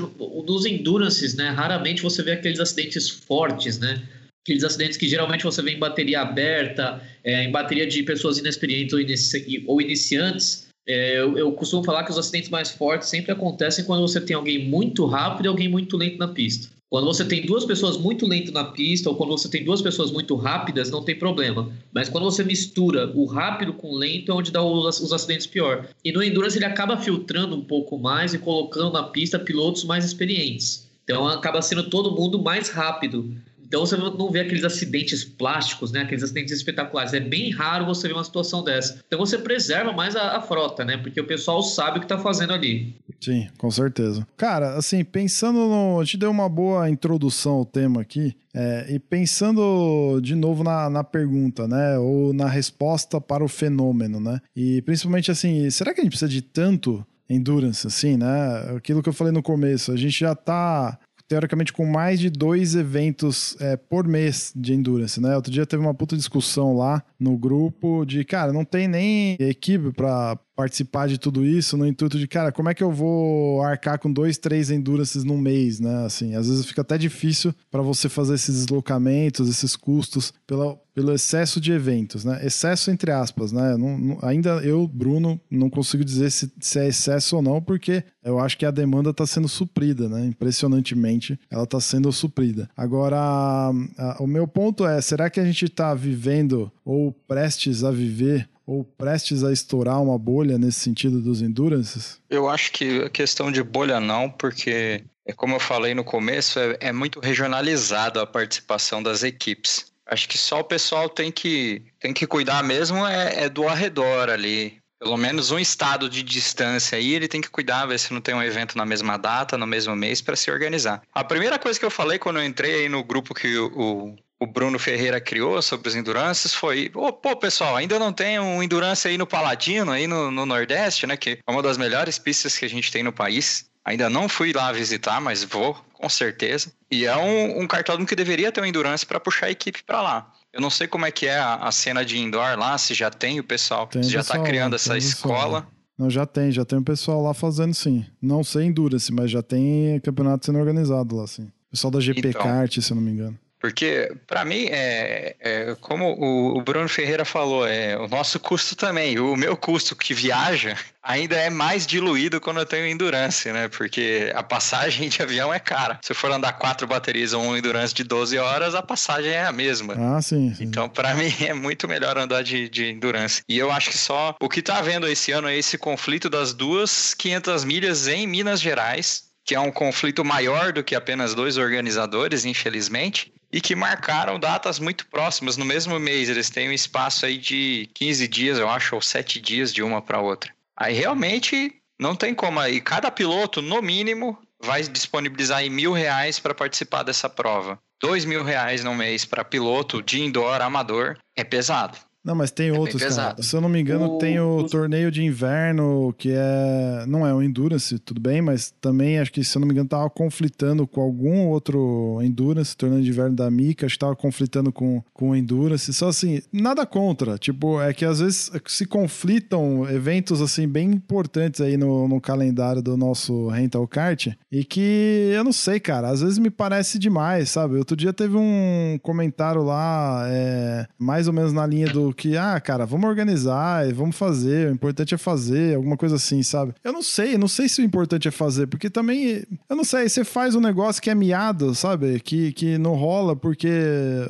dos 0.47 0.65
endurances, 0.65 1.35
né? 1.35 1.51
Raramente 1.51 2.03
você 2.03 2.23
vê 2.23 2.33
aqueles 2.33 2.61
acidentes 2.61 3.11
fortes, 3.11 3.79
né? 3.79 4.03
Aqueles 4.47 4.63
acidentes 4.63 4.97
que 4.97 5.09
geralmente 5.09 5.43
você 5.43 5.61
vê 5.61 5.73
em 5.73 5.79
bateria 5.79 6.21
aberta, 6.21 7.03
é, 7.25 7.43
em 7.43 7.51
bateria 7.51 7.85
de 7.85 8.01
pessoas 8.05 8.39
inexperientes 8.39 8.95
ou, 8.95 9.01
inici 9.01 9.65
ou 9.67 9.81
iniciantes. 9.81 10.69
É, 10.89 11.19
eu, 11.19 11.37
eu, 11.37 11.51
costumo 11.51 11.83
falar 11.83 12.05
que 12.05 12.13
os 12.13 12.19
acidentes 12.19 12.49
mais 12.49 12.71
fortes 12.71 13.09
sempre 13.09 13.33
acontecem 13.33 13.85
quando 13.85 14.03
você 14.03 14.21
tem 14.21 14.37
alguém 14.37 14.69
muito 14.69 15.05
rápido 15.05 15.47
e 15.47 15.49
alguém 15.49 15.69
muito 15.69 15.97
lento 15.97 16.17
na 16.17 16.29
pista. 16.29 16.69
Quando 16.89 17.07
você 17.07 17.25
tem 17.25 17.45
duas 17.45 17.65
pessoas 17.65 17.99
muito 17.99 18.25
lentas 18.25 18.53
na 18.53 18.67
pista 18.67 19.11
ou 19.11 19.17
quando 19.17 19.31
você 19.31 19.49
tem 19.49 19.65
duas 19.65 19.83
pessoas 19.83 20.13
muito 20.13 20.37
rápidas, 20.37 20.89
não 20.89 21.03
tem 21.03 21.19
problema. 21.19 21.69
Mas 21.93 22.09
quando 22.09 22.23
você 22.23 22.45
mistura 22.45 23.11
o 23.17 23.25
rápido 23.25 23.73
com 23.73 23.89
o 23.89 23.97
lento, 23.97 24.31
é 24.31 24.35
onde 24.37 24.53
dá 24.53 24.63
os, 24.63 25.01
os 25.01 25.13
acidentes 25.13 25.49
pior. 25.49 25.89
E 26.05 26.13
no 26.13 26.23
Endurance 26.23 26.57
ele 26.57 26.65
acaba 26.65 26.97
filtrando 26.97 27.57
um 27.57 27.65
pouco 27.65 27.99
mais 27.99 28.33
e 28.33 28.39
colocando 28.39 28.93
na 28.93 29.03
pista 29.03 29.41
pilotos 29.41 29.83
mais 29.83 30.05
experientes. 30.05 30.89
Então 31.03 31.27
acaba 31.27 31.61
sendo 31.61 31.91
todo 31.91 32.15
mundo 32.15 32.41
mais 32.41 32.69
rápido. 32.69 33.35
Então 33.67 33.85
você 33.85 33.97
não 33.97 34.31
vê 34.31 34.41
aqueles 34.41 34.65
acidentes 34.65 35.25
plásticos, 35.25 35.93
né? 35.93 36.03
Aqueles 36.03 36.23
acidentes 36.23 36.53
espetaculares. 36.55 37.13
É 37.13 37.21
bem 37.21 37.51
raro 37.51 37.87
você 37.87 38.09
ver 38.09 38.15
uma 38.15 38.25
situação 38.25 38.63
dessa. 38.63 39.01
Então 39.07 39.19
você 39.19 39.39
preserva 39.39 39.93
mais 39.93 40.15
a, 40.15 40.37
a 40.37 40.41
frota, 40.41 40.85
né? 40.85 40.97
Porque 40.97 41.21
o 41.21 41.27
pessoal 41.27 41.63
sabe 41.63 41.99
o 41.99 42.01
que 42.01 42.07
tá 42.07 42.19
fazendo 42.19 42.53
ali. 42.53 42.95
Sim, 43.21 43.49
com 43.59 43.71
certeza. 43.71 44.27
Cara, 44.37 44.77
assim, 44.77 45.05
pensando 45.05 45.59
no. 45.59 46.01
A 46.01 46.05
gente 46.05 46.19
deu 46.19 46.31
uma 46.31 46.49
boa 46.49 46.89
introdução 46.89 47.55
ao 47.55 47.65
tema 47.65 48.01
aqui. 48.01 48.35
É, 48.55 48.87
e 48.89 48.99
pensando 48.99 50.19
de 50.23 50.35
novo 50.35 50.65
na, 50.65 50.89
na 50.89 51.05
pergunta, 51.05 51.69
né? 51.69 51.99
Ou 51.99 52.33
na 52.33 52.49
resposta 52.49 53.21
para 53.21 53.45
o 53.45 53.49
fenômeno, 53.49 54.19
né? 54.19 54.41
E 54.55 54.81
principalmente 54.83 55.31
assim, 55.31 55.69
será 55.71 55.93
que 55.93 56.01
a 56.01 56.05
gente 56.05 56.13
precisa 56.13 56.31
de 56.31 56.41
tanto 56.41 57.05
endurance, 57.29 57.87
assim, 57.87 58.17
né? 58.17 58.77
Aquilo 58.77 59.03
que 59.03 59.09
eu 59.09 59.13
falei 59.13 59.33
no 59.33 59.43
começo, 59.43 59.93
a 59.93 59.97
gente 59.97 60.21
já 60.21 60.35
tá 60.35 60.99
teoricamente 61.29 61.73
com 61.73 61.85
mais 61.85 62.21
de 62.21 62.31
dois 62.31 62.75
eventos 62.75 63.57
é, 63.61 63.77
por 63.77 64.07
mês 64.07 64.53
de 64.55 64.75
endurance, 64.75 65.21
né? 65.21 65.35
Outro 65.37 65.51
dia 65.51 65.67
teve 65.67 65.83
uma 65.83 65.95
puta 65.95 66.17
discussão 66.17 66.77
lá 66.77 67.03
no 67.19 67.37
grupo 67.37 68.05
de, 68.05 68.25
cara, 68.25 68.53
não 68.53 68.65
tem 68.65 68.87
nem 68.87 69.37
equipe 69.41 69.93
para 69.93 70.39
participar 70.57 71.07
de 71.07 71.19
tudo 71.19 71.45
isso 71.45 71.77
no 71.77 71.87
intuito 71.87 72.19
de, 72.19 72.27
cara, 72.27 72.51
como 72.51 72.71
é 72.71 72.75
que 72.75 72.83
eu 72.83 72.91
vou 72.91 73.63
arcar 73.63 73.99
com 73.99 74.11
dois, 74.11 74.39
três 74.39 74.71
endurances 74.71 75.23
num 75.23 75.37
mês, 75.37 75.79
né? 75.79 76.07
Assim, 76.07 76.35
às 76.35 76.49
vezes 76.49 76.65
fica 76.65 76.81
até 76.81 76.97
difícil 76.97 77.55
para 77.71 77.83
você 77.83 78.09
fazer 78.09 78.35
esses 78.35 78.55
deslocamentos, 78.57 79.51
esses 79.51 79.77
custos 79.77 80.33
pela, 80.47 80.75
pelo 80.95 81.13
excesso 81.13 81.61
de 81.61 81.73
eventos, 81.73 82.25
né? 82.25 82.41
Excesso 82.43 82.91
entre 82.91 83.13
aspas, 83.13 83.53
né? 83.53 83.77
Não, 83.77 83.99
não, 83.99 84.19
ainda 84.23 84.61
eu, 84.65 84.89
Bruno, 84.89 85.39
não 85.51 85.69
consigo 85.69 86.03
dizer 86.03 86.31
se, 86.31 86.51
se, 86.59 86.79
é 86.79 86.89
excesso 86.89 87.37
ou 87.37 87.43
não, 87.43 87.61
porque 87.61 88.03
eu 88.25 88.41
acho 88.41 88.57
que 88.57 88.65
a 88.65 88.71
demanda 88.71 89.11
está 89.11 89.27
sendo 89.27 89.49
suprida, 89.49 90.09
né? 90.09 90.25
Impressionantemente, 90.25 91.39
ela 91.51 91.65
está 91.65 91.79
sendo 91.79 92.11
suprida. 92.11 92.67
Agora, 92.75 93.19
a, 93.19 93.73
a, 93.99 94.23
o 94.23 94.27
meu 94.27 94.49
ponto 94.49 94.87
é, 94.87 95.03
será 95.03 95.29
que 95.29 95.39
a 95.39 95.45
gente 95.45 95.67
está 95.67 95.93
vivendo 95.93 96.73
ou 96.83 97.13
prestes 97.13 97.85
a 97.85 97.91
viver 97.91 98.49
ou 98.67 98.85
prestes 98.85 99.45
a 99.45 99.53
estourar 99.53 100.03
uma 100.03 100.19
bolha 100.19 100.59
nesse 100.59 100.81
sentido 100.81 101.21
dos 101.21 101.41
endurances? 101.41 102.21
Eu 102.29 102.49
acho 102.49 102.73
que 102.73 103.03
a 103.03 103.09
questão 103.09 103.53
de 103.53 103.63
bolha 103.63 104.01
não, 104.01 104.29
porque 104.29 105.05
é 105.25 105.33
como 105.33 105.55
eu 105.55 105.61
falei 105.61 105.95
no 105.95 106.05
começo, 106.05 106.59
é, 106.59 106.77
é 106.81 106.93
muito 106.93 107.21
regionalizado 107.21 108.21
a 108.21 108.27
participação 108.27 109.03
das 109.03 109.23
equipes. 109.23 109.93
Acho 110.07 110.29
que 110.29 110.39
só 110.39 110.61
o 110.61 110.65
pessoal 110.65 111.09
tem 111.09 111.33
que, 111.33 111.83
tem 111.99 112.13
que 112.13 112.27
cuidar 112.27 112.63
mesmo 112.63 113.07
é, 113.07 113.45
é 113.45 113.49
do 113.49 113.69
arredor 113.69 114.29
ali. 114.29 114.79
pelo 115.01 115.17
menos 115.17 115.51
um 115.51 115.59
estado 115.59 116.09
de 116.09 116.23
distância 116.23 116.97
aí, 116.97 117.13
ele 117.13 117.29
tem 117.29 117.41
que 117.41 117.51
cuidar, 117.51 117.87
ver 117.87 117.99
se 117.99 118.15
não 118.15 118.21
tem 118.21 118.35
um 118.35 118.43
evento 118.43 118.77
na 118.79 118.87
mesma 118.87 119.17
data, 119.17 119.59
no 119.59 119.67
mesmo 119.67 119.95
mês, 119.97 120.21
para 120.21 120.37
se 120.37 120.51
organizar. 120.51 121.03
A 121.13 121.25
primeira 121.25 121.59
coisa 121.59 121.79
que 121.79 121.85
eu 121.85 121.91
falei 121.91 122.19
quando 122.19 122.39
eu 122.39 122.45
entrei 122.45 122.83
aí 122.83 122.89
no 122.89 123.03
grupo 123.03 123.35
que 123.35 123.59
o, 123.59 124.17
o 124.39 124.47
Bruno 124.47 124.79
Ferreira 124.79 125.21
criou 125.21 125.61
sobre 125.63 125.89
os 125.89 125.97
endurances 125.97 126.53
foi: 126.55 126.91
oh, 126.95 127.13
pô, 127.13 127.37
pessoal, 127.37 127.77
ainda 127.77 127.99
não 127.99 128.13
tem 128.13 128.39
um 128.39 128.63
endurance 128.63 129.07
aí 129.09 129.17
no 129.17 129.27
Paladino, 129.27 129.93
aí 129.93 130.07
no, 130.07 130.31
no 130.31 130.45
Nordeste, 130.45 131.07
né? 131.07 131.17
Que 131.17 131.39
é 131.47 131.51
uma 131.51 131.63
das 131.63 131.79
melhores 131.79 132.19
pistas 132.19 132.57
que 132.57 132.65
a 132.65 132.69
gente 132.69 132.93
tem 132.93 133.03
no 133.03 133.13
país. 133.13 133.67
Ainda 133.85 134.11
não 134.11 134.29
fui 134.29 134.53
lá 134.53 134.73
visitar, 134.73 135.21
mas 135.21 135.45
vou, 135.45 135.75
com 135.93 136.09
certeza. 136.09 136.73
E 136.91 137.07
é 137.07 137.17
um, 137.17 137.63
um 137.63 137.67
cartódromo 137.69 138.07
que 138.07 138.17
deveria 138.17 138.51
ter 138.51 138.61
um 138.61 138.67
endurance 138.67 139.07
para 139.07 139.21
puxar 139.21 139.47
a 139.47 139.51
equipe 139.51 139.83
para 139.85 140.03
lá. 140.03 140.33
Eu 140.53 140.61
não 140.61 140.71
sei 140.71 140.89
como 140.89 141.07
é 141.07 141.11
que 141.11 141.27
é 141.27 141.39
a, 141.39 141.55
a, 141.55 141.71
cena 141.71 142.05
de 142.05 142.19
indoor 142.19 142.59
lá, 142.59 142.77
se 142.79 142.95
já 142.95 143.11
tem 143.11 143.39
o 143.39 143.45
pessoal, 143.45 143.87
tem 143.87 144.03
se 144.03 144.11
já 144.11 144.21
está 144.21 144.41
criando 144.41 144.75
essa 144.75 144.99
escola. 144.99 145.69
Não, 145.97 146.11
já 146.11 146.27
tem, 146.27 146.51
já 146.51 146.65
tem 146.65 146.79
o 146.79 146.83
pessoal 146.83 147.23
lá 147.23 147.33
fazendo 147.33 147.75
sim. 147.75 148.05
Não 148.21 148.43
sei 148.43 148.65
endurance, 148.65 149.13
mas 149.13 149.31
já 149.31 149.43
tem 149.43 150.01
campeonato 150.01 150.45
sendo 150.47 150.59
organizado 150.59 151.15
lá, 151.15 151.27
sim. 151.27 151.45
O 151.45 151.71
pessoal 151.71 151.91
da 151.91 152.01
GP 152.01 152.29
então, 152.29 152.43
Kart, 152.43 152.81
se 152.81 152.91
eu 152.91 152.97
não 152.97 153.03
me 153.03 153.13
engano. 153.13 153.39
Porque, 153.67 154.13
para 154.29 154.45
mim, 154.45 154.69
é, 154.71 155.35
é, 155.41 155.77
como 155.81 156.13
o, 156.13 156.57
o, 156.57 156.63
Bruno 156.63 156.89
Ferreira 156.89 157.25
falou, 157.25 157.67
é 157.67 157.99
o 157.99 158.07
nosso 158.07 158.39
custo 158.39 158.77
também. 158.77 159.19
O 159.19 159.35
meu 159.35 159.57
custo 159.57 159.97
que 159.97 160.15
viaja 160.15 160.79
ainda 161.03 161.35
é 161.35 161.51
mais 161.51 161.85
diluído 161.85 162.41
quando 162.41 162.61
eu 162.61 162.67
tenho 162.67 162.87
endurance, 162.87 163.51
né? 163.51 163.67
Porque 163.67 164.33
a 164.37 164.43
passagem 164.45 165.09
de 165.11 165.21
avião 165.21 165.53
é 165.53 165.59
cara. 165.59 165.99
Se 166.01 166.13
eu 166.13 166.17
for 166.17 166.31
andar 166.31 166.53
quatro 166.53 166.87
baterias 166.87 167.33
ou 167.33 167.43
um 167.43 167.57
endurance 167.57 167.93
de 167.93 168.05
12 168.05 168.39
horas, 168.39 168.77
a 168.77 168.83
passagem 168.83 169.33
é 169.33 169.45
a 169.45 169.53
mesma. 169.53 169.95
Ah, 169.99 170.23
sim. 170.23 170.55
sim. 170.55 170.63
Então, 170.63 170.89
para 170.89 171.13
mim, 171.15 171.35
é 171.45 171.53
muito 171.53 171.89
melhor 171.89 172.17
andar 172.17 172.45
de, 172.45 172.69
de 172.69 172.87
endurance. 172.89 173.43
E 173.49 173.59
eu 173.59 173.73
acho 173.73 173.91
que 173.91 173.99
só 173.99 174.37
o 174.41 174.49
que 174.49 174.63
tá 174.63 174.81
vendo 174.81 175.09
esse 175.09 175.33
ano 175.33 175.49
é 175.49 175.57
esse 175.57 175.77
conflito 175.77 176.31
das 176.31 176.55
duas 176.55 177.15
500 177.15 177.65
milhas 177.65 178.07
em 178.07 178.29
Minas 178.29 178.61
Gerais 178.61 179.26
que 179.47 179.55
é 179.55 179.61
um 179.61 179.71
conflito 179.71 180.25
maior 180.25 180.73
do 180.73 180.83
que 180.83 180.97
apenas 180.97 181.33
dois 181.33 181.57
organizadores, 181.57 182.45
infelizmente, 182.45 183.33
e 183.53 183.61
que 183.61 183.77
marcaram 183.77 184.41
datas 184.41 184.81
muito 184.81 185.07
próximas. 185.07 185.57
No 185.57 185.65
mesmo 185.65 185.99
mês, 186.01 186.29
eles 186.29 186.51
têm 186.51 186.69
um 186.69 186.73
espaço 186.73 187.25
aí 187.25 187.39
de 187.39 187.89
15 187.95 188.27
dias, 188.27 188.59
eu 188.59 188.69
acho, 188.69 188.97
ou 188.97 189.01
7 189.01 189.41
dias 189.41 189.73
de 189.73 189.85
uma 189.85 190.03
para 190.03 190.21
outra. 190.21 190.53
Aí 190.77 190.93
realmente 190.93 191.73
não 191.99 192.17
tem 192.17 192.35
como 192.35 192.59
aí. 192.59 192.81
Cada 192.81 193.09
piloto, 193.09 193.63
no 193.63 193.81
mínimo, 193.81 194.37
vai 194.61 194.83
disponibilizar 194.83 195.59
aí 195.59 195.71
mil 195.71 195.93
reais 195.93 196.41
para 196.41 196.55
participar 196.55 197.05
dessa 197.05 197.29
prova. 197.29 197.79
Dois 198.01 198.25
mil 198.25 198.43
reais 198.43 198.83
no 198.83 198.95
mês 198.95 199.25
para 199.25 199.45
piloto 199.45 200.03
de 200.03 200.21
indoor 200.21 200.61
amador 200.61 201.17
é 201.37 201.45
pesado. 201.45 201.97
Não, 202.27 202.35
mas 202.35 202.51
tem 202.51 202.71
é 202.71 202.73
outros, 202.73 203.01
cara. 203.01 203.41
Se 203.41 203.55
eu 203.55 203.61
não 203.61 203.69
me 203.69 203.81
engano, 203.81 204.17
o... 204.17 204.19
tem 204.19 204.41
o 204.41 204.65
torneio 204.65 205.13
de 205.13 205.23
inverno, 205.23 206.13
que 206.19 206.33
é. 206.33 207.05
Não 207.07 207.25
é 207.25 207.33
o 207.33 207.41
Endurance, 207.41 208.01
tudo 208.01 208.21
bem, 208.21 208.43
mas 208.43 208.75
também 208.81 209.21
acho 209.21 209.33
que, 209.33 209.45
se 209.45 209.57
eu 209.57 209.61
não 209.61 209.69
me 209.69 209.73
engano, 209.73 209.89
tava 209.89 210.11
conflitando 210.11 210.89
com 210.89 211.01
algum 211.01 211.47
outro 211.47 212.19
Endurance, 212.21 212.77
torneio 212.77 213.01
de 213.05 213.11
inverno 213.11 213.37
da 213.37 213.49
Mica, 213.49 213.87
acho 213.87 213.95
que 213.95 214.01
tava 214.01 214.17
conflitando 214.17 214.73
com, 214.73 215.01
com 215.15 215.31
o 215.31 215.37
Endurance. 215.37 215.93
Só 215.93 216.09
assim, 216.09 216.43
nada 216.53 216.85
contra. 216.85 217.39
Tipo, 217.39 217.81
é 217.81 217.95
que 217.95 218.05
às 218.05 218.19
vezes 218.19 218.51
se 218.67 218.87
conflitam 218.87 219.89
eventos, 219.89 220.41
assim, 220.41 220.67
bem 220.67 220.91
importantes 220.91 221.61
aí 221.61 221.77
no, 221.77 222.09
no 222.09 222.21
calendário 222.21 222.83
do 222.83 222.97
nosso 222.97 223.47
Rental 223.51 223.87
Kart. 223.87 224.31
E 224.51 224.65
que 224.65 225.31
eu 225.33 225.45
não 225.45 225.53
sei, 225.53 225.79
cara. 225.79 226.09
Às 226.09 226.23
vezes 226.23 226.39
me 226.39 226.51
parece 226.51 226.99
demais, 226.99 227.51
sabe? 227.51 227.77
Outro 227.77 227.97
dia 227.97 228.13
teve 228.13 228.37
um 228.37 228.99
comentário 229.01 229.63
lá, 229.63 230.25
é, 230.27 230.89
mais 230.99 231.29
ou 231.29 231.33
menos 231.33 231.53
na 231.53 231.65
linha 231.65 231.87
do 231.87 232.16
que, 232.17 232.37
ah, 232.37 232.59
cara, 232.61 232.87
vamos 232.87 233.09
organizar, 233.09 233.93
vamos 233.93 234.17
fazer, 234.17 234.69
o 234.69 234.73
importante 234.73 235.15
é 235.15 235.19
fazer, 235.19 235.77
alguma 235.77 235.97
coisa 235.97 236.17
assim, 236.17 236.43
sabe? 236.43 236.73
Eu 236.83 236.93
não 236.93 237.03
sei, 237.03 237.37
não 237.39 237.49
sei 237.49 237.69
se 237.69 237.81
o 237.81 237.85
importante 237.85 238.27
é 238.27 238.31
fazer, 238.31 238.67
porque 238.67 238.91
também, 238.91 239.45
eu 239.69 239.77
não 239.77 239.85
sei, 239.85 240.09
você 240.09 240.25
faz 240.25 240.55
um 240.55 240.61
negócio 240.61 241.01
que 241.01 241.11
é 241.11 241.15
miado, 241.15 241.75
sabe? 241.75 242.19
Que, 242.21 242.53
que 242.53 242.79
não 242.79 242.95
rola 242.95 243.37
porque, 243.37 243.71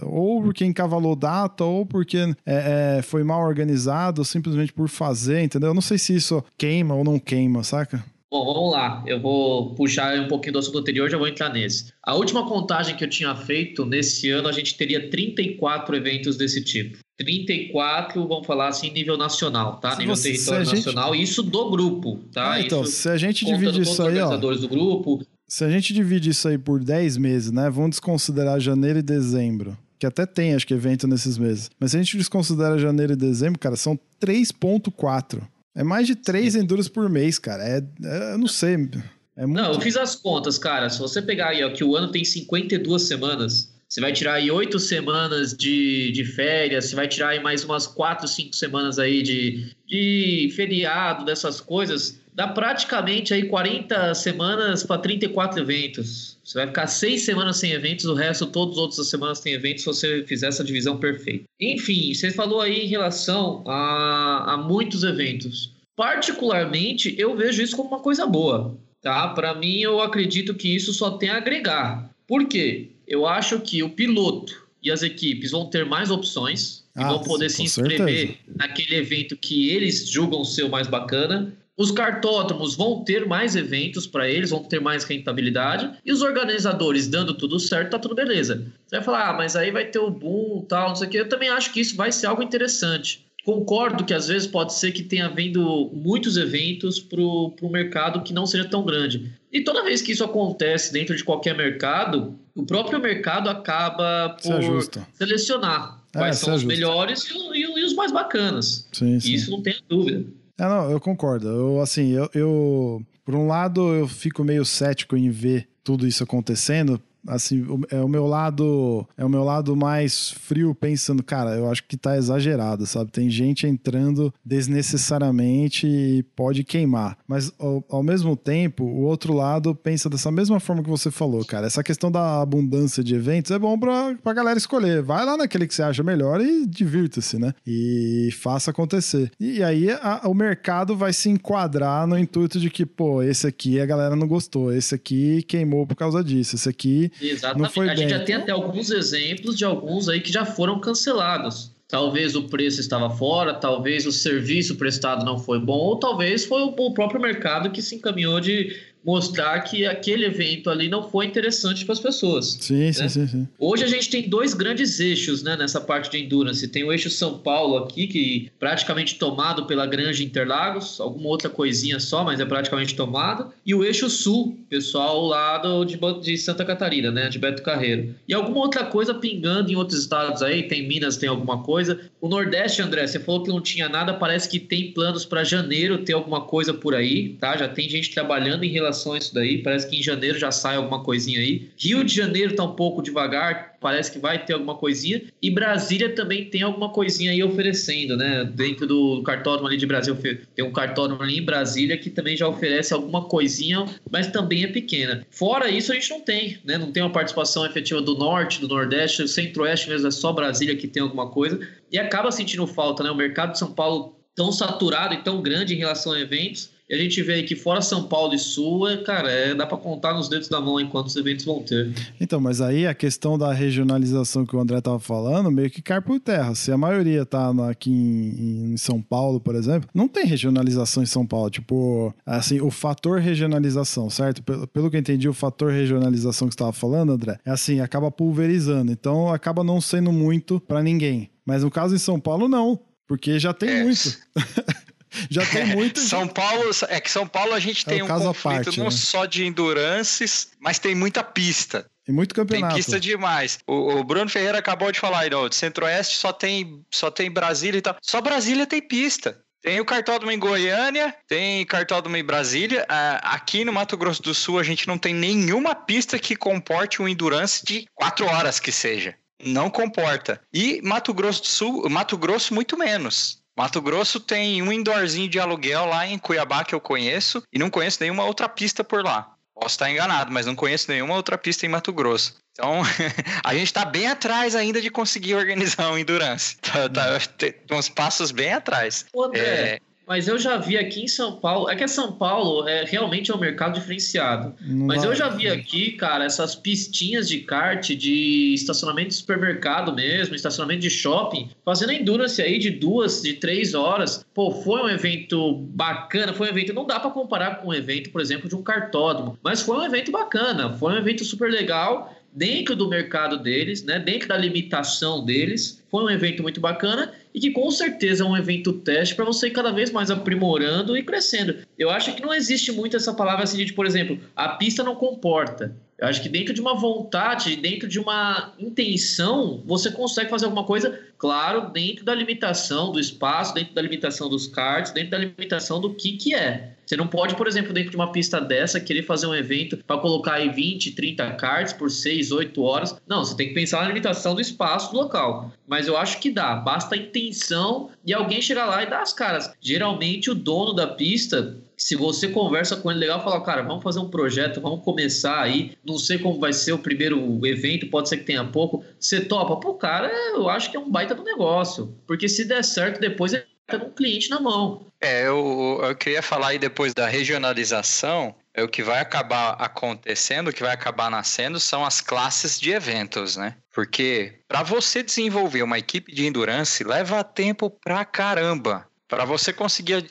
ou 0.03 0.43
porque 0.43 0.65
encavalou 0.65 1.17
data, 1.17 1.65
ou 1.65 1.87
porque 1.87 2.19
é, 2.45 2.99
é, 2.99 3.03
foi 3.03 3.23
mal 3.23 3.43
organizado, 3.43 4.25
simplesmente 4.25 4.73
por 4.73 4.89
fazer, 4.89 5.43
entendeu? 5.43 5.71
Eu 5.71 5.75
não 5.75 5.83
sei 5.83 5.99
se 5.99 6.15
isso 6.15 6.45
queima 6.59 6.95
ou 6.95 7.05
não 7.05 7.19
queima, 7.19 7.63
saca? 7.63 8.05
Bom, 8.31 8.45
vamos 8.45 8.73
lá. 8.73 9.05
Eu 9.07 9.21
vou 9.21 9.75
puxar 9.75 10.19
um 10.19 10.27
pouquinho 10.27 10.55
do 10.55 10.59
assunto 10.59 10.79
anterior, 10.79 11.09
já 11.09 11.17
vou 11.17 11.29
entrar 11.29 11.53
nesse. 11.53 11.93
A 12.03 12.15
última 12.15 12.47
contagem 12.47 12.97
que 12.97 13.05
eu 13.05 13.09
tinha 13.09 13.35
feito 13.37 13.87
nesse 13.87 14.31
ano, 14.31 14.49
a 14.49 14.53
gente 14.53 14.77
teria 14.77 15.09
34 15.09 15.95
eventos 15.95 16.37
desse 16.37 16.63
tipo. 16.63 16.99
34, 17.17 18.27
vamos 18.27 18.47
falar 18.47 18.69
assim, 18.69 18.91
nível 18.91 19.17
nacional, 19.17 19.77
tá? 19.79 19.93
Se 19.93 19.99
nível 19.99 20.17
você, 20.17 20.33
território 20.33 20.65
gente... 20.67 20.77
nacional, 20.77 21.15
isso 21.15 21.43
do 21.43 21.71
grupo, 21.71 22.21
tá? 22.33 22.55
Ah, 22.55 22.61
então, 22.61 22.83
isso, 22.83 22.93
se 22.93 23.09
a 23.09 23.17
gente 23.17 23.45
divide 23.45 23.81
isso 23.81 24.03
aí, 24.03 24.19
ó. 24.21 24.37
do 24.37 24.69
grupo. 24.69 25.25
Se 25.49 25.65
a 25.65 25.71
gente 25.71 25.95
divide 25.95 26.31
isso 26.31 26.49
aí 26.49 26.59
por 26.59 26.83
10 26.83 27.17
meses, 27.17 27.53
né? 27.53 27.71
Vamos 27.71 27.91
desconsiderar 27.91 28.59
janeiro 28.61 28.99
e 28.99 29.03
dezembro. 29.03 29.79
Que 29.99 30.05
até 30.05 30.27
tem, 30.27 30.55
acho 30.55 30.67
que, 30.67 30.75
evento 30.75 31.07
nesses 31.07 31.39
meses. 31.39 31.71
Mas 31.81 31.93
se 31.93 31.97
a 31.97 32.03
gente 32.03 32.19
desconsidera 32.19 32.77
janeiro 32.77 33.15
e 33.15 33.17
dezembro, 33.17 33.59
cara, 33.59 33.77
são 33.77 33.99
3,4. 34.21 35.41
É 35.77 35.85
mais 35.85 36.07
de 36.07 36.17
3 36.17 36.57
enduros 36.57 36.89
por 36.89 37.07
mês, 37.09 37.39
cara. 37.39 37.63
É, 37.63 37.83
é, 38.03 38.33
eu 38.33 38.39
não 38.39 38.49
sei. 38.49 38.89
É 39.37 39.45
muito... 39.45 39.61
Não, 39.61 39.75
eu 39.75 39.81
fiz 39.81 39.95
as 39.95 40.17
contas, 40.17 40.57
cara. 40.57 40.89
Se 40.89 40.99
você 40.99 41.21
pegar 41.21 41.49
aí, 41.49 41.63
ó, 41.63 41.71
que 41.71 41.85
o 41.85 41.95
ano 41.95 42.11
tem 42.11 42.25
52 42.25 43.03
semanas. 43.03 43.77
Você 43.87 44.01
vai 44.01 44.13
tirar 44.13 44.35
aí 44.35 44.51
oito 44.51 44.81
semanas 44.81 45.55
de, 45.55 46.11
de 46.11 46.25
férias, 46.25 46.87
você 46.87 46.97
vai 46.97 47.07
tirar 47.07 47.29
aí 47.29 47.41
mais 47.41 47.63
umas 47.63 47.87
quatro, 47.87 48.27
cinco 48.27 48.57
semanas 48.57 48.99
aí 48.99 49.23
de, 49.23 49.71
de 49.87 50.53
feriado, 50.57 51.25
dessas 51.25 51.61
coisas. 51.61 52.19
Dá 52.35 52.49
praticamente 52.49 53.33
aí 53.33 53.47
40 53.47 54.15
semanas 54.15 54.83
para 54.83 55.01
34 55.01 55.61
eventos. 55.61 56.36
Você 56.47 56.59
vai 56.59 56.67
ficar 56.69 56.87
seis 56.87 57.23
semanas 57.23 57.57
sem 57.57 57.73
eventos, 57.73 58.05
o 58.05 58.15
resto, 58.15 58.47
todas 58.47 58.77
as 58.77 58.81
outras 58.81 59.09
semanas 59.09 59.41
tem 59.41 59.53
eventos 59.53 59.83
se 59.83 59.87
você 59.87 60.25
fizer 60.27 60.47
essa 60.47 60.63
divisão 60.63 60.97
perfeita. 60.97 61.45
Enfim, 61.61 62.15
você 62.15 62.31
falou 62.31 62.61
aí 62.61 62.85
em 62.85 62.89
relação 62.89 63.65
a, 63.67 64.55
a 64.55 64.57
muitos 64.57 65.03
eventos. 65.03 65.73
Particularmente, 65.97 67.15
eu 67.19 67.37
vejo 67.37 67.63
isso 67.63 67.77
como 67.77 67.89
uma 67.89 68.01
coisa 68.01 68.27
boa. 68.27 68.79
Tá? 69.03 69.29
Para 69.29 69.55
mim, 69.55 69.81
eu 69.81 70.01
acredito 70.01 70.55
que 70.55 70.75
isso 70.75 70.93
só 70.93 71.11
tem 71.11 71.31
a 71.31 71.39
agregar. 71.39 72.11
Por 72.29 72.47
quê? 72.47 72.91
eu 73.07 73.27
acho 73.27 73.61
que 73.61 73.83
o 73.83 73.91
piloto 73.91 74.67
e 74.83 74.91
as 74.91 75.03
equipes 75.03 75.53
vão 75.53 75.67
ter 75.67 75.85
mais 75.85 76.11
opções 76.11 76.85
ah, 76.95 77.03
e 77.03 77.05
vão 77.05 77.23
poder 77.23 77.49
se 77.49 77.63
inscrever 77.63 77.99
certeza. 77.99 78.39
naquele 78.55 78.97
evento 78.97 79.37
que 79.37 79.71
eles 79.71 80.09
julgam 80.09 80.45
ser 80.45 80.65
o 80.65 80.71
mais 80.71 80.89
bacana. 80.89 81.55
Os 81.77 81.91
cartódromos 81.91 82.75
vão 82.75 83.05
ter 83.05 83.27
mais 83.27 83.55
eventos 83.55 84.07
para 84.07 84.29
eles, 84.29 84.51
vão 84.51 84.65
ter 84.65 84.81
mais 84.81 85.05
rentabilidade. 85.05 85.91
E 86.05 86.11
os 86.11 86.23
organizadores 86.23 87.07
dando 87.07 87.35
tudo 87.35 87.61
certo, 87.61 87.91
tá 87.91 87.99
tudo 87.99 88.15
beleza. 88.15 88.67
Você 88.87 88.97
vai 88.97 89.05
falar, 89.05 89.31
ah, 89.31 89.33
mas 89.35 89.55
aí 89.55 89.71
vai 89.71 89.85
ter 89.85 89.99
o 89.99 90.11
boom 90.11 90.65
tal, 90.67 90.89
não 90.89 90.97
sei 90.97 91.07
o 91.07 91.11
quê. 91.11 91.21
Eu 91.21 91.29
também 91.29 91.51
acho 91.51 91.73
que 91.73 91.81
isso 91.81 91.95
vai 91.95 92.11
ser 92.11 92.27
algo 92.27 92.43
interessante. 92.43 93.27
Concordo 93.45 94.05
que 94.05 94.13
às 94.13 94.27
vezes 94.27 94.49
pode 94.49 94.75
ser 94.75 94.91
que 94.91 95.05
tenha 95.05 95.29
vindo 95.29 95.89
muitos 95.93 96.37
eventos 96.37 96.99
para 96.99 97.21
o 97.21 97.71
mercado 97.71 98.23
que 98.23 98.33
não 98.33 98.45
seja 98.45 98.65
tão 98.65 98.85
grande. 98.85 99.31
E 99.53 99.61
toda 99.61 99.85
vez 99.85 100.03
que 100.03 100.11
isso 100.11 100.25
acontece 100.25 100.93
dentro 100.93 101.15
de 101.15 101.23
qualquer 101.23 101.57
mercado, 101.57 102.37
o 102.57 102.65
próprio 102.65 102.99
mercado 102.99 103.49
acaba 103.49 104.37
por 104.43 104.83
selecionar 105.13 106.03
é, 106.13 106.19
quais 106.19 106.39
são 106.39 106.55
os 106.55 106.65
melhores 106.65 107.25
e, 107.31 107.59
e, 107.59 107.63
e, 107.63 107.85
os 107.85 107.95
mais 107.95 108.11
bacanas. 108.11 108.89
Sim, 108.93 109.21
sim. 109.21 109.35
Isso 109.35 109.51
não 109.51 109.63
tem 109.63 109.77
dúvida. 109.89 110.25
É, 110.59 110.65
não, 110.65 110.91
eu 110.91 111.01
concordo. 111.01 111.49
Eu, 111.49 111.81
assim, 111.81 112.11
eu, 112.13 112.31
eu, 112.35 113.03
por 113.25 113.35
um 113.35 113.47
lado, 113.47 113.95
eu 113.95 114.09
fico 114.09 114.43
meio 114.43 114.65
cético 114.65 115.17
em 115.17 115.31
ver 115.31 115.69
tudo 115.85 116.07
isso 116.07 116.25
acontecendo, 116.25 117.01
assim, 117.27 117.65
é 117.91 118.01
o 118.01 118.09
meu 118.09 118.27
lado, 118.27 119.07
é 119.17 119.25
o 119.25 119.29
meu 119.29 119.45
lado 119.45 119.77
mais 119.77 120.31
frio 120.31 120.75
pensando, 120.75 121.23
cara, 121.23 121.57
eu 121.57 121.71
acho 121.71 121.85
que 121.85 121.97
tá 121.97 122.17
exagerado, 122.17 122.87
sabe? 122.87 123.11
Tem 123.11 123.29
gente 123.31 123.67
entrando 123.67 124.33
desnecessariamente 124.45 125.87
e 125.87 126.23
pode 126.35 126.65
queimar. 126.65 127.17
Mas 127.27 127.53
ao, 127.59 127.85
ao 127.89 128.03
mesmo 128.03 128.37
tempo, 128.37 128.85
o 128.85 129.03
outro 129.03 129.33
lado 129.33 129.75
pensa 129.75 130.09
dessa 130.09 130.31
mesma 130.31 130.61
forma 130.61 130.83
que 130.83 130.91
você 130.91 131.11
falou, 131.11 131.45
cara. 131.45 131.67
Essa 131.67 131.83
questão 131.83 132.11
da 132.11 132.41
abundância 132.41 133.03
de 133.03 133.15
eventos 133.15 133.51
é 133.51 133.59
bom 133.59 133.79
pra, 133.79 134.15
pra 134.23 134.33
galera 134.33 134.59
escolher. 134.59 135.03
Vai 135.03 135.25
lá 135.25 135.37
naquele 135.37 135.67
que 135.67 135.75
você 135.75 135.83
acha 135.83 136.03
melhor 136.03 136.41
e 136.41 136.67
divirta-se, 136.67 137.39
né? 137.39 137.55
E 137.67 138.31
faça 138.41 138.71
acontecer. 138.71 139.31
E 139.39 139.63
aí 139.63 139.91
a, 139.91 140.23
o 140.25 140.35
mercado 140.35 140.97
vai 140.97 141.13
se 141.13 141.29
enquadrar 141.29 142.07
no 142.07 142.19
intuito 142.19 142.59
de 142.61 142.71
que, 142.71 142.87
pô, 142.87 143.23
esse 143.23 143.47
aqui 143.47 143.81
a 143.81 143.87
galera 143.87 144.17
não 144.17 144.27
gostou, 144.27 144.73
esse 144.73 144.95
aqui 144.95 145.43
queimou 145.43 145.87
por 145.87 145.97
causa 145.97 146.23
disso, 146.23 146.57
esse 146.57 146.69
aqui 146.69 147.11
Exatamente. 147.21 147.63
Não 147.63 147.71
foi 147.71 147.87
a 147.87 147.95
bem. 147.95 147.99
gente 147.99 148.11
já 148.11 148.21
tem 148.21 148.35
até 148.35 148.53
alguns 148.53 148.91
exemplos 148.91 149.57
de 149.57 149.65
alguns 149.65 150.09
aí 150.09 150.21
que 150.21 150.33
já 150.33 150.45
foram 150.45 150.81
cancelados. 150.81 151.75
Talvez 151.89 152.35
o 152.35 152.49
preço 152.49 152.81
estava 152.81 153.09
fora, 153.11 153.55
talvez 153.55 154.07
o 154.07 154.13
serviço 154.13 154.75
prestado 154.75 155.25
não 155.25 155.39
foi 155.39 155.61
bom, 155.61 155.79
ou 155.79 155.97
talvez 155.99 156.45
foi 156.45 156.63
o 156.63 156.93
próprio 156.93 157.21
mercado 157.21 157.71
que 157.71 157.81
se 157.81 157.95
encaminhou 157.95 158.41
de 158.41 158.77
mostrar 159.07 159.61
que 159.61 159.87
aquele 159.87 160.27
evento 160.27 160.69
ali 160.69 160.89
não 160.89 161.09
foi 161.09 161.27
interessante 161.27 161.85
para 161.85 161.93
as 161.93 162.01
pessoas. 162.01 162.59
Sim, 162.61 162.87
né? 162.87 162.93
sim, 162.93 163.09
sim, 163.09 163.27
sim. 163.29 163.49
Hoje 163.57 163.85
a 163.85 163.87
gente 163.87 164.11
tem 164.11 164.29
dois 164.29 164.53
grandes 164.53 164.99
eixos 164.99 165.45
né, 165.45 165.57
nessa 165.57 165.81
parte 165.81 166.11
de 166.11 166.25
endurance. 166.25 166.67
Tem 166.67 166.83
o 166.83 166.93
eixo 166.93 167.09
São 167.09 167.39
Paulo 167.39 167.77
aqui, 167.79 168.09
que 168.09 168.51
praticamente 168.59 169.15
tomado 169.15 169.65
pela 169.67 169.87
Grande 169.87 170.25
Interlagos, 170.25 171.01
alguma 171.01 171.29
outra 171.29 171.49
coisinha 171.49 172.01
só, 172.01 172.25
mas 172.25 172.41
é 172.41 172.45
praticamente 172.45 172.97
tomado. 172.97 173.53
E 173.65 173.73
o 173.77 173.85
eixo 173.85 174.11
Sul, 174.11 174.59
pessoal 174.69 175.25
lá 175.25 175.59
do, 175.59 175.85
de, 175.85 175.97
de 176.21 176.37
Santa 176.37 176.65
Catarina, 176.65 177.13
né, 177.13 177.29
de 177.29 177.39
Beto 177.39 177.63
Carreiro. 177.63 178.13
E 178.27 178.35
alguma 178.35 178.59
outra 178.59 178.85
coisa 178.85 179.15
pingando 179.15 179.71
em 179.71 179.77
outros 179.77 180.01
estados 180.01 180.43
aí, 180.43 180.65
tem 180.65 180.89
Minas, 180.89 181.17
tem 181.17 181.29
alguma 181.29 181.63
coisa. 181.63 182.01
O 182.27 182.29
Nordeste, 182.29 182.83
André, 182.83 183.07
você 183.07 183.21
falou 183.21 183.45
que 183.45 183.49
não 183.49 183.61
tinha 183.61 183.89
nada, 183.89 184.13
parece 184.13 184.49
que 184.49 184.59
tem 184.59 184.91
planos 184.91 185.25
para 185.25 185.45
janeiro 185.45 185.99
ter 185.99 186.13
alguma 186.13 186.41
coisa 186.41 186.75
por 186.75 186.93
aí, 186.93 187.35
tá? 187.35 187.57
Já 187.57 187.69
tem 187.69 187.89
gente 187.89 188.11
trabalhando 188.11 188.65
em 188.65 188.69
relação 188.69 189.13
a 189.13 189.19
isso 189.19 189.33
daí, 189.33 189.59
parece 189.63 189.89
que 189.89 189.97
em 189.97 190.03
janeiro 190.03 190.37
já 190.37 190.51
sai 190.51 190.75
alguma 190.75 191.05
coisinha 191.05 191.39
aí. 191.39 191.69
Rio 191.79 192.03
de 192.03 192.13
Janeiro 192.13 192.57
tá 192.57 192.65
um 192.65 192.75
pouco 192.75 193.01
devagar, 193.01 193.77
parece 193.81 194.11
que 194.11 194.19
vai 194.19 194.45
ter 194.45 194.55
alguma 194.55 194.75
coisinha. 194.75 195.23
E 195.41 195.49
Brasília 195.49 196.13
também 196.13 196.47
tem 196.47 196.63
alguma 196.63 196.89
coisinha 196.89 197.31
aí 197.31 197.41
oferecendo, 197.45 198.17
né? 198.17 198.43
Dentro 198.45 198.89
do 198.89 199.23
cartódromo 199.23 199.69
ali 199.69 199.77
de 199.77 199.87
Brasil, 199.87 200.17
tem 200.57 200.65
um 200.65 200.73
cartódromo 200.73 201.23
ali 201.23 201.39
em 201.39 201.45
Brasília 201.45 201.97
que 201.97 202.11
também 202.11 202.37
já 202.37 202.49
oferece 202.49 202.93
alguma 202.93 203.23
coisinha, 203.23 203.87
mas 204.11 204.27
também 204.27 204.65
é 204.65 204.67
pequena. 204.67 205.25
Fora 205.31 205.71
isso, 205.71 205.93
a 205.93 205.95
gente 205.95 206.11
não 206.11 206.21
tem, 206.21 206.59
né? 206.65 206.77
Não 206.77 206.91
tem 206.91 207.05
uma 207.05 207.13
participação 207.13 207.65
efetiva 207.65 208.03
do 208.03 208.17
Norte, 208.19 208.61
do 208.61 208.67
Nordeste, 208.67 209.29
Centro-Oeste 209.29 209.89
mesmo 209.89 210.09
é 210.09 210.11
só 210.11 210.33
Brasília 210.33 210.75
que 210.75 210.89
tem 210.89 211.01
alguma 211.01 211.31
coisa. 211.31 211.61
E 211.97 211.99
acaba 211.99 212.31
sentindo 212.31 212.67
falta, 212.67 213.03
né? 213.03 213.11
O 213.11 213.15
mercado 213.15 213.53
de 213.53 213.59
São 213.59 213.73
Paulo 213.73 214.21
tão 214.35 214.53
saturado 214.53 215.15
e 215.15 215.23
tão 215.23 215.41
grande 215.41 215.73
em 215.73 215.79
relação 215.79 216.13
a 216.13 216.21
eventos 216.21 216.69
e 216.89 216.95
a 216.95 216.99
gente 216.99 217.21
vê 217.21 217.35
aí 217.35 217.43
que 217.43 217.57
fora 217.57 217.83
São 217.83 218.05
Paulo 218.05 218.33
e 218.33 218.39
Sul, 218.39 218.89
é, 218.89 218.99
cara, 218.99 219.29
é, 219.29 219.53
dá 219.57 219.67
para 219.67 219.77
contar 219.77 220.15
nos 220.15 220.29
dedos 220.29 220.49
da 220.49 220.61
mão 220.61 220.79
em 220.81 220.89
quantos 220.89 221.17
eventos 221.17 221.45
vão 221.45 221.61
ter. 221.61 221.93
Então, 222.21 222.41
mas 222.41 222.61
aí 222.61 222.87
a 222.87 222.95
questão 222.95 223.37
da 223.37 223.53
regionalização 223.53 224.47
que 224.47 224.55
o 224.55 224.61
André 224.61 224.81
tava 224.81 225.01
falando, 225.01 225.51
meio 225.51 225.69
que 225.69 225.83
cai 225.83 226.01
por 226.01 226.21
terra. 226.21 226.55
Se 226.55 226.71
a 226.71 226.79
maioria 226.79 227.27
tá 227.27 227.51
aqui 227.69 227.91
em, 227.91 228.73
em, 228.73 228.77
São 228.77 229.03
Paulo, 229.03 229.41
por 229.41 229.57
exemplo, 229.57 229.89
não 229.93 230.07
tem 230.07 230.27
regionalização 230.27 231.03
em 231.03 231.07
São 231.07 231.27
Paulo. 231.27 231.51
Tipo, 231.51 232.15
assim, 232.25 232.61
o 232.61 232.71
fator 232.71 233.19
regionalização, 233.19 234.09
certo? 234.09 234.41
Pelo, 234.45 234.69
pelo 234.69 234.89
que 234.89 234.97
eu 234.97 235.01
entendi, 235.01 235.29
o 235.29 235.35
fator 235.35 235.73
regionalização 235.73 236.47
que 236.47 236.55
você 236.55 236.59
tava 236.59 236.73
falando, 236.73 237.11
André, 237.11 237.37
é 237.45 237.51
assim, 237.51 237.81
acaba 237.81 238.13
pulverizando. 238.13 238.93
Então, 238.93 239.29
acaba 239.33 239.65
não 239.65 239.81
sendo 239.81 240.13
muito 240.13 240.61
para 240.61 240.85
ninguém. 240.85 241.31
Mas 241.47 241.63
no 241.63 241.71
caso 241.71 241.95
em 241.95 241.99
São 241.99 242.19
Paulo, 242.19 242.49
não. 242.49 242.81
Porque 243.07 243.39
já 243.39 243.55
tem 243.55 243.71
é. 243.71 243.85
muito. 243.85 244.19
Já 245.31 245.47
tem 245.47 245.65
muito. 245.65 246.01
São 246.01 246.29
Paulo, 246.29 246.71
é 246.89 247.01
que 247.01 247.11
São 247.11 247.27
Paulo 247.27 247.55
a 247.55 247.61
gente 247.61 247.87
é 247.87 247.91
tem 247.91 248.03
um 248.03 248.07
conflito 248.07 248.43
parte, 248.43 248.79
não 248.79 248.87
né? 248.87 248.91
só 248.91 249.25
de 249.25 249.47
endurances, 249.47 250.49
mas 250.61 250.79
tem 250.79 250.95
muita 250.95 251.25
pista. 251.25 251.87
Tem 252.05 252.15
muito 252.15 252.35
campeonato. 252.35 252.75
Tem 252.75 252.83
pista 252.83 253.01
demais. 253.01 253.59
O, 253.67 253.99
o 253.99 254.05
Bruno 254.05 254.29
Ferreira 254.29 254.59
acabou 254.59 254.93
de 254.93 255.01
falar 255.01 255.21
aí, 255.21 255.31
não, 255.31 255.49
de 255.49 255.57
Centro-Oeste 255.57 256.17
só 256.17 256.33
tem, 256.33 256.85
só 256.91 257.11
tem 257.11 257.31
Brasília 257.31 257.79
e 257.79 257.83
tal. 257.83 257.97
Só 258.03 258.21
Brasília 258.21 258.67
tem 258.67 258.83
pista. 258.83 259.41
Tem 259.63 259.81
o 259.81 259.85
cartódromo 259.85 260.31
em 260.31 260.39
Goiânia, 260.39 261.13
tem 261.27 261.65
cartódromo 261.67 262.17
em 262.17 262.25
Brasília. 262.25 262.87
Aqui 263.23 263.65
no 263.65 263.73
Mato 263.73 263.97
Grosso 263.97 264.23
do 264.23 264.35
Sul 264.35 264.61
a 264.61 264.63
gente 264.63 264.87
não 264.87 264.97
tem 264.97 265.13
nenhuma 265.13 265.75
pista 265.75 266.19
que 266.19 266.37
comporte 266.37 267.03
um 267.03 267.09
endurance 267.09 267.65
de 267.65 267.87
quatro 267.95 268.27
horas 268.27 268.61
que 268.61 268.71
seja. 268.71 269.17
Não 269.43 269.71
comporta. 269.71 270.41
E 270.53 270.81
Mato 270.83 271.13
Grosso 271.13 271.43
do 271.43 271.49
Sul, 271.49 271.91
Mato 271.91 272.17
Grosso 272.17 272.55
muito 272.55 272.77
menos. 272.77 273.39
Mato 273.57 273.81
Grosso 273.81 274.21
tem 274.21 274.61
um 274.63 274.73
indoorzinho 274.73 275.29
de 275.29 275.41
aluguel 275.41 275.87
lá 275.87 276.07
em 276.07 276.19
Cuiabá 276.19 276.65
que 276.65 276.75
eu 276.75 276.81
conheço 276.81 277.43
e 277.53 277.59
não 277.59 277.71
conheço 277.71 277.99
nenhuma 278.01 278.25
outra 278.25 278.49
pista 278.49 278.85
por 278.85 279.03
lá. 279.03 279.33
Posso 279.55 279.75
estar 279.75 279.91
enganado, 279.91 280.31
mas 280.31 280.45
não 280.45 280.55
conheço 280.55 280.91
nenhuma 280.91 281.15
outra 281.15 281.39
pista 281.39 281.65
em 281.65 281.69
Mato 281.71 281.91
Grosso. 281.91 282.35
Então, 282.53 282.83
a 283.43 283.55
gente 283.55 283.67
está 283.67 283.87
bem 283.87 284.07
atrás 284.07 284.55
ainda 284.55 284.83
de 284.83 284.91
conseguir 284.91 285.35
organizar 285.35 285.91
um 285.91 285.97
endurance. 285.97 286.59
Tá, 286.59 286.89
tá, 286.89 287.19
tem 287.39 287.55
uns 287.71 287.89
passos 287.89 288.31
bem 288.31 288.53
atrás. 288.53 289.07
Ô, 289.15 289.25
André, 289.25 289.41
é... 289.41 289.81
Mas 290.07 290.29
eu 290.29 290.39
já 290.39 290.57
vi 290.57 290.77
aqui 290.77 291.03
em 291.03 291.09
São 291.09 291.33
Paulo. 291.37 291.69
É 291.69 291.75
que 291.75 291.87
São 291.89 292.13
Paulo 292.13 292.69
é 292.69 292.85
realmente 292.85 293.31
é 293.31 293.35
um 293.35 293.39
mercado 293.39 293.75
diferenciado. 293.75 294.55
Não 294.61 294.87
mas 294.87 295.03
eu 295.03 295.15
já 295.15 295.29
vi 295.29 295.49
aqui, 295.49 295.93
cara, 295.93 296.25
essas 296.25 296.55
pistinhas 296.55 297.29
de 297.29 297.41
kart, 297.41 297.89
de 297.89 298.55
estacionamento 298.55 299.09
de 299.09 299.15
supermercado 299.15 299.93
mesmo, 299.93 300.35
estacionamento 300.35 300.81
de 300.81 300.91
shopping, 300.91 301.51
fazendo 301.65 301.93
endurance 301.93 302.41
aí 302.41 302.59
de 302.59 302.71
duas, 302.71 303.23
de 303.23 303.35
três 303.35 303.75
horas. 303.75 304.25
Pô, 304.33 304.51
foi 304.51 304.83
um 304.83 304.89
evento 304.89 305.55
bacana, 305.55 306.33
foi 306.33 306.47
um 306.47 306.51
evento. 306.51 306.73
Não 306.73 306.87
dá 306.87 307.01
para 307.01 307.11
comparar 307.11 307.57
com 307.57 307.69
um 307.69 307.75
evento, 307.75 308.11
por 308.11 308.21
exemplo, 308.21 308.49
de 308.49 308.55
um 308.55 308.63
cartódromo, 308.63 309.37
mas 309.43 309.63
foi 309.63 309.77
um 309.77 309.85
evento 309.85 310.13
bacana, 310.13 310.73
foi 310.73 310.93
um 310.93 310.97
evento 310.97 311.25
super 311.25 311.51
legal 311.51 312.16
dentro 312.37 312.77
do 312.77 312.87
mercado 312.87 313.39
deles, 313.39 313.83
né, 313.83 313.99
dentro 313.99 314.29
da 314.29 314.37
limitação 314.37 315.25
deles. 315.25 315.83
Foi 315.91 316.05
um 316.05 316.11
evento 316.11 316.43
muito 316.43 316.61
bacana 316.61 317.15
e 317.35 317.41
que 317.41 317.51
com 317.51 317.71
certeza 317.71 318.23
é 318.23 318.27
um 318.27 318.37
evento 318.37 318.75
teste 318.75 319.15
para 319.15 319.25
você 319.25 319.47
ir 319.47 319.53
cada 319.53 319.73
vez 319.73 319.91
mais 319.91 320.11
aprimorando 320.11 320.97
e 320.97 321.03
crescendo. 321.03 321.57
Eu 321.79 321.89
acho 321.89 322.15
que 322.15 322.21
não 322.21 322.35
existe 322.35 322.71
muito 322.71 322.95
essa 322.95 323.15
palavra 323.15 323.45
assim 323.45 323.65
de, 323.65 323.73
por 323.73 323.87
exemplo, 323.87 324.21
a 324.37 324.51
pista 324.51 324.85
não 324.85 324.95
comporta. 324.95 325.75
Eu 325.99 326.09
acho 326.09 326.23
que 326.23 326.29
dentro 326.29 326.53
de 326.53 326.61
uma 326.61 326.75
vontade, 326.75 327.57
dentro 327.57 327.89
de 327.89 327.99
uma 327.99 328.53
intenção, 328.59 329.63
você 329.65 329.91
consegue 329.91 330.29
fazer 330.29 330.45
alguma 330.45 330.65
coisa, 330.65 331.01
claro, 331.17 331.71
dentro 331.71 332.05
da 332.05 332.15
limitação 332.15 332.93
do 332.93 333.01
espaço, 333.01 333.55
dentro 333.55 333.75
da 333.75 333.81
limitação 333.81 334.29
dos 334.29 334.47
cards, 334.47 334.93
dentro 334.93 335.13
da 335.13 335.19
limitação 335.19 335.81
do 335.81 335.95
que, 335.95 336.13
que 336.13 336.35
é. 336.35 336.77
Você 336.87 336.97
não 336.97 337.09
pode, 337.09 337.35
por 337.35 337.49
exemplo, 337.49 337.73
dentro 337.73 337.91
de 337.91 337.97
uma 337.97 338.13
pista 338.13 338.41
dessa, 338.41 338.79
querer 338.79 339.03
fazer 339.03 339.27
um 339.27 339.35
evento 339.35 339.77
para 339.79 339.99
colocar 339.99 340.35
aí 340.35 340.49
20, 340.49 340.93
30 340.93 341.33
cards 341.33 341.73
por 341.73 341.91
6, 341.91 342.31
8 342.31 342.63
horas. 342.63 342.97
Não, 343.09 343.25
você 343.25 343.35
tem 343.35 343.49
que 343.49 343.55
pensar 343.55 343.81
na 343.83 343.89
limitação 343.89 344.37
do 344.37 344.41
espaço 344.41 344.93
do 344.93 344.99
local. 344.99 345.53
Mas 345.67 345.89
eu 345.89 345.97
acho 345.97 346.21
que 346.21 346.31
dá, 346.31 346.55
basta 346.55 346.95
a 346.95 346.99
intenção 346.99 347.91
e 348.05 348.15
alguém 348.15 348.41
chegar 348.41 348.67
lá 348.67 348.85
e 348.85 348.91
dar 348.91 349.01
as 349.01 349.13
caras. 349.13 349.53
Geralmente 349.61 350.31
o 350.31 350.35
dono 350.35 350.75
da 350.75 350.87
pista 350.87 351.57
se 351.77 351.95
você 351.95 352.29
conversa 352.29 352.77
com 352.77 352.91
ele 352.91 353.01
legal, 353.01 353.23
fala, 353.23 353.41
cara, 353.43 353.63
vamos 353.63 353.83
fazer 353.83 353.99
um 353.99 354.09
projeto, 354.09 354.61
vamos 354.61 354.83
começar 354.83 355.43
aí. 355.43 355.77
Não 355.85 355.99
sei 355.99 356.19
como 356.19 356.41
vai 356.41 356.53
ser 356.53 356.73
o 356.73 356.79
primeiro 356.79 357.45
evento, 357.47 357.89
pode 357.89 358.09
ser 358.09 358.17
que 358.19 358.25
tenha 358.25 358.45
pouco. 358.45 358.83
Você 358.99 359.21
topa? 359.21 359.57
Pô, 359.57 359.75
cara, 359.75 360.11
eu 360.35 360.49
acho 360.49 360.71
que 360.71 360.77
é 360.77 360.81
um 360.81 360.91
baita 360.91 361.15
do 361.15 361.23
negócio. 361.23 361.95
Porque 362.07 362.29
se 362.29 362.47
der 362.47 362.65
certo, 362.65 362.99
depois 362.99 363.35
é 363.35 363.45
um 363.75 363.91
cliente 363.91 364.31
na 364.31 364.41
mão. 364.41 364.87
É, 365.01 365.27
eu, 365.27 365.81
eu 365.83 365.95
queria 365.95 366.23
falar 366.23 366.49
aí 366.49 366.59
depois 366.59 366.95
da 366.95 367.07
regionalização. 367.07 368.35
É 368.55 368.63
o 368.63 368.69
que 368.69 368.83
vai 368.83 369.01
acabar 369.01 369.51
acontecendo, 369.59 370.49
o 370.49 370.53
que 370.53 370.63
vai 370.63 370.73
acabar 370.73 371.11
nascendo 371.11 371.61
são 371.61 371.85
as 371.85 372.01
classes 372.01 372.59
de 372.59 372.71
eventos, 372.71 373.37
né? 373.37 373.55
Porque 373.75 374.33
para 374.49 374.63
você 374.63 375.03
desenvolver 375.03 375.63
uma 375.63 375.79
equipe 375.79 376.11
de 376.11 376.27
endurance 376.27 376.83
leva 376.83 377.23
tempo 377.23 377.69
pra 377.69 378.03
caramba 378.03 378.89
para 379.09 379.25
você 379.25 379.53
conseguir 379.53 380.07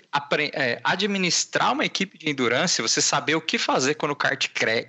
é, 0.53 0.79
administrar 0.84 1.73
uma 1.73 1.86
equipe 1.86 2.17
de 2.17 2.29
endurance, 2.29 2.81
você 2.81 3.01
saber 3.01 3.36
o 3.36 3.41
que 3.41 3.58
fazer 3.58 3.95
quando 3.95 4.12
o 4.12 4.15
kart 4.15 4.47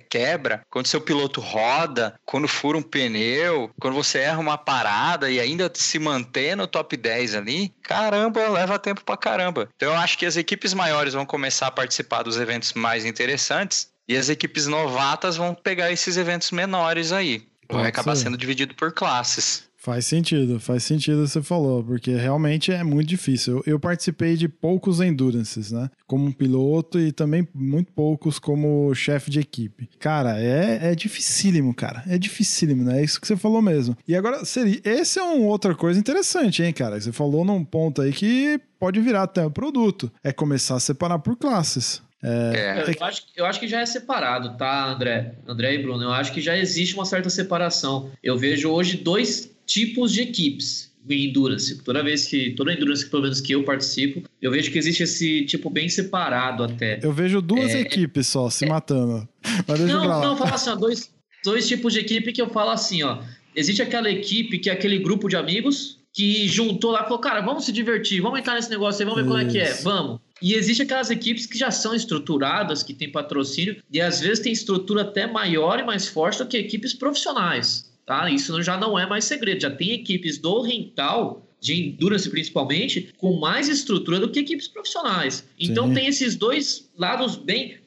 quebra, 0.09 0.61
quando 0.69 0.87
seu 0.87 1.01
piloto 1.01 1.41
roda, 1.41 2.15
quando 2.25 2.47
fura 2.47 2.77
um 2.77 2.81
pneu, 2.81 3.69
quando 3.79 3.93
você 3.93 4.19
erra 4.19 4.39
uma 4.39 4.57
parada 4.57 5.29
e 5.29 5.39
ainda 5.39 5.71
se 5.73 5.99
manter 5.99 6.55
no 6.55 6.67
top 6.67 6.95
10 6.95 7.35
ali, 7.35 7.73
caramba, 7.83 8.47
leva 8.49 8.79
tempo 8.79 9.03
pra 9.03 9.17
caramba. 9.17 9.69
Então 9.75 9.93
eu 9.93 9.97
acho 9.97 10.17
que 10.17 10.25
as 10.25 10.37
equipes 10.37 10.73
maiores 10.73 11.13
vão 11.13 11.25
começar 11.25 11.67
a 11.67 11.71
participar 11.71 12.23
dos 12.23 12.37
eventos 12.37 12.73
mais 12.73 13.05
interessantes 13.05 13.89
e 14.07 14.15
as 14.15 14.29
equipes 14.29 14.67
novatas 14.67 15.35
vão 15.35 15.53
pegar 15.53 15.91
esses 15.91 16.15
eventos 16.17 16.51
menores 16.51 17.11
aí. 17.11 17.45
Vai 17.69 17.87
acabar 17.87 18.15
sendo 18.15 18.37
dividido 18.37 18.73
por 18.75 18.93
classes. 18.93 19.67
Faz 19.79 20.07
sentido, 20.07 20.59
faz 20.59 20.83
sentido 20.83 21.27
você 21.27 21.41
falou, 21.41 21.83
porque 21.83 22.15
realmente 22.15 22.71
é 22.71 22.83
muito 22.83 23.07
difícil. 23.07 23.57
Eu, 23.57 23.73
eu, 23.73 23.79
participei 23.79 24.35
de 24.35 24.49
poucos 24.49 24.99
endurances, 24.99 25.71
né? 25.71 25.89
Como 26.07 26.25
um 26.25 26.31
piloto 26.31 26.99
e 26.99 27.11
também 27.11 27.47
muito 27.53 27.93
poucos 27.93 28.39
como 28.39 28.93
chefe 28.95 29.29
de 29.29 29.39
equipe. 29.39 29.87
Cara, 29.99 30.41
é, 30.41 30.91
é 30.91 30.95
dificílimo, 30.95 31.75
cara. 31.75 32.03
É 32.07 32.17
dificílimo, 32.17 32.83
né? 32.83 32.99
É 32.99 33.03
isso 33.03 33.21
que 33.21 33.27
você 33.27 33.37
falou 33.37 33.61
mesmo. 33.61 33.95
E 34.07 34.15
agora, 34.15 34.43
seria, 34.45 34.81
esse 34.83 35.19
é 35.19 35.23
uma 35.23 35.45
outra 35.45 35.75
coisa 35.75 35.99
interessante, 35.99 36.63
hein, 36.63 36.73
cara? 36.73 36.99
Você 36.99 37.11
falou 37.11 37.45
num 37.45 37.63
ponto 37.63 38.01
aí 38.01 38.11
que 38.11 38.59
pode 38.79 38.99
virar 38.99 39.23
até 39.23 39.45
um 39.45 39.51
produto. 39.51 40.11
É 40.23 40.33
começar 40.33 40.75
a 40.75 40.79
separar 40.79 41.19
por 41.19 41.37
classes. 41.37 42.01
É, 42.23 42.83
é. 42.87 42.95
Eu, 42.99 43.05
acho, 43.05 43.23
eu 43.35 43.45
acho 43.45 43.59
que 43.59 43.67
já 43.67 43.81
é 43.81 43.85
separado, 43.85 44.57
tá, 44.57 44.87
André? 44.87 45.35
André 45.47 45.75
e 45.75 45.83
Bruno, 45.83 46.03
eu 46.03 46.11
acho 46.11 46.33
que 46.33 46.41
já 46.41 46.57
existe 46.57 46.95
uma 46.95 47.05
certa 47.05 47.29
separação. 47.29 48.09
Eu 48.23 48.37
vejo 48.37 48.69
hoje 48.71 48.97
dois 48.97 49.55
tipos 49.67 50.13
de 50.13 50.21
equipes 50.21 50.91
em 51.09 51.29
endurance. 51.29 51.77
Toda 51.83 52.03
vez 52.03 52.25
que, 52.25 52.51
toda 52.51 52.73
endurance 52.73 53.05
que 53.05 53.11
pelo 53.11 53.23
menos 53.23 53.39
que 53.39 53.53
eu 53.53 53.63
participo, 53.63 54.23
eu 54.41 54.51
vejo 54.51 54.71
que 54.71 54.77
existe 54.77 55.03
esse 55.03 55.45
tipo 55.45 55.69
bem 55.69 55.87
separado 55.89 56.63
até. 56.63 56.99
Eu 57.03 57.13
vejo 57.13 57.41
duas 57.41 57.71
é, 57.71 57.81
equipes 57.81 58.27
só 58.27 58.49
se 58.49 58.65
é, 58.65 58.69
matando. 58.69 59.27
Mas 59.67 59.79
deixa 59.79 59.93
não, 59.93 60.21
não, 60.21 60.37
fala 60.37 60.55
assim, 60.55 60.69
ó, 60.69 60.75
dois, 60.75 61.11
dois 61.43 61.67
tipos 61.67 61.93
de 61.93 61.99
equipe 61.99 62.31
que 62.31 62.41
eu 62.41 62.49
falo 62.49 62.71
assim, 62.71 63.03
ó. 63.03 63.19
Existe 63.55 63.81
aquela 63.81 64.09
equipe 64.09 64.59
que 64.59 64.69
é 64.69 64.73
aquele 64.73 64.99
grupo 64.99 65.27
de 65.27 65.35
amigos 65.35 65.97
que 66.13 66.47
juntou 66.47 66.91
lá 66.91 67.01
e 67.01 67.03
falou, 67.03 67.19
cara, 67.19 67.41
vamos 67.41 67.65
se 67.65 67.71
divertir, 67.71 68.21
vamos 68.21 68.39
entrar 68.39 68.55
nesse 68.55 68.69
negócio 68.69 69.01
aí, 69.01 69.05
vamos 69.05 69.21
ver 69.21 69.27
Isso. 69.27 69.37
como 69.37 69.49
é 69.49 69.51
que 69.51 69.59
é, 69.59 69.73
vamos. 69.83 70.19
E 70.41 70.53
existe 70.53 70.83
aquelas 70.83 71.09
equipes 71.09 71.45
que 71.45 71.57
já 71.57 71.71
são 71.71 71.95
estruturadas, 71.95 72.83
que 72.83 72.93
têm 72.93 73.11
patrocínio, 73.11 73.81
e 73.91 73.99
às 73.99 74.19
vezes 74.19 74.39
tem 74.39 74.51
estrutura 74.51 75.01
até 75.01 75.25
maior 75.25 75.79
e 75.79 75.83
mais 75.83 76.07
forte 76.07 76.39
do 76.39 76.47
que 76.47 76.57
equipes 76.57 76.93
profissionais. 76.93 77.91
Tá? 78.07 78.31
Isso 78.31 78.63
já 78.63 78.77
não 78.77 78.97
é 78.97 79.05
mais 79.05 79.25
segredo. 79.25 79.61
Já 79.61 79.69
tem 79.69 79.91
equipes 79.91 80.37
do 80.37 80.61
rental 80.61 81.45
de 81.59 81.73
endurance 81.73 82.29
principalmente, 82.29 83.13
com 83.17 83.37
mais 83.37 83.67
estrutura 83.67 84.19
do 84.19 84.29
que 84.29 84.39
equipes 84.39 84.67
profissionais. 84.67 85.45
Então 85.59 85.87
Sim. 85.89 85.93
tem 85.93 86.07
esses 86.07 86.35
dois 86.37 86.89
lados 86.97 87.35
bem. 87.35 87.77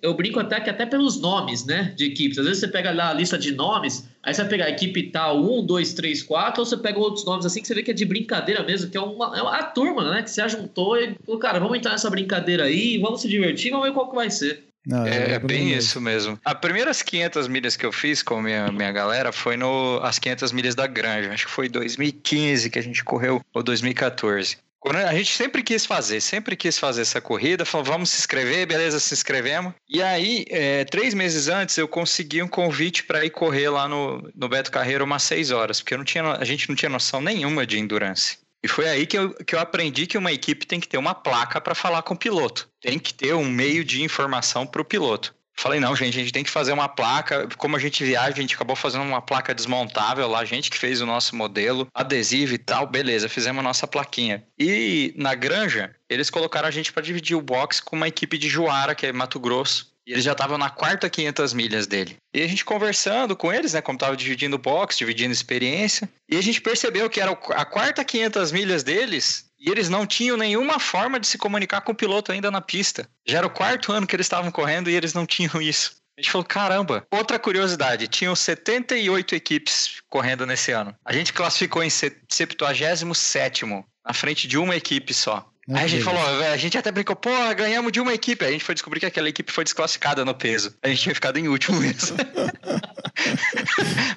Eu 0.00 0.14
brinco 0.14 0.38
até 0.40 0.60
que 0.60 0.70
até 0.70 0.86
pelos 0.86 1.20
nomes, 1.20 1.66
né? 1.66 1.92
De 1.94 2.06
equipes. 2.06 2.38
Às 2.38 2.46
vezes 2.46 2.60
você 2.60 2.68
pega 2.68 2.90
lá 2.90 3.10
a 3.10 3.12
lista 3.12 3.36
de 3.36 3.52
nomes, 3.52 4.08
aí 4.22 4.32
você 4.32 4.42
vai 4.42 4.48
pegar 4.48 4.64
a 4.66 4.70
equipe 4.70 5.10
tal, 5.10 5.44
1, 5.44 5.66
2, 5.66 5.92
3, 5.92 6.22
4, 6.22 6.62
ou 6.62 6.64
você 6.64 6.76
pega 6.78 6.98
outros 6.98 7.26
nomes 7.26 7.44
assim 7.44 7.60
que 7.60 7.66
você 7.66 7.74
vê 7.74 7.82
que 7.82 7.90
é 7.90 7.94
de 7.94 8.04
brincadeira 8.06 8.62
mesmo, 8.62 8.88
que 8.88 8.96
é 8.96 9.00
uma, 9.00 9.36
é 9.36 9.40
a 9.40 9.64
turma, 9.64 10.08
né? 10.08 10.22
Que 10.22 10.30
se 10.30 10.40
ajuntou 10.40 10.96
e 10.96 11.16
falou, 11.26 11.38
cara, 11.38 11.58
vamos 11.58 11.76
entrar 11.76 11.90
nessa 11.90 12.08
brincadeira 12.08 12.64
aí, 12.64 12.96
vamos 12.96 13.20
se 13.20 13.28
divertir, 13.28 13.72
vamos 13.72 13.88
ver 13.88 13.92
qual 13.92 14.08
que 14.08 14.14
vai 14.14 14.30
ser. 14.30 14.69
Não, 14.86 15.06
é, 15.06 15.32
é, 15.32 15.38
bem 15.38 15.72
isso 15.72 16.00
mesmo. 16.00 16.38
As 16.44 16.54
primeiras 16.54 17.02
500 17.02 17.48
milhas 17.48 17.76
que 17.76 17.84
eu 17.84 17.92
fiz 17.92 18.22
com 18.22 18.40
minha, 18.40 18.72
minha 18.72 18.90
galera 18.90 19.30
foi 19.30 19.56
no 19.56 20.00
as 20.02 20.18
500 20.18 20.52
milhas 20.52 20.74
da 20.74 20.86
Granja. 20.86 21.32
Acho 21.32 21.46
que 21.46 21.52
foi 21.52 21.68
2015 21.68 22.70
que 22.70 22.78
a 22.78 22.82
gente 22.82 23.04
correu, 23.04 23.42
ou 23.52 23.62
2014. 23.62 24.56
A 24.82 25.14
gente 25.14 25.36
sempre 25.36 25.62
quis 25.62 25.84
fazer, 25.84 26.22
sempre 26.22 26.56
quis 26.56 26.78
fazer 26.78 27.02
essa 27.02 27.20
corrida. 27.20 27.66
Falou, 27.66 27.84
vamos 27.84 28.08
se 28.08 28.20
inscrever, 28.20 28.66
beleza, 28.66 28.98
se 28.98 29.12
inscrevemos. 29.12 29.74
E 29.86 30.02
aí, 30.02 30.46
é, 30.48 30.86
três 30.86 31.12
meses 31.12 31.48
antes, 31.48 31.76
eu 31.76 31.86
consegui 31.86 32.42
um 32.42 32.48
convite 32.48 33.04
para 33.04 33.22
ir 33.22 33.30
correr 33.30 33.68
lá 33.68 33.86
no, 33.86 34.26
no 34.34 34.48
Beto 34.48 34.72
Carreiro 34.72 35.04
umas 35.04 35.22
seis 35.22 35.50
horas, 35.50 35.82
porque 35.82 35.96
não 35.96 36.04
tinha, 36.04 36.24
a 36.32 36.44
gente 36.44 36.66
não 36.66 36.74
tinha 36.74 36.88
noção 36.88 37.20
nenhuma 37.20 37.66
de 37.66 37.78
endurance. 37.78 38.38
E 38.62 38.68
foi 38.68 38.88
aí 38.88 39.06
que 39.06 39.16
eu, 39.16 39.32
que 39.34 39.54
eu 39.54 39.60
aprendi 39.60 40.06
que 40.06 40.18
uma 40.18 40.32
equipe 40.32 40.66
tem 40.66 40.80
que 40.80 40.88
ter 40.88 40.98
uma 40.98 41.14
placa 41.14 41.60
para 41.60 41.74
falar 41.74 42.02
com 42.02 42.14
o 42.14 42.18
piloto. 42.18 42.68
Tem 42.80 42.98
que 42.98 43.14
ter 43.14 43.34
um 43.34 43.48
meio 43.48 43.84
de 43.84 44.02
informação 44.02 44.66
para 44.66 44.82
o 44.82 44.84
piloto. 44.84 45.34
Falei, 45.60 45.78
não, 45.78 45.94
gente, 45.94 46.16
a 46.16 46.20
gente 46.20 46.32
tem 46.32 46.42
que 46.42 46.50
fazer 46.50 46.72
uma 46.72 46.88
placa. 46.88 47.46
Como 47.58 47.76
a 47.76 47.78
gente 47.78 48.02
viaja, 48.02 48.32
a 48.34 48.40
gente 48.40 48.54
acabou 48.54 48.74
fazendo 48.74 49.02
uma 49.02 49.20
placa 49.20 49.54
desmontável 49.54 50.26
lá, 50.26 50.40
a 50.40 50.44
gente 50.44 50.70
que 50.70 50.78
fez 50.78 51.02
o 51.02 51.06
nosso 51.06 51.36
modelo, 51.36 51.86
adesivo 51.94 52.54
e 52.54 52.58
tal, 52.58 52.86
beleza, 52.86 53.28
fizemos 53.28 53.60
a 53.60 53.62
nossa 53.62 53.86
plaquinha. 53.86 54.42
E 54.58 55.12
na 55.18 55.34
granja, 55.34 55.94
eles 56.08 56.30
colocaram 56.30 56.66
a 56.66 56.70
gente 56.70 56.90
para 56.90 57.02
dividir 57.02 57.36
o 57.36 57.42
box 57.42 57.78
com 57.78 57.94
uma 57.94 58.08
equipe 58.08 58.38
de 58.38 58.48
Juara, 58.48 58.94
que 58.94 59.06
é 59.06 59.12
Mato 59.12 59.38
Grosso. 59.38 59.92
E 60.10 60.12
eles 60.12 60.24
já 60.24 60.32
estavam 60.32 60.58
na 60.58 60.68
quarta 60.68 61.08
500 61.08 61.54
milhas 61.54 61.86
dele. 61.86 62.16
E 62.34 62.42
a 62.42 62.46
gente 62.48 62.64
conversando 62.64 63.36
com 63.36 63.52
eles, 63.52 63.74
né? 63.74 63.80
Como 63.80 63.96
tava 63.96 64.16
dividindo 64.16 64.58
box, 64.58 64.98
dividindo 64.98 65.32
experiência. 65.32 66.10
E 66.28 66.36
a 66.36 66.42
gente 66.42 66.60
percebeu 66.60 67.08
que 67.08 67.20
era 67.20 67.30
a 67.30 67.64
quarta 67.64 68.04
500 68.04 68.50
milhas 68.50 68.82
deles 68.82 69.44
e 69.56 69.70
eles 69.70 69.88
não 69.88 70.04
tinham 70.04 70.36
nenhuma 70.36 70.80
forma 70.80 71.20
de 71.20 71.28
se 71.28 71.38
comunicar 71.38 71.82
com 71.82 71.92
o 71.92 71.94
piloto 71.94 72.32
ainda 72.32 72.50
na 72.50 72.60
pista. 72.60 73.08
Já 73.24 73.38
era 73.38 73.46
o 73.46 73.50
quarto 73.50 73.92
ano 73.92 74.04
que 74.04 74.16
eles 74.16 74.26
estavam 74.26 74.50
correndo 74.50 74.90
e 74.90 74.96
eles 74.96 75.14
não 75.14 75.24
tinham 75.24 75.52
isso. 75.62 75.94
A 76.18 76.20
gente 76.20 76.32
falou, 76.32 76.44
caramba. 76.44 77.06
Outra 77.08 77.38
curiosidade, 77.38 78.08
tinham 78.08 78.34
78 78.34 79.36
equipes 79.36 80.02
correndo 80.08 80.44
nesse 80.44 80.72
ano. 80.72 80.92
A 81.04 81.12
gente 81.12 81.32
classificou 81.32 81.84
em 81.84 81.88
77 81.88 83.64
na 84.04 84.12
frente 84.12 84.48
de 84.48 84.58
uma 84.58 84.74
equipe 84.74 85.14
só. 85.14 85.48
Aí 85.72 85.84
a 85.84 85.86
gente 85.86 86.02
falou, 86.02 86.20
a 86.20 86.56
gente 86.56 86.76
até 86.76 86.90
brincou, 86.90 87.14
pô, 87.14 87.30
ganhamos 87.56 87.92
de 87.92 88.00
uma 88.00 88.12
equipe. 88.12 88.44
Aí 88.44 88.50
a 88.50 88.52
gente 88.52 88.64
foi 88.64 88.74
descobrir 88.74 89.00
que 89.00 89.06
aquela 89.06 89.28
equipe 89.28 89.52
foi 89.52 89.62
desclassificada 89.62 90.24
no 90.24 90.34
peso. 90.34 90.74
A 90.82 90.88
gente 90.88 91.02
tinha 91.02 91.14
ficado 91.14 91.38
em 91.38 91.48
último 91.48 91.78
mesmo. 91.80 92.16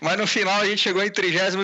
Mas 0.02 0.18
no 0.18 0.26
final 0.26 0.62
a 0.62 0.66
gente 0.66 0.80
chegou 0.80 1.04
em 1.04 1.12
33 1.12 1.56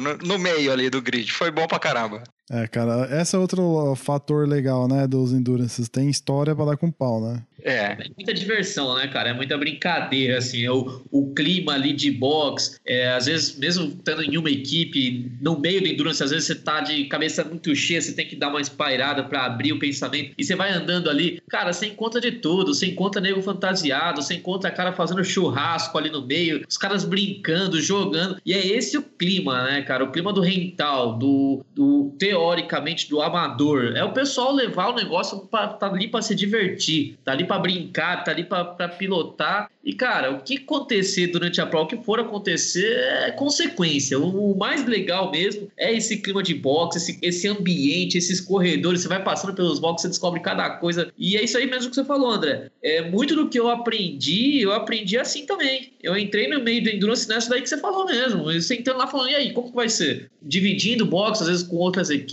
no, 0.00 0.16
no 0.18 0.38
meio 0.38 0.72
ali 0.72 0.88
do 0.88 1.02
grid. 1.02 1.32
Foi 1.32 1.50
bom 1.50 1.66
pra 1.66 1.78
caramba. 1.78 2.22
É, 2.50 2.66
cara, 2.66 3.08
esse 3.20 3.34
é 3.34 3.38
outro 3.38 3.94
fator 3.96 4.46
legal, 4.46 4.86
né, 4.86 5.06
dos 5.06 5.32
Endurances. 5.32 5.88
Tem 5.88 6.10
história 6.10 6.54
pra 6.54 6.66
dar 6.66 6.76
com 6.76 6.90
pau, 6.90 7.20
né? 7.20 7.42
É. 7.62 7.92
é 7.92 8.06
muita 8.14 8.34
diversão, 8.34 8.94
né, 8.96 9.08
cara? 9.08 9.30
É 9.30 9.32
muita 9.32 9.56
brincadeira, 9.56 10.36
assim. 10.38 10.64
É 10.64 10.70
o, 10.70 11.02
o 11.10 11.32
clima 11.34 11.72
ali 11.72 11.94
de 11.94 12.10
box. 12.10 12.78
É, 12.86 13.08
às 13.08 13.24
vezes, 13.24 13.56
mesmo 13.56 13.86
estando 13.86 14.22
em 14.22 14.36
uma 14.36 14.50
equipe, 14.50 15.32
no 15.40 15.58
meio 15.58 15.80
do 15.80 15.88
Endurance, 15.88 16.22
às 16.22 16.30
vezes 16.30 16.46
você 16.46 16.54
tá 16.54 16.80
de 16.80 17.04
cabeça 17.06 17.42
muito 17.42 17.74
cheia, 17.74 18.00
você 18.00 18.12
tem 18.12 18.26
que 18.26 18.36
dar 18.36 18.48
uma 18.48 18.60
espairada 18.60 19.24
para 19.24 19.46
abrir 19.46 19.72
o 19.72 19.78
pensamento. 19.78 20.34
E 20.36 20.44
você 20.44 20.54
vai 20.54 20.70
andando 20.70 21.08
ali, 21.08 21.40
cara, 21.48 21.72
você 21.72 21.86
encontra 21.86 22.20
de 22.20 22.32
tudo. 22.32 22.74
Você 22.74 22.86
encontra 22.86 23.20
nego 23.20 23.40
fantasiado, 23.40 24.22
você 24.22 24.34
encontra 24.34 24.70
cara 24.70 24.92
fazendo 24.92 25.24
churrasco 25.24 25.96
ali 25.96 26.10
no 26.10 26.26
meio, 26.26 26.62
os 26.68 26.76
caras 26.76 27.04
brincando, 27.04 27.80
jogando. 27.80 28.36
E 28.44 28.52
é 28.52 28.66
esse 28.66 28.98
o 28.98 29.02
clima, 29.02 29.64
né, 29.64 29.82
cara? 29.82 30.04
O 30.04 30.12
clima 30.12 30.32
do 30.32 30.42
rental, 30.42 31.16
do, 31.16 31.64
do 31.74 32.14
teoricamente 32.34 33.08
do 33.08 33.22
amador. 33.22 33.92
É 33.94 34.02
o 34.02 34.12
pessoal 34.12 34.52
levar 34.52 34.88
o 34.88 34.94
negócio 34.94 35.46
pra, 35.46 35.68
tá 35.68 35.86
ali 35.86 36.08
para 36.08 36.20
se 36.20 36.34
divertir, 36.34 37.16
tá 37.24 37.32
ali 37.32 37.44
para 37.44 37.60
brincar, 37.60 38.24
tá 38.24 38.32
ali 38.32 38.44
para 38.44 38.88
pilotar. 38.88 39.70
E, 39.84 39.92
cara, 39.92 40.32
o 40.32 40.40
que 40.40 40.56
acontecer 40.56 41.26
durante 41.26 41.60
a 41.60 41.66
prova, 41.66 41.84
o 41.84 41.88
que 41.88 42.04
for 42.04 42.18
acontecer, 42.18 42.96
é 43.26 43.30
consequência. 43.32 44.18
O, 44.18 44.52
o 44.52 44.58
mais 44.58 44.86
legal 44.86 45.30
mesmo 45.30 45.70
é 45.76 45.92
esse 45.92 46.16
clima 46.16 46.42
de 46.42 46.54
boxe, 46.54 46.96
esse, 46.96 47.18
esse 47.20 47.46
ambiente, 47.46 48.16
esses 48.16 48.40
corredores. 48.40 49.02
Você 49.02 49.08
vai 49.08 49.22
passando 49.22 49.54
pelos 49.54 49.78
boxes, 49.78 50.02
você 50.02 50.08
descobre 50.08 50.40
cada 50.40 50.70
coisa. 50.78 51.12
E 51.18 51.36
é 51.36 51.44
isso 51.44 51.58
aí 51.58 51.66
mesmo 51.66 51.90
que 51.90 51.96
você 51.96 52.04
falou, 52.04 52.30
André. 52.30 52.70
É 52.82 53.02
muito 53.02 53.36
do 53.36 53.48
que 53.48 53.60
eu 53.60 53.68
aprendi, 53.68 54.62
eu 54.62 54.72
aprendi 54.72 55.18
assim 55.18 55.44
também. 55.44 55.92
Eu 56.02 56.16
entrei 56.16 56.48
no 56.48 56.62
meio 56.62 56.82
do 56.82 56.88
Endurance 56.88 57.28
nessa 57.28 57.50
daí 57.50 57.60
que 57.60 57.68
você 57.68 57.78
falou 57.78 58.06
mesmo. 58.06 58.44
Você 58.44 58.74
entrando 58.74 58.98
lá 58.98 59.06
falando, 59.06 59.30
e 59.30 59.34
aí, 59.34 59.52
como 59.52 59.68
que 59.68 59.76
vai 59.76 59.88
ser? 59.90 60.30
Dividindo 60.40 61.04
box, 61.04 61.42
às 61.42 61.48
vezes 61.48 61.62
com 61.62 61.76
outras 61.76 62.08
equipes, 62.08 62.23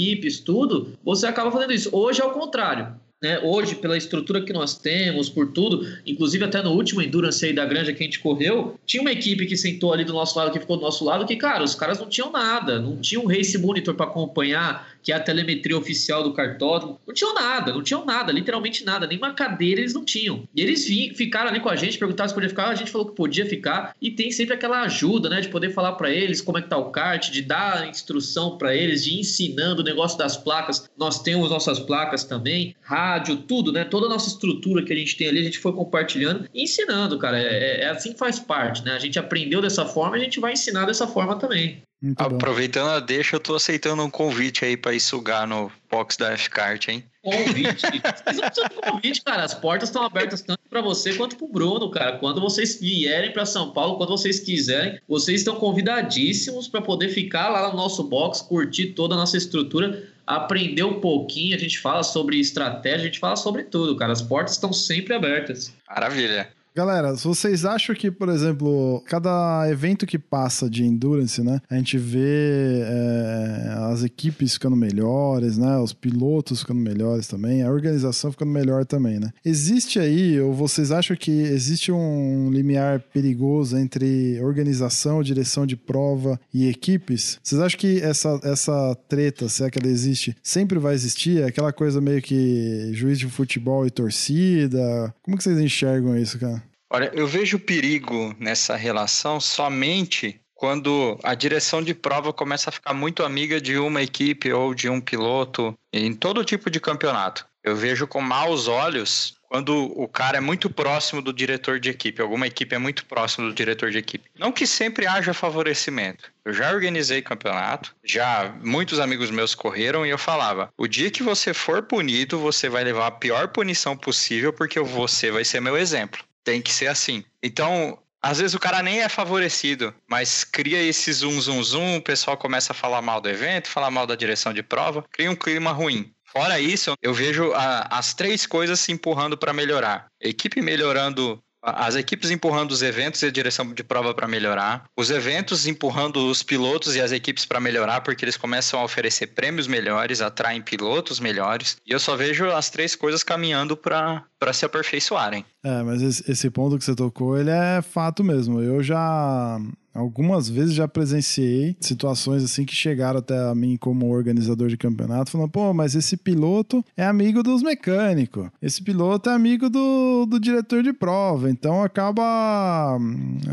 tudo, 0.44 0.98
você 1.04 1.28
acaba 1.28 1.52
fazendo 1.52 1.74
isso. 1.74 1.90
Hoje 1.92 2.22
é 2.22 2.26
o 2.26 2.32
contrário. 2.32 3.00
Né, 3.22 3.40
hoje, 3.44 3.76
pela 3.76 3.96
estrutura 3.96 4.42
que 4.42 4.52
nós 4.52 4.76
temos, 4.76 5.30
por 5.30 5.52
tudo, 5.52 5.88
inclusive 6.08 6.44
até 6.44 6.60
no 6.64 6.72
último 6.72 7.04
Endurance 7.04 7.46
aí 7.46 7.54
da 7.54 7.64
Granja 7.64 7.94
que 7.94 8.02
a 8.02 8.06
gente 8.06 8.20
correu, 8.20 8.80
tinha 8.84 9.00
uma 9.00 9.12
equipe 9.12 9.46
que 9.46 9.56
sentou 9.56 9.94
ali 9.94 10.04
do 10.04 10.12
nosso 10.12 10.36
lado, 10.40 10.52
que 10.52 10.60
ficou 10.60 10.76
do 10.76 10.82
nosso 10.82 11.06
lado, 11.06 11.24
que, 11.28 11.36
cara, 11.36 11.64
os 11.64 11.76
caras 11.76 12.00
não 12.00 12.10
tinham 12.10 12.32
nada, 12.32 12.80
não 12.80 12.98
tinham 12.98 13.24
um 13.24 13.28
race 13.28 13.56
monitor 13.60 13.94
para 13.94 14.08
acompanhar, 14.08 14.91
que 15.02 15.12
é 15.12 15.16
a 15.16 15.20
telemetria 15.20 15.78
oficial 15.78 16.24
do 16.24 16.34
cartódromo. 16.34 17.00
Não 17.06 17.14
tinham 17.14 17.34
nada, 17.34 17.74
não 17.74 17.84
tinham 17.84 18.06
nada, 18.06 18.32
literalmente 18.32 18.86
nada, 18.86 19.08
nem 19.08 19.18
uma 19.18 19.34
cadeira 19.34 19.82
eles 19.82 19.94
não 19.94 20.06
tinham. 20.06 20.48
E 20.56 20.62
eles 20.62 20.88
vi, 20.88 21.14
ficaram 21.16 21.50
ali 21.50 21.60
com 21.60 21.70
a 21.70 21.76
gente, 21.76 21.98
perguntaram 21.98 22.30
se 22.30 22.34
podia 22.34 22.50
ficar, 22.50 22.70
a 22.70 22.76
gente 22.76 22.92
falou 22.92 23.08
que 23.08 23.16
podia 23.16 23.46
ficar, 23.46 23.96
e 24.02 24.12
tem 24.12 24.32
sempre 24.32 24.54
aquela 24.54 24.82
ajuda, 24.82 25.30
né, 25.30 25.42
de 25.42 25.50
poder 25.50 25.72
falar 25.72 25.94
para 25.94 26.10
eles 26.10 26.42
como 26.42 26.58
é 26.58 26.62
que 26.62 26.70
tá 26.70 26.78
o 26.78 26.92
kart, 26.92 27.30
de 27.30 27.42
dar 27.42 27.88
instrução 27.88 28.58
para 28.58 28.76
eles, 28.76 29.04
de 29.04 29.12
ir 29.12 29.20
ensinando 29.20 29.82
o 29.82 29.86
negócio 29.86 30.18
das 30.18 30.38
placas. 30.38 30.90
Nós 30.98 31.22
temos 31.22 31.50
nossas 31.50 31.80
placas 31.80 32.24
também, 32.24 32.76
rádio, 32.82 33.38
tudo, 33.38 33.72
né, 33.72 33.84
toda 33.84 34.06
a 34.06 34.10
nossa 34.10 34.30
estrutura 34.30 34.84
que 34.84 34.94
a 34.94 34.96
gente 34.96 35.18
tem 35.18 35.28
ali, 35.28 35.40
a 35.40 35.44
gente 35.44 35.60
foi 35.60 35.74
compartilhando 35.74 36.48
e 36.54 36.64
ensinando, 36.64 37.18
cara. 37.18 37.40
É, 37.40 37.82
é 37.82 37.90
assim 37.90 38.14
que 38.14 38.20
faz 38.20 38.40
parte, 38.40 38.84
né? 38.84 38.94
A 38.94 39.00
gente 39.00 39.20
aprendeu 39.20 39.62
dessa 39.62 39.86
forma, 39.86 40.16
a 40.16 40.20
gente 40.20 40.40
vai 40.40 40.54
ensinar 40.54 40.86
dessa 40.86 41.08
forma 41.08 41.38
também. 41.38 41.82
Muito 42.02 42.20
Aproveitando 42.20 42.88
bom. 42.88 42.96
a 42.96 43.00
deixa, 43.00 43.36
eu 43.36 43.40
tô 43.40 43.54
aceitando 43.54 44.02
um 44.02 44.10
convite 44.10 44.66
aí 44.66 44.76
para 44.76 44.94
ir 44.94 45.00
sugar 45.00 45.48
no 45.48 45.72
box 45.90 46.18
da 46.18 46.32
F-Kart, 46.32 46.88
hein? 46.88 47.04
Convite. 47.22 47.86
Vocês 48.02 48.38
não 48.38 48.50
precisam 48.50 48.70
de 48.70 48.92
convite, 48.92 49.22
cara. 49.24 49.44
As 49.44 49.54
portas 49.54 49.90
estão 49.90 50.04
abertas 50.04 50.42
tanto 50.42 50.62
para 50.68 50.82
você 50.82 51.14
quanto 51.14 51.36
para 51.36 51.46
o 51.46 51.48
Bruno, 51.48 51.92
cara. 51.92 52.18
Quando 52.18 52.42
vocês 52.42 52.80
vierem 52.80 53.32
para 53.32 53.46
São 53.46 53.72
Paulo, 53.72 53.98
quando 53.98 54.10
vocês 54.10 54.40
quiserem, 54.40 55.00
vocês 55.08 55.42
estão 55.42 55.56
convidadíssimos 55.58 56.68
para 56.68 56.82
poder 56.82 57.10
ficar 57.10 57.50
lá 57.50 57.70
no 57.70 57.78
nosso 57.78 58.04
box, 58.04 58.42
curtir 58.42 58.94
toda 58.94 59.14
a 59.14 59.18
nossa 59.18 59.38
estrutura, 59.38 60.10
aprender 60.26 60.84
um 60.84 61.00
pouquinho. 61.00 61.56
A 61.56 61.60
gente 61.60 61.78
fala 61.78 62.02
sobre 62.02 62.40
estratégia, 62.40 63.02
a 63.02 63.06
gente 63.06 63.20
fala 63.20 63.36
sobre 63.36 63.64
tudo, 63.64 63.96
cara. 63.96 64.12
As 64.12 64.24
portas 64.24 64.54
estão 64.54 64.74
sempre 64.74 65.14
abertas. 65.14 65.72
Maravilha. 65.88 66.50
Galera, 66.74 67.14
vocês 67.16 67.66
acham 67.66 67.94
que, 67.94 68.10
por 68.10 68.30
exemplo, 68.30 69.04
cada 69.06 69.70
evento 69.70 70.06
que 70.06 70.18
passa 70.18 70.70
de 70.70 70.86
endurance, 70.86 71.44
né, 71.44 71.60
a 71.70 71.76
gente 71.76 71.98
vê 71.98 72.80
é, 72.82 73.76
as 73.92 74.04
equipes 74.04 74.54
ficando 74.54 74.78
melhores, 74.78 75.58
né, 75.58 75.78
os 75.80 75.92
pilotos 75.92 76.62
ficando 76.62 76.80
melhores 76.80 77.28
também, 77.28 77.62
a 77.62 77.70
organização 77.70 78.32
ficando 78.32 78.52
melhor 78.52 78.86
também, 78.86 79.20
né? 79.20 79.32
Existe 79.44 80.00
aí, 80.00 80.40
ou 80.40 80.54
vocês 80.54 80.94
acham 80.94 81.18
que 81.18 81.30
existe 81.30 81.92
um 81.92 82.50
limiar 82.50 83.02
perigoso 83.02 83.78
entre 83.78 84.40
organização, 84.42 85.22
direção 85.22 85.66
de 85.66 85.76
prova 85.76 86.40
e 86.54 86.70
equipes? 86.70 87.38
Vocês 87.44 87.60
acham 87.60 87.78
que 87.78 88.00
essa, 88.00 88.40
essa 88.44 88.96
treta, 89.10 89.50
se 89.50 89.62
é 89.62 89.70
que 89.70 89.78
ela 89.78 89.92
existe, 89.92 90.38
sempre 90.42 90.80
vai 90.80 90.94
existir? 90.94 91.42
É 91.42 91.48
aquela 91.48 91.74
coisa 91.74 92.00
meio 92.00 92.22
que 92.22 92.92
juiz 92.94 93.20
de 93.20 93.28
futebol 93.28 93.86
e 93.86 93.92
torcida? 93.92 95.14
Como 95.22 95.36
que 95.36 95.44
vocês 95.44 95.60
enxergam 95.60 96.18
isso, 96.18 96.40
cara? 96.40 96.61
Olha, 96.94 97.10
eu 97.14 97.26
vejo 97.26 97.58
perigo 97.58 98.36
nessa 98.38 98.76
relação 98.76 99.40
somente 99.40 100.42
quando 100.54 101.18
a 101.24 101.34
direção 101.34 101.82
de 101.82 101.94
prova 101.94 102.34
começa 102.34 102.70
a 102.70 102.74
ficar 102.74 102.94
muito 102.94 103.24
amiga 103.24 103.62
de 103.62 103.78
uma 103.78 104.02
equipe 104.02 104.52
ou 104.52 104.76
de 104.76 104.90
um 104.90 105.00
piloto 105.00 105.74
em 105.94 106.14
todo 106.14 106.44
tipo 106.44 106.70
de 106.70 106.82
campeonato. 106.82 107.46
Eu 107.64 107.78
vejo 107.78 108.06
com 108.06 108.20
maus 108.20 108.68
olhos 108.68 109.36
quando 109.48 109.74
o 109.96 110.06
cara 110.06 110.38
é 110.38 110.42
muito 110.42 110.70
próximo 110.70 111.22
do 111.22 111.32
diretor 111.32 111.80
de 111.80 111.90
equipe, 111.90 112.22
alguma 112.22 112.48
equipe 112.48 112.76
é 112.76 112.78
muito 112.78 113.06
próximo 113.06 113.48
do 113.48 113.54
diretor 113.54 113.90
de 113.90 113.98
equipe. 113.98 114.30
Não 114.38 114.52
que 114.52 114.68
sempre 114.68 115.08
haja 115.08 115.34
favorecimento. 115.34 116.30
Eu 116.44 116.54
já 116.54 116.72
organizei 116.72 117.22
campeonato, 117.22 117.96
já 118.04 118.54
muitos 118.62 119.00
amigos 119.00 119.32
meus 119.32 119.56
correram 119.56 120.06
e 120.06 120.10
eu 120.10 120.18
falava: 120.18 120.70
o 120.78 120.88
dia 120.88 121.10
que 121.10 121.24
você 121.24 121.54
for 121.54 121.84
punido, 121.84 122.38
você 122.38 122.68
vai 122.68 122.84
levar 122.84 123.08
a 123.08 123.12
pior 123.12 123.48
punição 123.48 123.96
possível, 123.96 124.52
porque 124.52 124.80
você 124.82 125.32
vai 125.32 125.46
ser 125.46 125.62
meu 125.62 125.78
exemplo. 125.78 126.22
Tem 126.44 126.62
que 126.62 126.74
ser 126.74 126.88
assim. 126.88 127.24
Então, 127.42 127.98
às 128.22 128.40
vezes 128.40 128.54
o 128.54 128.60
cara 128.60 128.84
nem 128.84 129.02
é 129.02 129.10
favorecido, 129.10 129.94
mas 130.08 130.44
cria 130.44 130.82
esse 130.82 131.12
zoom, 131.12 131.40
zoom, 131.42 131.64
zoom, 131.64 131.98
o 131.98 132.02
pessoal 132.02 132.38
começa 132.38 132.72
a 132.72 132.76
falar 132.76 133.02
mal 133.02 133.20
do 133.20 133.30
evento, 133.30 133.68
falar 133.68 133.90
mal 133.90 134.06
da 134.06 134.16
direção 134.16 134.54
de 134.54 134.62
prova, 134.62 135.04
cria 135.12 135.32
um 135.32 135.36
clima 135.36 135.72
ruim. 135.72 136.14
Fora 136.24 136.60
isso, 136.60 136.94
eu 137.02 137.14
vejo 137.14 137.52
a, 137.54 137.88
as 137.98 138.14
três 138.14 138.46
coisas 138.46 138.80
se 138.80 138.92
empurrando 138.92 139.38
para 139.38 139.52
melhorar. 139.52 140.06
equipe 140.22 140.62
melhorando 140.62 141.44
as 141.62 141.96
equipes 141.96 142.32
empurrando 142.32 142.72
os 142.72 142.82
eventos 142.82 143.22
e 143.22 143.28
a 143.28 143.32
direção 143.32 143.74
de 143.74 143.84
prova 143.84 144.14
para 144.14 144.28
melhorar, 144.28 144.86
os 144.98 145.10
eventos 145.12 145.68
empurrando 145.68 146.26
os 146.28 146.42
pilotos 146.44 146.96
e 146.96 147.02
as 147.02 147.12
equipes 147.12 147.46
para 147.46 147.60
melhorar, 147.60 148.02
porque 148.02 148.26
eles 148.26 148.38
começam 148.38 148.80
a 148.80 148.84
oferecer 148.84 149.28
prêmios 149.28 149.68
melhores, 149.68 150.22
atraem 150.22 150.62
pilotos 150.62 151.20
melhores, 151.20 151.78
e 151.86 151.92
eu 151.92 152.00
só 152.00 152.16
vejo 152.16 152.46
as 152.50 152.70
três 152.70 152.96
coisas 152.96 153.24
caminhando 153.24 153.78
para 153.78 154.24
se 154.54 154.66
aperfeiçoarem. 154.66 155.46
É, 155.64 155.84
mas 155.84 156.02
esse, 156.02 156.32
esse 156.32 156.50
ponto 156.50 156.78
que 156.78 156.84
você 156.84 156.96
tocou, 156.96 157.38
ele 157.38 157.52
é 157.52 157.82
fato 157.82 158.24
mesmo. 158.24 158.62
Eu 158.62 158.82
já 158.82 159.60
Algumas 159.94 160.50
vezes 160.50 160.74
já 160.74 160.88
presenciei 160.88 161.76
situações 161.80 162.44
assim 162.44 162.66
que 162.66 162.76
chegaram 162.76 163.20
até 163.20 163.38
a 163.38 163.54
mim 163.54 163.78
como 163.78 164.10
organizador 164.10 164.70
de 164.70 164.78
campeonato, 164.78 165.32
falando: 165.32 165.50
pô, 165.50 165.74
mas 165.74 165.96
esse 165.96 166.18
piloto 166.18 166.84
é 166.96 167.06
amigo 167.06 167.44
dos 167.44 167.62
mecânicos, 167.62 168.50
esse 168.62 168.82
piloto 168.82 169.30
é 169.30 169.34
amigo 169.34 169.70
do, 169.70 170.26
do 170.26 170.40
diretor 170.40 170.84
de 170.84 170.94
prova, 170.94 171.50
então 171.50 171.84
acaba. 171.84 172.98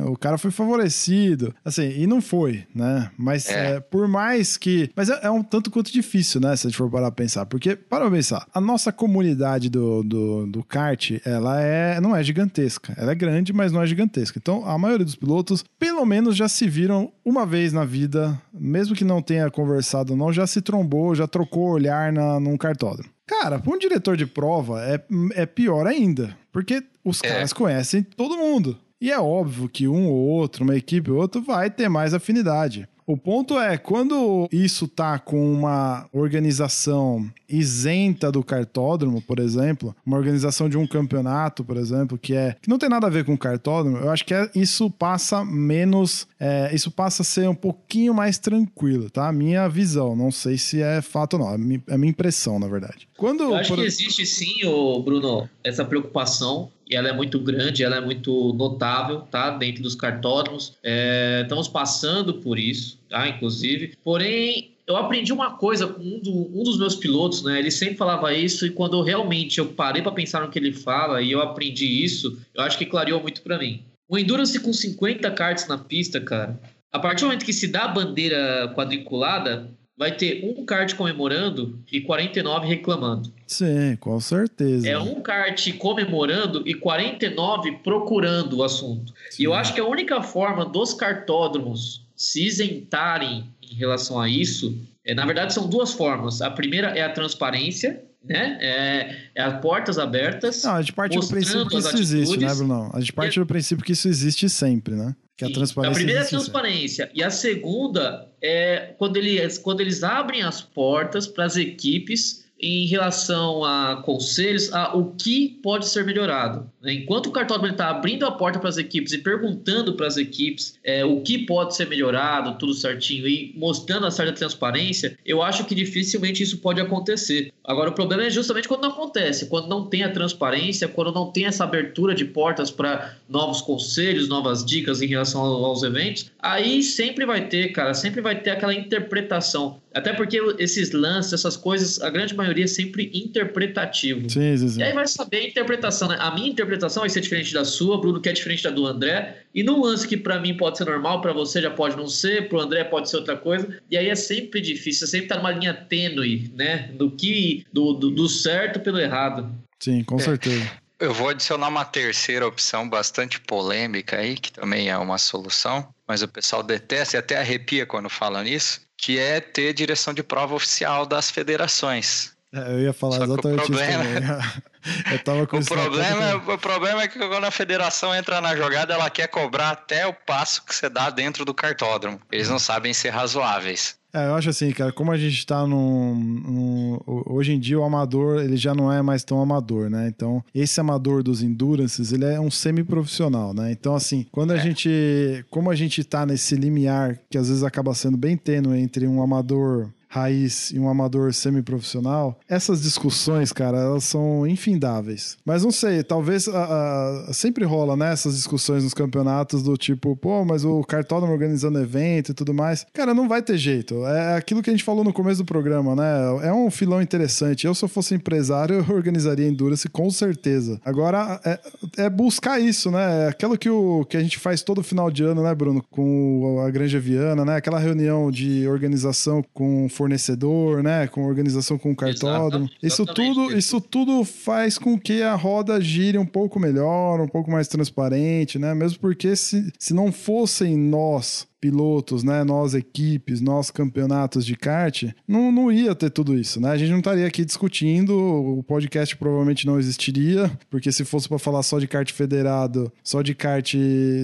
O 0.07 0.17
cara 0.17 0.39
foi 0.39 0.51
favorecido. 0.51 1.55
Assim, 1.65 1.91
e 1.91 2.07
não 2.07 2.21
foi, 2.21 2.65
né? 2.75 3.11
Mas 3.17 3.49
é. 3.49 3.77
É, 3.77 3.81
por 3.81 4.09
mais 4.09 4.57
que. 4.57 4.91
Mas 4.95 5.11
é, 5.11 5.21
é, 5.23 5.31
um 5.31 5.43
tanto 5.43 5.71
quanto 5.71 5.93
difícil, 5.93 6.41
né? 6.41 6.55
Se 6.57 6.67
a 6.67 6.71
gente 6.71 6.79
for 6.79 6.91
parar 6.91 7.09
a 7.09 7.13
pensar. 7.13 7.47
Porque, 7.47 7.77
para 7.77 8.11
pensar, 8.11 8.47
a 8.55 8.61
nossa 8.61 8.93
comunidade 8.93 9.69
do, 9.69 10.03
do, 10.03 10.47
do 10.47 10.65
kart, 10.65 11.13
ela 11.25 11.61
é, 11.61 12.01
não 12.01 12.15
é 12.15 12.23
gigantesca. 12.23 12.95
Ela 12.97 13.13
é 13.13 13.15
grande, 13.15 13.53
mas 13.53 13.73
não 13.73 13.83
é 13.83 13.87
gigantesca. 13.87 14.39
Então, 14.39 14.65
a 14.67 14.79
maioria 14.79 15.05
dos 15.05 15.17
pilotos, 15.17 15.65
pelo 15.79 16.05
menos 16.05 16.28
menos 16.29 16.37
já 16.37 16.49
se 16.49 16.69
viram 16.69 17.11
uma 17.25 17.47
vez 17.47 17.73
na 17.73 17.85
vida, 17.85 18.41
mesmo 18.53 18.95
que 18.95 19.05
não 19.05 19.23
tenha 19.23 19.51
conversado 19.51 20.15
não, 20.15 20.33
já 20.33 20.47
se 20.47 20.61
trombou, 20.61 21.15
já 21.15 21.27
trocou 21.27 21.71
olhar 21.71 22.13
na, 22.13 22.39
num 22.39 22.57
cartódromo. 22.57 23.11
Cara, 23.27 23.59
para 23.59 23.73
um 23.73 23.79
diretor 23.79 24.17
de 24.17 24.27
prova 24.27 24.83
é, 24.83 25.03
é 25.35 25.47
pior 25.47 25.87
ainda, 25.87 26.37
porque 26.53 26.83
os 27.05 27.23
é. 27.23 27.29
caras 27.29 27.53
conhecem 27.53 28.03
todo 28.03 28.37
mundo. 28.37 28.79
E 29.01 29.11
é 29.11 29.19
óbvio 29.19 29.69
que 29.69 29.87
um 29.87 30.09
ou 30.09 30.27
outro, 30.27 30.65
uma 30.65 30.77
equipe 30.77 31.11
ou 31.11 31.19
outro, 31.19 31.41
vai 31.41 31.71
ter 31.71 31.89
mais 31.89 32.15
afinidade. 32.15 32.89
O 33.09 33.17
ponto 33.17 33.59
é, 33.59 33.79
quando 33.79 34.47
isso 34.53 34.87
tá 34.87 35.19
com 35.19 35.51
uma 35.51 36.07
organização 36.13 37.27
isenta 37.49 38.31
do 38.31 38.45
cartódromo, 38.45 39.23
por 39.23 39.39
exemplo, 39.39 39.97
uma 40.05 40.19
organização 40.19 40.69
de 40.69 40.77
um 40.77 40.87
campeonato, 40.87 41.65
por 41.65 41.79
exemplo, 41.79 42.19
que 42.19 42.35
é 42.35 42.55
que 42.61 42.69
não 42.69 42.77
tem 42.77 42.91
nada 42.91 43.07
a 43.07 43.11
ver 43.11 43.25
com 43.25 43.35
cartódromo, 43.35 43.97
eu 43.97 44.11
acho 44.11 44.27
que 44.27 44.35
é, 44.35 44.51
isso 44.55 44.91
passa 44.91 45.43
menos, 45.43 46.29
é, 46.39 46.69
isso 46.75 46.91
passa 46.91 47.23
a 47.23 47.25
ser 47.25 47.49
um 47.49 47.55
pouquinho 47.55 48.13
mais 48.13 48.37
tranquilo, 48.37 49.09
tá? 49.09 49.27
A 49.27 49.33
minha 49.33 49.67
visão, 49.69 50.15
não 50.15 50.31
sei 50.31 50.59
se 50.59 50.83
é 50.83 51.01
fato 51.01 51.39
ou 51.39 51.41
não, 51.41 51.55
é 51.55 51.57
minha, 51.57 51.83
é 51.89 51.97
minha 51.97 52.11
impressão, 52.11 52.59
na 52.59 52.69
verdade. 52.69 53.09
Quando, 53.17 53.45
eu 53.45 53.55
acho 53.55 53.71
por... 53.71 53.81
que 53.81 53.87
existe 53.87 54.27
sim, 54.27 54.67
ô 54.67 55.03
Bruno, 55.03 55.49
essa 55.65 55.83
preocupação 55.83 56.71
e 56.89 56.97
ela 56.97 57.09
é 57.09 57.13
muito 57.13 57.39
grande, 57.39 57.85
ela 57.85 57.97
é 57.97 58.01
muito 58.01 58.53
notável, 58.55 59.21
tá? 59.23 59.51
Dentro 59.51 59.83
dos 59.83 59.95
cartódromos. 59.95 60.75
É, 60.83 61.41
estamos 61.43 61.69
passando 61.69 62.35
por 62.35 62.59
isso, 62.59 62.99
tá? 63.09 63.29
Inclusive. 63.29 63.95
Porém, 64.03 64.71
eu 64.87 64.97
aprendi 64.97 65.33
uma 65.33 65.51
coisa 65.51 65.87
com 65.87 66.03
um, 66.03 66.19
do, 66.19 66.59
um, 66.59 66.63
dos 66.63 66.79
meus 66.79 66.97
pilotos, 66.97 67.43
né? 67.43 67.59
Ele 67.59 67.71
sempre 67.71 67.97
falava 67.97 68.33
isso 68.33 68.67
e 68.67 68.71
quando 68.71 68.97
eu 68.97 69.03
realmente 69.03 69.59
eu 69.59 69.67
parei 69.67 70.01
para 70.01 70.13
pensar 70.13 70.41
no 70.41 70.51
que 70.51 70.59
ele 70.59 70.73
fala 70.73 71.21
e 71.21 71.31
eu 71.31 71.43
aprendi 71.43 72.03
isso, 72.03 72.41
eu 72.55 72.63
acho 72.63 72.79
que 72.79 72.87
clareou 72.87 73.21
muito 73.21 73.43
para 73.43 73.59
mim. 73.59 73.83
O 74.09 74.19
Endurance 74.19 74.59
com 74.59 74.73
50 74.73 75.31
karts 75.33 75.69
na 75.69 75.77
pista, 75.77 76.19
cara, 76.19 76.59
a 76.91 76.99
partir 76.99 77.21
do 77.21 77.27
momento 77.27 77.45
que 77.45 77.53
se 77.53 77.69
dá 77.69 77.83
a 77.83 77.89
bandeira 77.89 78.73
quadriculada, 78.75 79.71
vai 79.99 80.13
ter 80.13 80.45
um 80.45 80.65
kart 80.65 80.95
comemorando 80.95 81.77
e 81.91 82.01
49 82.01 82.69
reclamando. 82.69 83.33
Sim, 83.47 83.97
com 83.99 84.21
certeza. 84.21 84.89
É 84.89 84.97
um 84.97 85.21
kart 85.21 85.77
comemorando 85.77 86.63
e 86.65 86.75
49 86.75 87.73
procurando 87.83 88.59
o 88.59 88.63
assunto. 88.63 89.13
Sim. 89.31 89.43
E 89.43 89.45
eu 89.45 89.53
acho 89.53 89.75
que 89.75 89.81
a 89.81 89.85
única 89.85 90.23
forma 90.23 90.65
dos 90.65 90.95
cartódromos 90.95 92.07
se 92.15 92.47
isentarem 92.47 93.45
em 93.61 93.75
relação 93.75 94.21
a 94.21 94.29
isso, 94.29 94.79
é, 95.05 95.15
na 95.15 95.27
verdade, 95.27 95.53
são 95.53 95.69
duas 95.69 95.93
formas. 95.93 96.41
A 96.41 96.51
primeira 96.51 96.89
é 96.89 97.03
a 97.03 97.11
transparência, 97.11 98.05
né? 98.29 98.59
É, 98.61 99.17
é 99.35 99.43
as 99.43 99.61
portas 99.61 99.99
abertas. 99.99 100.63
Não, 100.63 100.75
a 100.75 100.83
gente 100.83 100.93
parte 100.93 101.19
do 101.19 101.27
princípio 101.27 101.67
que 101.67 101.79
isso 101.79 101.97
existe, 101.97 102.37
né, 102.39 102.55
Bruno? 102.55 102.91
A 102.93 103.01
gente 103.01 103.13
parte 103.13 103.41
do 103.41 103.47
princípio 103.47 103.85
que 103.85 103.93
isso 103.93 104.09
existe 104.09 104.49
sempre, 104.49 104.95
né? 104.95 105.17
Que 105.37 105.45
a 105.45 105.53
transparência. 105.53 105.93
A 105.93 105.95
primeira 105.95 106.21
é 106.21 106.25
a 106.25 106.29
transparência. 106.29 107.07
Sempre. 107.07 107.21
E 107.21 107.25
a 107.25 107.31
segunda 107.31 108.29
é 108.43 108.95
quando 108.99 109.17
eles, 109.17 109.57
quando 109.57 109.81
eles 109.81 110.03
abrem 110.03 110.43
as 110.43 110.61
portas 110.61 111.27
para 111.27 111.45
as 111.45 111.57
equipes 111.57 112.45
em 112.61 112.87
relação 112.87 113.65
a 113.65 114.03
conselhos, 114.05 114.73
a 114.73 114.97
o 114.97 115.15
que 115.15 115.59
pode 115.63 115.87
ser 115.87 116.05
melhorado. 116.05 116.69
Né? 116.83 116.95
Enquanto 116.95 117.27
o 117.27 117.31
cartódromo 117.31 117.73
está 117.73 117.91
abrindo 117.91 118.27
a 118.27 118.33
porta 118.33 118.59
para 118.59 118.69
as 118.69 118.77
equipes 118.77 119.13
e 119.13 119.19
perguntando 119.19 119.95
para 119.95 120.07
as 120.07 120.17
equipes 120.17 120.79
é, 120.83 121.05
o 121.05 121.21
que 121.21 121.39
pode 121.39 121.77
ser 121.77 121.89
melhorado, 121.89 122.59
tudo 122.59 122.75
certinho, 122.75 123.29
e 123.29 123.55
mostrando 123.57 124.07
a 124.07 124.11
certa 124.11 124.33
transparência, 124.33 125.17
eu 125.25 125.43
acho 125.43 125.65
que 125.65 125.75
dificilmente 125.75 126.43
isso 126.43 126.59
pode 126.59 126.81
acontecer. 126.81 127.53
Agora, 127.65 127.91
o 127.91 127.95
problema 127.95 128.25
é 128.25 128.31
justamente 128.31 128.67
quando 128.67 128.83
não 128.83 128.91
acontece, 128.91 129.47
quando 129.47 129.69
não 129.69 129.87
tem 129.87 130.03
a 130.03 130.11
transparência, 130.11 130.89
quando 130.89 131.13
não 131.13 131.31
tem 131.31 131.45
essa 131.45 131.65
abertura 131.65 132.15
de 132.15 132.25
portas 132.25 132.71
para 132.71 133.15
novos 133.29 133.61
conselhos, 133.61 134.29
novas 134.29 134.65
dicas 134.65 135.03
em 135.03 135.07
relação 135.07 135.43
aos 135.43 135.83
eventos, 135.83 136.31
aí 136.39 136.83
sempre 136.83 137.27
vai 137.27 137.47
ter, 137.47 137.69
cara, 137.69 137.95
sempre 137.95 138.21
vai 138.21 138.41
ter 138.41 138.51
aquela 138.51 138.75
interpretação. 138.75 139.81
Até 139.95 140.13
porque 140.13 140.39
esses 140.59 140.93
lances, 140.93 141.33
essas 141.33 141.57
coisas, 141.57 142.01
a 142.01 142.11
grande 142.11 142.35
maioria 142.35 142.65
é 142.65 142.69
sempre 142.69 143.11
interpretativo. 143.15 144.29
Sim, 144.29 144.57
sim, 144.57 144.69
sim. 144.69 144.81
E 144.81 144.83
aí 144.83 144.93
vai 144.93 145.07
saber 145.07 145.39
a 145.39 145.47
interpretação, 145.49 146.09
né? 146.09 146.17
A 146.21 146.31
minha 146.35 146.49
interpretação 146.49 147.03
vai 147.03 147.11
ser 147.11 147.21
diferente 147.21 147.53
da 147.53 147.65
sua, 147.65 148.01
Bruno, 148.01 148.21
que 148.21 148.29
é 148.29 148.33
diferente 148.33 148.63
da 148.63 148.71
do 148.71 148.87
André. 148.87 149.43
E 149.55 149.63
num 149.63 149.81
lance 149.81 150.07
que 150.07 150.17
para 150.17 150.39
mim 150.39 150.57
pode 150.57 150.79
ser 150.79 150.85
normal, 150.85 151.21
para 151.21 151.33
você 151.33 151.63
já 151.63 151.71
pode 151.71 151.97
não 151.97 152.07
ser, 152.07 152.49
pro 152.49 152.61
André 152.61 152.85
pode 152.85 153.09
ser 153.09 153.17
outra 153.17 153.37
coisa. 153.37 153.81
E 153.91 153.97
aí 153.97 154.09
é 154.09 154.15
sempre 154.15 154.61
difícil, 154.61 155.07
você 155.07 155.13
sempre 155.13 155.29
tá 155.29 155.37
numa 155.37 155.51
linha 155.51 155.75
tênue, 155.75 156.53
né? 156.55 156.91
Do 156.95 157.11
que. 157.11 157.65
do, 157.73 157.93
do, 157.95 158.11
do 158.11 158.29
certo 158.29 158.81
pelo 158.81 158.99
errado. 158.99 159.51
Sim, 159.81 160.05
com 160.05 160.17
é. 160.17 160.21
certeza. 160.21 160.71
Eu 161.01 161.15
vou 161.15 161.29
adicionar 161.29 161.69
uma 161.69 161.85
terceira 161.85 162.45
opção 162.45 162.89
bastante 162.89 163.41
polêmica 163.41 164.17
aí, 164.17 164.35
que 164.35 164.51
também 164.51 164.91
é 164.91 164.99
uma 164.99 165.17
solução, 165.17 165.89
mas 166.09 166.23
o 166.23 166.29
pessoal 166.29 166.61
detesta 166.61 167.17
e 167.17 167.19
até 167.19 167.39
arrepia 167.39 167.87
quando 167.87 168.11
fala 168.11 168.43
nisso, 168.43 168.81
que 168.99 169.19
é 169.19 169.41
ter 169.41 169.73
direção 169.73 170.13
de 170.13 170.23
prova 170.23 170.55
oficial 170.55 171.07
das 171.07 171.31
federações. 171.31 172.37
É, 172.53 172.73
eu 172.73 172.81
ia 172.81 172.93
falar 172.93 173.19
Só 173.19 173.25
exatamente 173.25 173.67
problema... 173.67 174.05
isso 174.05 174.15
também. 174.15 175.13
eu 175.13 175.19
tava 175.23 175.47
com 175.47 175.59
o, 175.59 175.65
problema, 175.65 176.55
o 176.55 176.59
problema 176.59 177.03
é 177.03 177.09
que 177.09 177.19
quando 177.19 177.45
a 177.45 177.51
federação 177.51 178.15
entra 178.15 178.41
na 178.41 178.57
jogada, 178.57 178.95
ela 178.95 179.09
quer 179.11 179.29
cobrar 179.29 179.71
até 179.71 180.07
o 180.07 180.15
passo 180.15 180.65
que 180.65 180.75
você 180.75 180.89
dá 180.89 181.11
dentro 181.11 181.45
do 181.45 181.55
cartódromo. 181.55 182.21
Eles 182.33 182.49
não 182.49 182.59
sabem 182.59 182.93
ser 182.93 183.11
razoáveis. 183.11 183.98
É, 184.13 184.27
eu 184.27 184.35
acho 184.35 184.49
assim, 184.49 184.71
cara, 184.71 184.91
como 184.91 185.13
a 185.13 185.19
gente 185.19 185.47
tá 185.47 185.67
num, 185.67 186.15
num, 186.15 186.99
Hoje 187.27 187.53
em 187.53 187.61
dia 187.61 187.79
o 187.79 187.85
amador, 187.85 188.41
ele 188.43 188.57
já 188.57 188.75
não 188.75 188.91
é 188.91 189.03
mais 189.03 189.23
tão 189.23 189.41
amador, 189.41 189.91
né? 189.91 190.09
Então, 190.09 190.43
esse 190.55 190.81
amador 190.81 191.23
dos 191.23 191.43
Endurances, 191.43 192.13
ele 192.13 192.25
é 192.25 192.41
um 192.41 192.51
semi-profissional, 192.51 193.53
né? 193.53 193.71
Então, 193.71 193.95
assim, 193.95 194.27
quando 194.33 194.53
a 194.53 194.57
é. 194.57 194.61
gente... 194.61 195.45
Como 195.51 195.71
a 195.71 195.75
gente 195.75 196.03
tá 196.05 196.25
nesse 196.25 196.55
limiar, 196.55 197.19
que 197.29 197.37
às 197.37 197.49
vezes 197.49 197.63
acaba 197.63 197.95
sendo 197.95 198.17
bem 198.17 198.37
tênue 198.37 198.79
entre 198.79 199.07
um 199.07 199.23
amador 199.23 199.91
raiz 200.09 200.71
e 200.71 200.79
um 200.79 200.89
amador 200.89 201.33
semi-profissional, 201.33 202.39
essas 202.49 202.83
discussões, 202.83 203.53
cara, 203.53 203.79
elas 203.79 204.05
são 204.05 204.47
infindáveis. 204.47 205.37
Mas 205.45 205.63
não 205.63 205.71
sei, 205.71 206.03
talvez 206.03 206.49
a, 206.49 207.29
a, 207.29 207.33
sempre 207.33 207.65
rola, 207.65 207.97
né, 207.97 208.13
essas 208.13 208.35
discussões 208.35 208.85
nos 208.85 208.95
campeonatos 208.95 209.63
do 209.63 209.77
tipo, 209.77 210.17
pô, 210.17 210.45
mas 210.45 210.65
o 210.65 210.83
cartódromo 210.83 211.33
organizando 211.33 211.79
evento 211.79 212.33
e 212.33 212.35
tudo 212.35 212.55
mais. 212.55 212.87
Cara, 212.93 213.13
não 213.13 213.29
vai 213.29 213.43
ter 213.43 213.59
jeito. 213.59 214.05
É 214.07 214.37
aquilo 214.37 214.63
que 214.63 214.71
a 214.71 214.73
gente 214.73 214.85
falou 214.85 215.05
no 215.05 215.13
começo 215.13 215.43
do 215.43 215.45
programa, 215.45 215.95
né? 215.95 216.49
É 216.49 216.53
um 216.53 216.71
filão 216.71 217.03
interessante. 217.03 217.67
Eu, 217.67 217.75
se 217.75 217.85
eu 217.85 217.89
fosse 217.89 218.15
empresário, 218.15 218.85
eu 218.89 218.95
organizaria 218.95 219.47
Endurance 219.47 219.89
com 219.89 220.11
certeza. 220.11 220.81
Agora, 220.85 221.41
é, 221.45 221.61
é 222.05 222.11
buscar 222.11 222.59
isso, 222.61 222.91
né? 222.91 223.27
É 223.27 223.29
aquilo 223.29 223.59
que, 223.59 223.69
o, 223.69 224.05
que 224.05 224.17
a 224.17 224.21
gente 224.21 224.39
faz 224.39 224.63
todo 224.63 224.83
final 224.83 225.11
de 225.11 225.23
ano, 225.23 225.43
né, 225.43 225.55
Bruno? 225.55 225.85
Com 225.91 226.63
a 226.65 226.71
Granja 226.71 226.99
Viana, 226.99 227.45
né? 227.45 227.57
Aquela 227.57 227.79
reunião 227.79 228.31
de 228.31 228.67
organização 228.69 229.43
com 229.53 229.89
fornecedor, 229.99 230.83
né? 230.83 231.09
Com 231.09 231.25
organização 231.25 231.77
com 231.77 231.91
o 231.91 231.97
cartódromo. 231.97 232.67
Exatamente, 232.67 232.87
isso 232.87 233.03
exatamente. 233.03 233.35
tudo, 233.35 233.59
isso 233.59 233.81
tudo 233.81 234.25
faz 234.25 234.79
com 234.79 234.99
que 234.99 235.23
a 235.23 235.35
roda 235.35 235.81
gire 235.81 236.17
um 236.17 236.27
pouco 236.27 236.61
melhor, 236.61 237.21
um 237.21 237.27
pouco 237.29 237.51
mais 237.51 237.67
transparente, 237.67 238.59
né? 238.59 238.73
Mesmo 238.75 239.01
porque 239.01 239.35
se, 239.35 239.73
se 239.77 239.93
não 239.93 240.13
fossem 240.13 240.77
nós 240.77 241.48
pilotos, 241.61 242.23
né? 242.23 242.45
Nós 242.45 242.75
equipes, 242.75 243.41
nós 243.41 243.71
campeonatos 243.71 244.45
de 244.45 244.57
kart, 244.57 245.05
não, 245.27 245.51
não 245.51 245.73
ia 245.73 245.95
ter 245.95 246.11
tudo 246.11 246.39
isso, 246.39 246.61
né? 246.61 246.71
A 246.71 246.77
gente 246.77 246.91
não 246.91 246.99
estaria 246.99 247.27
aqui 247.27 247.45
discutindo, 247.45 248.17
o 248.17 248.63
podcast 248.63 249.17
provavelmente 249.17 249.67
não 249.67 249.79
existiria, 249.79 250.51
porque 250.71 250.91
se 250.93 251.05
fosse 251.05 251.29
para 251.29 251.39
falar 251.39 251.63
só 251.63 251.79
de 251.79 251.89
kart 251.89 252.11
federado, 252.13 252.93
só 253.03 253.23
de 253.23 253.35
kart, 253.35 253.75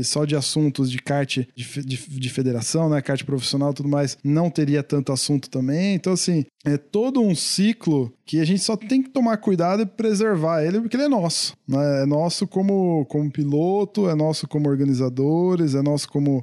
só 0.04 0.24
de 0.24 0.36
assuntos 0.36 0.90
de 0.90 0.98
kart 0.98 1.38
de, 1.54 1.84
de, 1.84 1.96
de 1.96 2.30
federação, 2.30 2.88
né? 2.88 3.00
Kart 3.00 3.22
profissional 3.24 3.74
tudo 3.74 3.88
mais, 3.88 4.16
não 4.22 4.50
teria 4.50 4.82
tanto 4.82 5.12
assunto 5.12 5.50
também. 5.50 5.94
Então, 5.94 6.12
assim, 6.12 6.44
é 6.64 6.76
todo 6.76 7.20
um 7.20 7.34
ciclo 7.34 8.12
que 8.24 8.40
a 8.40 8.44
gente 8.44 8.62
só 8.62 8.76
tem 8.76 9.02
que 9.02 9.10
tomar 9.10 9.36
cuidado 9.36 9.82
e 9.82 9.86
preservar 9.86 10.64
ele, 10.64 10.80
porque 10.80 10.96
ele 10.96 11.04
é 11.04 11.08
nosso. 11.08 11.54
Né? 11.68 12.02
É 12.02 12.06
nosso 12.06 12.46
como, 12.46 13.04
como 13.06 13.30
piloto, 13.30 14.08
é 14.08 14.14
nosso 14.14 14.48
como 14.48 14.68
organizadores, 14.68 15.74
é 15.74 15.82
nosso 15.82 16.08
como 16.08 16.42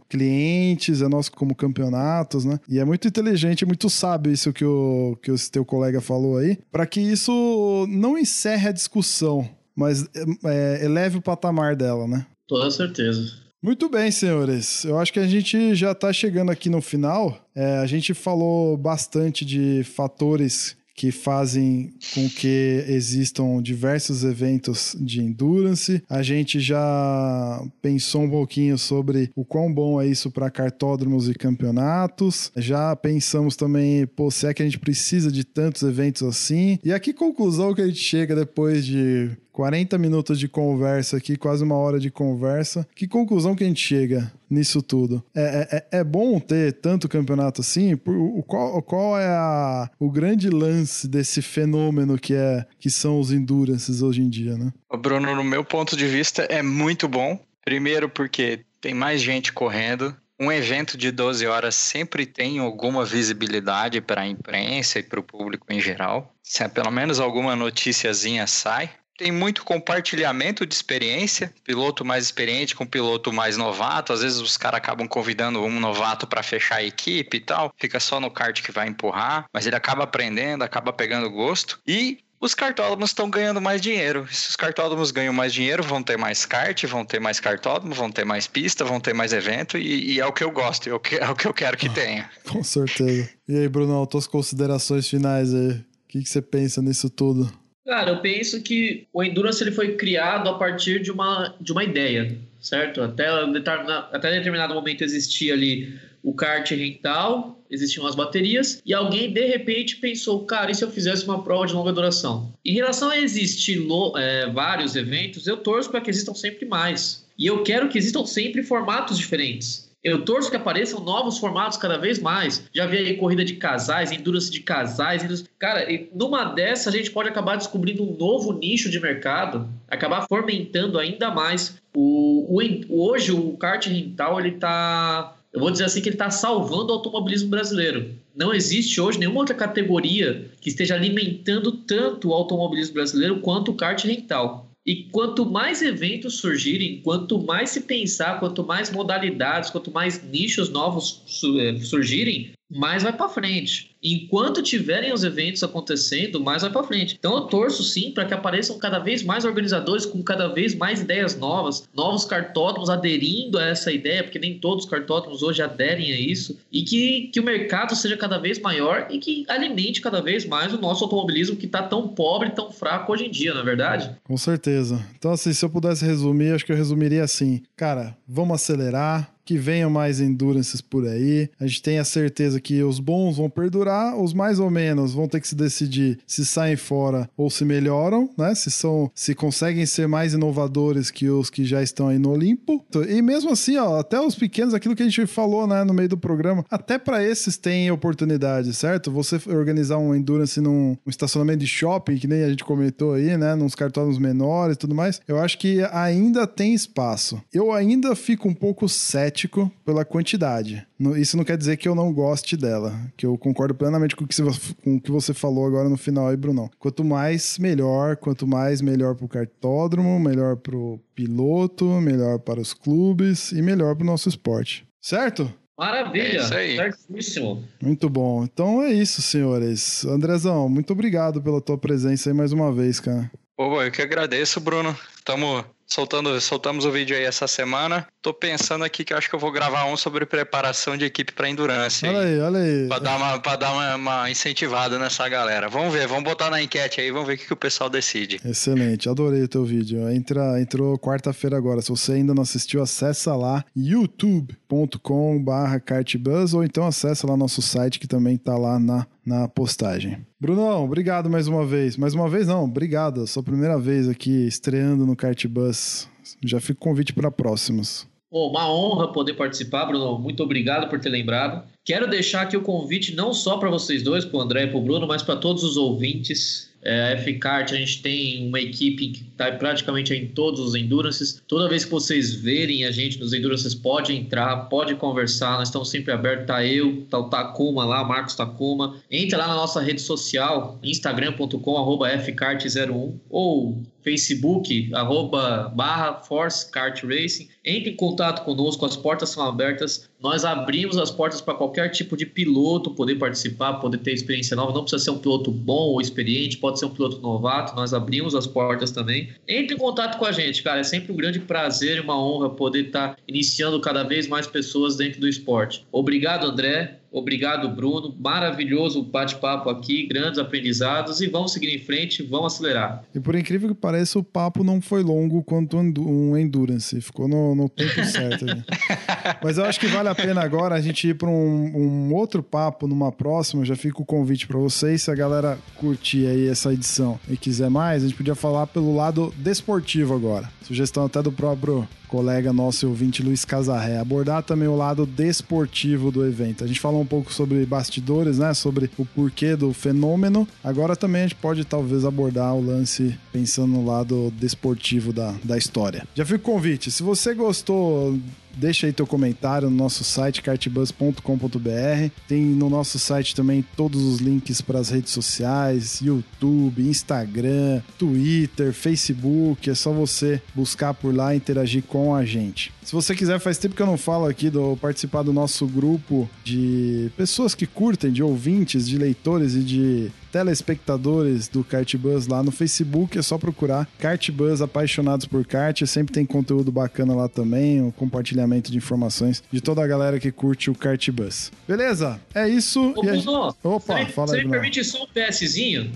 clientes, 0.81 1.01
é 1.01 1.07
nosso 1.07 1.31
como 1.31 1.53
campeonatos, 1.53 2.43
né? 2.43 2.59
E 2.67 2.79
é 2.79 2.85
muito 2.85 3.07
inteligente, 3.07 3.63
é 3.63 3.67
muito 3.67 3.89
sábio 3.89 4.33
isso 4.33 4.51
que 4.51 4.65
o, 4.65 5.17
que 5.21 5.31
o 5.31 5.35
teu 5.51 5.63
colega 5.63 6.01
falou 6.01 6.37
aí, 6.37 6.57
para 6.71 6.85
que 6.85 6.99
isso 6.99 7.85
não 7.89 8.17
encerre 8.17 8.69
a 8.69 8.71
discussão, 8.71 9.47
mas 9.75 10.07
é, 10.45 10.83
eleve 10.83 11.19
o 11.19 11.21
patamar 11.21 11.75
dela, 11.75 12.07
né? 12.07 12.25
Toda 12.47 12.71
certeza. 12.71 13.39
Muito 13.63 13.87
bem, 13.87 14.09
senhores. 14.09 14.83
Eu 14.83 14.97
acho 14.97 15.13
que 15.13 15.19
a 15.19 15.27
gente 15.27 15.75
já 15.75 15.91
está 15.91 16.11
chegando 16.11 16.51
aqui 16.51 16.67
no 16.67 16.81
final. 16.81 17.47
É, 17.53 17.77
a 17.77 17.85
gente 17.85 18.11
falou 18.11 18.75
bastante 18.75 19.45
de 19.45 19.83
fatores 19.83 20.75
que 21.01 21.11
fazem 21.11 21.91
com 22.13 22.29
que 22.29 22.85
existam 22.87 23.59
diversos 23.59 24.23
eventos 24.23 24.95
de 24.99 25.19
endurance. 25.19 26.03
A 26.07 26.21
gente 26.21 26.59
já 26.59 27.59
pensou 27.81 28.21
um 28.21 28.29
pouquinho 28.29 28.77
sobre 28.77 29.31
o 29.35 29.43
quão 29.43 29.73
bom 29.73 29.99
é 29.99 30.05
isso 30.05 30.29
para 30.29 30.51
cartódromos 30.51 31.27
e 31.27 31.33
campeonatos. 31.33 32.51
Já 32.55 32.95
pensamos 32.95 33.55
também, 33.55 34.05
pô, 34.05 34.29
se 34.29 34.45
é 34.45 34.53
que 34.53 34.61
a 34.61 34.65
gente 34.65 34.77
precisa 34.77 35.31
de 35.31 35.43
tantos 35.43 35.81
eventos 35.81 36.21
assim. 36.21 36.77
E 36.83 36.93
a 36.93 36.99
que 36.99 37.13
conclusão 37.13 37.73
que 37.73 37.81
a 37.81 37.87
gente 37.87 37.97
chega 37.97 38.35
depois 38.35 38.85
de 38.85 39.31
40 39.61 39.95
minutos 39.99 40.39
de 40.39 40.47
conversa 40.47 41.17
aqui, 41.17 41.35
quase 41.35 41.63
uma 41.63 41.75
hora 41.75 41.99
de 41.99 42.09
conversa. 42.09 42.87
Que 42.95 43.07
conclusão 43.07 43.55
que 43.55 43.63
a 43.63 43.67
gente 43.67 43.79
chega 43.79 44.33
nisso 44.49 44.81
tudo? 44.81 45.23
É, 45.35 45.85
é, 45.91 45.99
é 45.99 46.03
bom 46.03 46.39
ter 46.39 46.73
tanto 46.73 47.07
campeonato 47.07 47.61
assim? 47.61 47.93
O, 47.93 48.41
qual, 48.41 48.81
qual 48.81 49.19
é 49.19 49.27
a, 49.27 49.87
o 49.99 50.09
grande 50.09 50.49
lance 50.49 51.07
desse 51.07 51.43
fenômeno 51.43 52.17
que, 52.17 52.33
é, 52.33 52.65
que 52.79 52.89
são 52.89 53.19
os 53.19 53.31
endurances 53.31 54.01
hoje 54.01 54.23
em 54.23 54.29
dia, 54.29 54.57
né? 54.57 54.73
Bruno, 54.99 55.35
no 55.35 55.43
meu 55.43 55.63
ponto 55.63 55.95
de 55.95 56.07
vista, 56.07 56.41
é 56.49 56.63
muito 56.63 57.07
bom. 57.07 57.39
Primeiro 57.63 58.09
porque 58.09 58.61
tem 58.81 58.95
mais 58.95 59.21
gente 59.21 59.53
correndo. 59.53 60.15
Um 60.39 60.51
evento 60.51 60.97
de 60.97 61.11
12 61.11 61.45
horas 61.45 61.75
sempre 61.75 62.25
tem 62.25 62.57
alguma 62.57 63.05
visibilidade 63.05 64.01
para 64.01 64.21
a 64.21 64.27
imprensa 64.27 64.97
e 64.97 65.03
para 65.03 65.19
o 65.19 65.23
público 65.23 65.71
em 65.71 65.79
geral. 65.79 66.33
Se 66.41 66.63
é 66.63 66.67
pelo 66.67 66.89
menos 66.89 67.19
alguma 67.19 67.55
noticiazinha 67.55 68.47
sai. 68.47 68.89
Tem 69.21 69.31
muito 69.31 69.63
compartilhamento 69.63 70.65
de 70.65 70.73
experiência, 70.73 71.53
piloto 71.63 72.03
mais 72.03 72.23
experiente 72.23 72.75
com 72.75 72.87
piloto 72.87 73.31
mais 73.31 73.55
novato. 73.55 74.11
Às 74.11 74.23
vezes 74.23 74.39
os 74.39 74.57
caras 74.57 74.79
acabam 74.79 75.07
convidando 75.07 75.61
um 75.61 75.79
novato 75.79 76.25
para 76.25 76.41
fechar 76.41 76.77
a 76.77 76.83
equipe 76.83 77.37
e 77.37 77.39
tal. 77.39 77.71
Fica 77.77 77.99
só 77.99 78.19
no 78.19 78.31
kart 78.31 78.59
que 78.63 78.71
vai 78.71 78.87
empurrar, 78.87 79.45
mas 79.53 79.67
ele 79.67 79.75
acaba 79.75 80.05
aprendendo, 80.05 80.63
acaba 80.63 80.91
pegando 80.91 81.29
gosto. 81.29 81.79
E 81.87 82.17
os 82.39 82.55
cartódromos 82.55 83.11
estão 83.11 83.29
ganhando 83.29 83.61
mais 83.61 83.79
dinheiro. 83.79 84.27
Se 84.31 84.49
os 84.49 84.55
cartódromos 84.55 85.11
ganham 85.11 85.31
mais 85.31 85.53
dinheiro, 85.53 85.83
vão 85.83 86.01
ter 86.01 86.17
mais 86.17 86.43
kart, 86.43 86.83
vão 86.87 87.05
ter 87.05 87.19
mais 87.19 87.39
cartódromo, 87.39 87.93
vão 87.93 88.11
ter 88.11 88.25
mais 88.25 88.47
pista, 88.47 88.83
vão 88.83 88.99
ter 88.99 89.13
mais 89.13 89.33
evento, 89.33 89.77
e, 89.77 90.13
e 90.13 90.19
é 90.19 90.25
o 90.25 90.33
que 90.33 90.43
eu 90.43 90.49
gosto, 90.49 90.89
é 90.89 90.93
o 90.95 90.99
que, 90.99 91.17
é 91.17 91.29
o 91.29 91.35
que 91.35 91.45
eu 91.45 91.53
quero 91.53 91.77
que 91.77 91.87
tenha. 91.87 92.27
Com 92.49 92.63
certeza. 92.63 93.29
E 93.47 93.55
aí, 93.55 93.69
Bruno, 93.69 94.07
tuas 94.07 94.25
considerações 94.25 95.07
finais 95.07 95.53
aí? 95.53 95.73
O 95.73 95.85
que, 96.07 96.23
que 96.23 96.27
você 96.27 96.41
pensa 96.41 96.81
nisso 96.81 97.07
tudo? 97.07 97.60
Cara, 97.91 98.11
eu 98.11 98.21
penso 98.21 98.61
que 98.61 99.05
o 99.11 99.21
Endurance 99.21 99.61
ele 99.61 99.73
foi 99.73 99.97
criado 99.97 100.47
a 100.47 100.53
partir 100.57 101.01
de 101.01 101.11
uma, 101.11 101.53
de 101.59 101.73
uma 101.73 101.83
ideia, 101.83 102.37
certo? 102.57 103.01
Até, 103.01 103.27
até 103.27 104.31
determinado 104.31 104.73
momento 104.73 105.03
existia 105.03 105.53
ali 105.53 105.99
o 106.23 106.33
kart 106.33 106.71
rental, 106.71 107.61
existiam 107.69 108.07
as 108.07 108.15
baterias, 108.15 108.81
e 108.85 108.93
alguém 108.93 109.33
de 109.33 109.45
repente 109.45 109.97
pensou, 109.97 110.45
cara, 110.45 110.71
e 110.71 110.75
se 110.75 110.85
eu 110.85 110.89
fizesse 110.89 111.25
uma 111.25 111.43
prova 111.43 111.67
de 111.67 111.73
longa 111.73 111.91
duração? 111.91 112.53
Em 112.63 112.75
relação 112.75 113.09
a 113.09 113.19
existir 113.19 113.85
é, 114.15 114.49
vários 114.49 114.95
eventos, 114.95 115.45
eu 115.45 115.57
torço 115.57 115.91
para 115.91 115.99
que 115.99 116.09
existam 116.09 116.33
sempre 116.33 116.65
mais. 116.65 117.25
E 117.37 117.45
eu 117.45 117.61
quero 117.61 117.89
que 117.89 117.97
existam 117.97 118.25
sempre 118.25 118.63
formatos 118.63 119.17
diferentes. 119.17 119.90
Eu 120.03 120.25
torço 120.25 120.49
que 120.49 120.55
apareçam 120.55 120.99
novos 120.99 121.37
formatos 121.37 121.77
cada 121.77 121.97
vez 121.97 122.19
mais. 122.19 122.67
Já 122.73 122.87
vi 122.87 122.97
aí 122.97 123.17
corrida 123.17 123.45
de 123.45 123.55
casais, 123.55 124.11
endurance 124.11 124.49
de 124.49 124.61
casais. 124.61 125.43
Cara, 125.59 125.85
numa 126.13 126.45
dessa 126.45 126.89
a 126.89 126.91
gente 126.91 127.11
pode 127.11 127.29
acabar 127.29 127.55
descobrindo 127.55 128.03
um 128.03 128.17
novo 128.17 128.51
nicho 128.53 128.89
de 128.89 128.99
mercado, 128.99 129.69
acabar 129.87 130.25
fomentando 130.27 130.97
ainda 130.97 131.29
mais. 131.29 131.79
O, 131.95 132.47
o 132.49 133.11
hoje 133.11 133.31
o 133.31 133.55
kart 133.57 133.85
rental 133.85 134.39
ele 134.39 134.53
tá, 134.53 135.35
eu 135.53 135.59
vou 135.59 135.69
dizer 135.69 135.85
assim 135.85 136.01
que 136.01 136.09
ele 136.09 136.15
está 136.15 136.31
salvando 136.31 136.91
o 136.91 136.95
automobilismo 136.95 137.49
brasileiro. 137.49 138.15
Não 138.35 138.53
existe 138.53 138.99
hoje 138.99 139.19
nenhuma 139.19 139.41
outra 139.41 139.53
categoria 139.53 140.49
que 140.59 140.69
esteja 140.69 140.95
alimentando 140.95 141.71
tanto 141.73 142.29
o 142.29 142.33
automobilismo 142.33 142.95
brasileiro 142.95 143.39
quanto 143.41 143.71
o 143.71 143.75
kart 143.75 144.03
rental. 144.03 144.70
E 144.85 145.03
quanto 145.11 145.45
mais 145.45 145.81
eventos 145.81 146.37
surgirem, 146.37 147.01
quanto 147.03 147.39
mais 147.39 147.69
se 147.69 147.81
pensar, 147.81 148.39
quanto 148.39 148.63
mais 148.63 148.91
modalidades, 148.91 149.69
quanto 149.69 149.91
mais 149.91 150.23
nichos 150.23 150.69
novos 150.69 151.23
eh, 151.59 151.77
surgirem, 151.79 152.51
mais 152.71 153.03
vai 153.03 153.13
para 153.13 153.29
frente. 153.29 153.91
Enquanto 154.03 154.63
tiverem 154.63 155.13
os 155.13 155.23
eventos 155.23 155.61
acontecendo, 155.61 156.39
mais 156.39 156.63
vai 156.63 156.71
para 156.71 156.83
frente. 156.83 157.15
Então 157.19 157.35
eu 157.35 157.41
torço 157.41 157.83
sim 157.83 158.11
para 158.11 158.25
que 158.25 158.33
apareçam 158.33 158.79
cada 158.79 158.97
vez 158.97 159.21
mais 159.21 159.45
organizadores 159.45 160.05
com 160.05 160.23
cada 160.23 160.47
vez 160.47 160.73
mais 160.73 161.01
ideias 161.01 161.37
novas, 161.37 161.87
novos 161.93 162.25
cartódromos 162.25 162.89
aderindo 162.89 163.59
a 163.59 163.67
essa 163.67 163.91
ideia, 163.91 164.23
porque 164.23 164.39
nem 164.39 164.57
todos 164.57 164.85
os 164.85 164.89
cartódromos 164.89 165.43
hoje 165.43 165.61
aderem 165.61 166.11
a 166.11 166.19
isso, 166.19 166.57
e 166.71 166.81
que, 166.83 167.29
que 167.31 167.39
o 167.39 167.43
mercado 167.43 167.95
seja 167.95 168.17
cada 168.17 168.39
vez 168.39 168.59
maior 168.59 169.07
e 169.11 169.19
que 169.19 169.45
alimente 169.47 170.01
cada 170.01 170.21
vez 170.21 170.45
mais 170.45 170.73
o 170.73 170.81
nosso 170.81 171.03
automobilismo 171.03 171.55
que 171.55 171.65
está 171.65 171.83
tão 171.83 172.07
pobre, 172.07 172.51
tão 172.51 172.71
fraco 172.71 173.11
hoje 173.11 173.25
em 173.25 173.31
dia, 173.31 173.53
não 173.53 173.61
é 173.61 173.65
verdade? 173.65 174.15
Com 174.23 174.37
certeza. 174.37 175.05
Então, 175.17 175.31
assim, 175.31 175.53
se 175.53 175.63
eu 175.63 175.69
pudesse 175.69 176.05
resumir, 176.05 176.53
acho 176.53 176.65
que 176.65 176.71
eu 176.71 176.77
resumiria 176.77 177.23
assim: 177.23 177.61
cara, 177.75 178.17
vamos 178.27 178.55
acelerar. 178.55 179.31
Que 179.51 179.57
venham 179.57 179.89
mais 179.89 180.21
endurances 180.21 180.79
por 180.79 181.05
aí. 181.05 181.49
A 181.59 181.67
gente 181.67 181.81
tem 181.81 181.99
a 181.99 182.05
certeza 182.05 182.61
que 182.61 182.81
os 182.81 183.01
bons 183.01 183.35
vão 183.35 183.49
perdurar, 183.49 184.17
os 184.17 184.33
mais 184.33 184.61
ou 184.61 184.69
menos 184.69 185.13
vão 185.13 185.27
ter 185.27 185.41
que 185.41 185.47
se 185.49 185.55
decidir 185.55 186.19
se 186.25 186.45
saem 186.45 186.77
fora 186.77 187.29
ou 187.35 187.49
se 187.49 187.65
melhoram, 187.65 188.29
né? 188.37 188.55
Se 188.55 188.71
são, 188.71 189.11
se 189.13 189.35
conseguem 189.35 189.85
ser 189.85 190.07
mais 190.07 190.33
inovadores 190.33 191.11
que 191.11 191.27
os 191.27 191.49
que 191.49 191.65
já 191.65 191.83
estão 191.83 192.07
aí 192.07 192.17
no 192.17 192.31
Olimpo. 192.31 192.81
E 193.09 193.21
mesmo 193.21 193.51
assim, 193.51 193.75
ó, 193.75 193.99
até 193.99 194.21
os 194.21 194.35
pequenos, 194.35 194.73
aquilo 194.73 194.95
que 194.95 195.03
a 195.03 195.05
gente 195.05 195.25
falou, 195.25 195.67
né, 195.67 195.83
no 195.83 195.93
meio 195.93 196.07
do 196.07 196.17
programa, 196.17 196.65
até 196.71 196.97
para 196.97 197.21
esses 197.21 197.57
tem 197.57 197.91
oportunidade, 197.91 198.73
certo? 198.73 199.11
Você 199.11 199.37
organizar 199.49 199.97
um 199.97 200.15
endurance 200.15 200.61
num 200.61 200.95
um 201.05 201.09
estacionamento 201.09 201.59
de 201.59 201.67
shopping, 201.67 202.15
que 202.15 202.27
nem 202.27 202.45
a 202.45 202.49
gente 202.49 202.63
comentou 202.63 203.15
aí, 203.15 203.35
né, 203.35 203.53
nos 203.53 203.75
cartões 203.75 204.17
menores 204.17 204.77
tudo 204.77 204.95
mais, 204.95 205.19
eu 205.27 205.37
acho 205.37 205.57
que 205.57 205.83
ainda 205.91 206.47
tem 206.47 206.73
espaço. 206.73 207.41
Eu 207.51 207.73
ainda 207.73 208.15
fico 208.15 208.47
um 208.47 208.53
pouco 208.53 208.87
cético 208.87 209.40
pela 209.85 210.03
quantidade. 210.05 210.85
Isso 211.17 211.37
não 211.37 211.43
quer 211.43 211.57
dizer 211.57 211.77
que 211.77 211.87
eu 211.87 211.95
não 211.95 212.11
goste 212.13 212.55
dela, 212.57 212.93
que 213.17 213.25
eu 213.25 213.37
concordo 213.37 213.73
plenamente 213.75 214.15
com 214.15 214.23
o 214.23 214.27
que 214.27 214.41
você, 214.41 214.73
com 214.83 214.95
o 214.95 215.01
que 215.01 215.11
você 215.11 215.33
falou 215.33 215.65
agora 215.65 215.89
no 215.89 215.97
final 215.97 216.27
aí, 216.27 216.37
Brunão. 216.37 216.69
Quanto 216.79 217.03
mais, 217.03 217.57
melhor. 217.57 218.15
Quanto 218.17 218.45
mais, 218.47 218.81
melhor 218.81 219.15
pro 219.15 219.27
cartódromo, 219.27 220.19
melhor 220.19 220.55
pro 220.57 220.99
piloto, 221.15 221.85
melhor 221.85 222.39
para 222.39 222.59
os 222.59 222.73
clubes 222.73 223.51
e 223.51 223.61
melhor 223.61 223.95
pro 223.95 224.05
nosso 224.05 224.27
esporte. 224.29 224.85
Certo? 225.01 225.51
Maravilha, 225.77 226.21
É 226.23 226.35
isso 226.37 226.53
aí. 226.53 226.75
certíssimo. 226.75 227.63
Muito 227.81 228.07
bom. 228.09 228.43
Então 228.43 228.83
é 228.83 228.93
isso, 228.93 229.21
senhores. 229.21 230.05
Andrezão, 230.05 230.69
muito 230.69 230.93
obrigado 230.93 231.41
pela 231.41 231.59
tua 231.59 231.77
presença 231.77 232.29
aí 232.29 232.35
mais 232.35 232.51
uma 232.51 232.71
vez, 232.71 232.99
cara. 232.99 233.31
Pô, 233.57 233.81
eu 233.81 233.91
que 233.91 234.01
agradeço, 234.01 234.59
Bruno. 234.59 234.95
Tamo 235.23 235.63
soltando, 235.91 236.39
soltamos 236.39 236.85
o 236.85 236.91
vídeo 236.91 237.17
aí 237.17 237.25
essa 237.25 237.47
semana. 237.47 238.07
Tô 238.21 238.31
pensando 238.33 238.85
aqui 238.85 239.03
que 239.03 239.13
eu 239.13 239.17
acho 239.17 239.29
que 239.29 239.35
eu 239.35 239.39
vou 239.39 239.51
gravar 239.51 239.83
um 239.85 239.97
sobre 239.97 240.25
preparação 240.25 240.95
de 240.95 241.03
equipe 241.03 241.33
para 241.33 241.49
endurance. 241.49 242.07
Olha 242.07 242.19
aí, 242.19 242.39
olha 242.39 242.59
aí. 242.59 242.87
Pra 242.87 242.99
dar, 242.99 243.17
uma, 243.17 243.37
pra 243.39 243.57
dar 243.57 243.73
uma, 243.73 243.95
uma 243.95 244.31
incentivada 244.31 244.97
nessa 244.97 245.27
galera. 245.27 245.67
Vamos 245.67 245.93
ver, 245.93 246.07
vamos 246.07 246.23
botar 246.23 246.49
na 246.49 246.63
enquete 246.63 247.01
aí, 247.01 247.11
vamos 247.11 247.27
ver 247.27 247.33
o 247.33 247.37
que, 247.37 247.45
que 247.45 247.53
o 247.53 247.57
pessoal 247.57 247.89
decide. 247.89 248.39
Excelente, 248.45 249.09
adorei 249.09 249.43
o 249.43 249.49
teu 249.49 249.65
vídeo. 249.65 250.09
Entra, 250.09 250.61
entrou 250.61 250.97
quarta-feira 250.97 251.57
agora. 251.57 251.81
Se 251.81 251.89
você 251.89 252.13
ainda 252.13 252.33
não 252.33 252.43
assistiu, 252.43 252.81
acessa 252.81 253.35
lá 253.35 253.65
youtube.com/cartbuzz 253.75 256.53
ou 256.53 256.63
então 256.63 256.87
acessa 256.87 257.27
lá 257.27 257.35
nosso 257.35 257.61
site 257.61 257.99
que 257.99 258.07
também 258.07 258.37
tá 258.37 258.57
lá 258.57 258.79
na 258.79 259.05
na 259.25 259.47
postagem. 259.47 260.25
Brunão, 260.39 260.83
obrigado 260.83 261.29
mais 261.29 261.47
uma 261.47 261.65
vez. 261.65 261.97
Mais 261.97 262.13
uma 262.13 262.29
vez 262.29 262.47
não, 262.47 262.63
obrigado. 262.63 263.25
Sua 263.27 263.43
primeira 263.43 263.79
vez 263.79 264.07
aqui 264.09 264.47
estreando 264.47 265.05
no 265.05 265.15
Kart 265.15 265.45
Bus. 265.47 266.07
Já 266.43 266.59
fico 266.59 266.79
convite 266.79 267.13
para 267.13 267.31
próximos. 267.31 268.07
Oh, 268.33 268.49
uma 268.49 268.71
honra 268.71 269.11
poder 269.11 269.33
participar, 269.33 269.85
Bruno. 269.85 270.17
Muito 270.17 270.41
obrigado 270.41 270.89
por 270.89 270.99
ter 270.99 271.09
lembrado. 271.09 271.67
Quero 271.83 272.09
deixar 272.09 272.43
aqui 272.43 272.55
o 272.55 272.61
convite 272.61 273.13
não 273.13 273.33
só 273.33 273.57
para 273.57 273.69
vocês 273.69 274.03
dois, 274.03 274.23
para 274.23 274.37
o 274.37 274.41
André 274.41 274.63
e 274.63 274.67
para 274.67 274.77
o 274.77 274.81
Bruno, 274.81 275.05
mas 275.05 275.21
para 275.21 275.35
todos 275.35 275.63
os 275.63 275.75
ouvintes 275.75 276.71
é, 276.81 277.01
a 277.01 277.11
F-Kart, 277.11 277.71
a 277.71 277.75
gente 277.75 278.01
tem 278.01 278.47
uma 278.47 278.59
equipe 278.59 279.25
está 279.41 279.57
praticamente 279.57 280.13
em 280.13 280.27
todos 280.27 280.59
os 280.59 280.75
Endurances. 280.75 281.41
Toda 281.47 281.67
vez 281.67 281.85
que 281.85 281.91
vocês 281.91 282.33
verem 282.33 282.85
a 282.85 282.91
gente 282.91 283.19
nos 283.19 283.33
Endurances, 283.33 283.73
pode 283.73 284.13
entrar, 284.13 284.55
pode 284.69 284.95
conversar, 284.95 285.57
nós 285.57 285.69
estamos 285.69 285.89
sempre 285.89 286.11
abertos. 286.11 286.47
Tá 286.47 286.65
eu, 286.65 287.05
tá 287.09 287.19
o 287.19 287.29
Takuma 287.29 287.85
lá, 287.85 288.03
Marcos 288.03 288.35
Takuma. 288.35 288.95
Entra 289.09 289.37
lá 289.37 289.47
na 289.47 289.55
nossa 289.55 289.81
rede 289.81 290.01
social, 290.01 290.79
instagram.com, 290.83 291.49
fkart01 291.57 293.13
ou 293.29 293.81
Facebook, 294.03 294.89
arroba 294.93 295.71
barra 295.75 296.15
Force 296.23 296.69
Kart 296.71 297.03
Racing. 297.03 297.47
Entre 297.63 297.91
em 297.91 297.95
contato 297.95 298.43
conosco, 298.43 298.85
as 298.85 298.97
portas 298.97 299.29
são 299.29 299.45
abertas. 299.45 300.09
Nós 300.19 300.43
abrimos 300.43 300.97
as 300.97 301.11
portas 301.11 301.41
para 301.41 301.53
qualquer 301.53 301.89
tipo 301.89 302.17
de 302.17 302.25
piloto 302.25 302.91
poder 302.91 303.15
participar, 303.15 303.73
poder 303.73 303.99
ter 303.99 304.13
experiência 304.13 304.55
nova. 304.55 304.73
Não 304.73 304.81
precisa 304.81 305.03
ser 305.03 305.11
um 305.11 305.19
piloto 305.19 305.51
bom 305.51 305.89
ou 305.89 306.01
experiente, 306.01 306.57
pode 306.57 306.79
ser 306.79 306.85
um 306.85 306.89
piloto 306.89 307.19
novato. 307.19 307.75
Nós 307.75 307.93
abrimos 307.93 308.33
as 308.33 308.47
portas 308.47 308.91
também. 308.91 309.29
Entre 309.47 309.75
em 309.75 309.77
contato 309.77 310.17
com 310.17 310.25
a 310.25 310.31
gente, 310.31 310.63
cara. 310.63 310.79
É 310.79 310.83
sempre 310.83 311.11
um 311.11 311.15
grande 311.15 311.39
prazer 311.39 311.97
e 311.97 311.99
uma 311.99 312.17
honra 312.17 312.49
poder 312.49 312.87
estar 312.87 313.17
iniciando 313.27 313.79
cada 313.81 314.03
vez 314.03 314.27
mais 314.27 314.47
pessoas 314.47 314.95
dentro 314.95 315.19
do 315.19 315.27
esporte. 315.27 315.85
Obrigado, 315.91 316.45
André. 316.45 317.00
Obrigado, 317.11 317.67
Bruno. 317.67 318.15
Maravilhoso 318.17 319.03
bate-papo 319.03 319.69
aqui, 319.69 320.07
grandes 320.07 320.39
aprendizados 320.39 321.19
e 321.19 321.27
vamos 321.27 321.51
seguir 321.51 321.75
em 321.75 321.79
frente, 321.79 322.23
vamos 322.23 322.53
acelerar. 322.53 323.03
E 323.13 323.19
por 323.19 323.35
incrível 323.35 323.67
que 323.67 323.75
pareça, 323.75 324.17
o 324.17 324.23
papo 324.23 324.63
não 324.63 324.79
foi 324.79 325.03
longo 325.03 325.43
quanto 325.43 325.75
um 325.77 326.37
Endurance, 326.37 327.01
ficou 327.01 327.27
no, 327.27 327.53
no 327.53 327.67
tempo 327.67 328.03
certo. 328.05 328.45
Né? 328.45 328.63
Mas 329.43 329.57
eu 329.57 329.65
acho 329.65 329.79
que 329.79 329.87
vale 329.87 330.07
a 330.07 330.15
pena 330.15 330.41
agora 330.41 330.75
a 330.75 330.81
gente 330.81 331.09
ir 331.09 331.15
para 331.15 331.27
um, 331.27 331.65
um, 331.75 332.13
outro 332.13 332.41
papo 332.41 332.87
numa 332.87 333.11
próxima. 333.11 333.65
Já 333.65 333.75
fica 333.75 334.01
o 334.01 334.05
convite 334.05 334.47
para 334.47 334.57
vocês. 334.57 335.01
Se 335.01 335.11
a 335.11 335.15
galera 335.15 335.57
curtir 335.75 336.27
aí 336.27 336.47
essa 336.47 336.71
edição 336.71 337.19
e 337.29 337.35
quiser 337.35 337.69
mais, 337.69 338.03
a 338.03 338.07
gente 338.07 338.15
podia 338.15 338.35
falar 338.35 338.67
pelo 338.67 338.95
lado 338.95 339.33
desportivo 339.37 340.15
agora. 340.15 340.49
Sugestão 340.61 341.05
até 341.05 341.21
do 341.21 341.31
próprio 341.31 341.85
colega 342.11 342.51
nosso 342.51 342.89
ouvinte 342.89 343.23
Luiz 343.23 343.45
Casarré, 343.45 343.97
abordar 343.97 344.43
também 344.43 344.67
o 344.67 344.75
lado 344.75 345.05
desportivo 345.05 346.11
do 346.11 346.25
evento. 346.25 346.61
A 346.61 346.67
gente 346.67 346.79
falou 346.79 347.00
um 347.01 347.05
pouco 347.05 347.33
sobre 347.33 347.65
bastidores, 347.65 348.37
né? 348.37 348.53
Sobre 348.53 348.89
o 348.97 349.05
porquê 349.05 349.55
do 349.55 349.73
fenômeno. 349.73 350.47
Agora 350.63 350.95
também 350.95 351.23
a 351.23 351.27
gente 351.27 351.35
pode 351.35 351.65
talvez 351.65 352.05
abordar 352.05 352.53
o 352.55 352.65
lance 352.65 353.17
pensando 353.31 353.73
no 353.73 353.85
lado 353.85 354.31
desportivo 354.37 355.13
da, 355.13 355.33
da 355.43 355.57
história. 355.57 356.07
Já 356.15 356.25
fica 356.25 356.39
o 356.39 356.53
convite. 356.53 356.91
Se 356.91 357.03
você 357.03 357.33
gostou 357.33 358.17
Deixa 358.55 358.87
aí 358.87 358.93
teu 358.93 359.07
comentário 359.07 359.69
no 359.69 359.75
nosso 359.75 360.03
site 360.03 360.41
cartbus.com.br. 360.41 362.11
Tem 362.27 362.43
no 362.43 362.69
nosso 362.69 362.99
site 362.99 363.35
também 363.35 363.63
todos 363.75 364.01
os 364.01 364.19
links 364.19 364.61
para 364.61 364.79
as 364.79 364.89
redes 364.89 365.11
sociais, 365.11 366.01
YouTube, 366.01 366.81
Instagram, 366.87 367.81
Twitter, 367.97 368.73
Facebook. 368.73 369.69
É 369.69 369.75
só 369.75 369.91
você 369.91 370.41
buscar 370.53 370.93
por 370.93 371.15
lá 371.15 371.33
e 371.33 371.37
interagir 371.37 371.83
com 371.83 372.15
a 372.15 372.25
gente. 372.25 372.71
Se 372.83 372.93
você 372.93 373.15
quiser, 373.15 373.39
faz 373.39 373.57
tempo 373.57 373.75
que 373.75 373.81
eu 373.81 373.87
não 373.87 373.97
falo 373.97 374.25
aqui 374.25 374.49
do 374.49 374.75
participar 374.77 375.23
do 375.23 375.31
nosso 375.31 375.67
grupo 375.67 376.29
de 376.43 377.11
pessoas 377.15 377.53
que 377.53 377.65
curtem, 377.65 378.11
de 378.11 378.23
ouvintes, 378.23 378.87
de 378.87 378.97
leitores 378.97 379.55
e 379.55 379.59
de 379.59 380.11
telespectadores 380.31 381.47
do 381.47 381.63
Kartbus 381.63 382.27
lá 382.27 382.41
no 382.41 382.51
Facebook, 382.51 383.17
é 383.17 383.21
só 383.21 383.37
procurar 383.37 383.87
Kartbus 383.99 384.61
Apaixonados 384.61 385.25
por 385.25 385.45
Kart, 385.45 385.85
sempre 385.85 386.13
tem 386.13 386.25
conteúdo 386.25 386.71
bacana 386.71 387.13
lá 387.15 387.27
também, 387.27 387.81
o 387.81 387.91
compartilhamento 387.91 388.71
de 388.71 388.77
informações 388.77 389.43
de 389.51 389.61
toda 389.61 389.83
a 389.83 389.87
galera 389.87 390.19
que 390.19 390.31
curte 390.31 390.69
o 390.69 390.75
Kartbus. 390.75 391.51
Beleza? 391.67 392.19
É 392.33 392.47
isso. 392.47 392.93
Ô, 392.95 393.03
e 393.03 393.09
a... 393.09 393.69
Opa, 393.69 393.97
você 393.97 394.05
fala 394.11 394.33
aí. 394.33 394.41
Você 394.41 394.45
me 394.45 394.51
permite 394.51 394.83
só 394.83 395.03
um 395.03 395.07
PSzinho? 395.07 395.91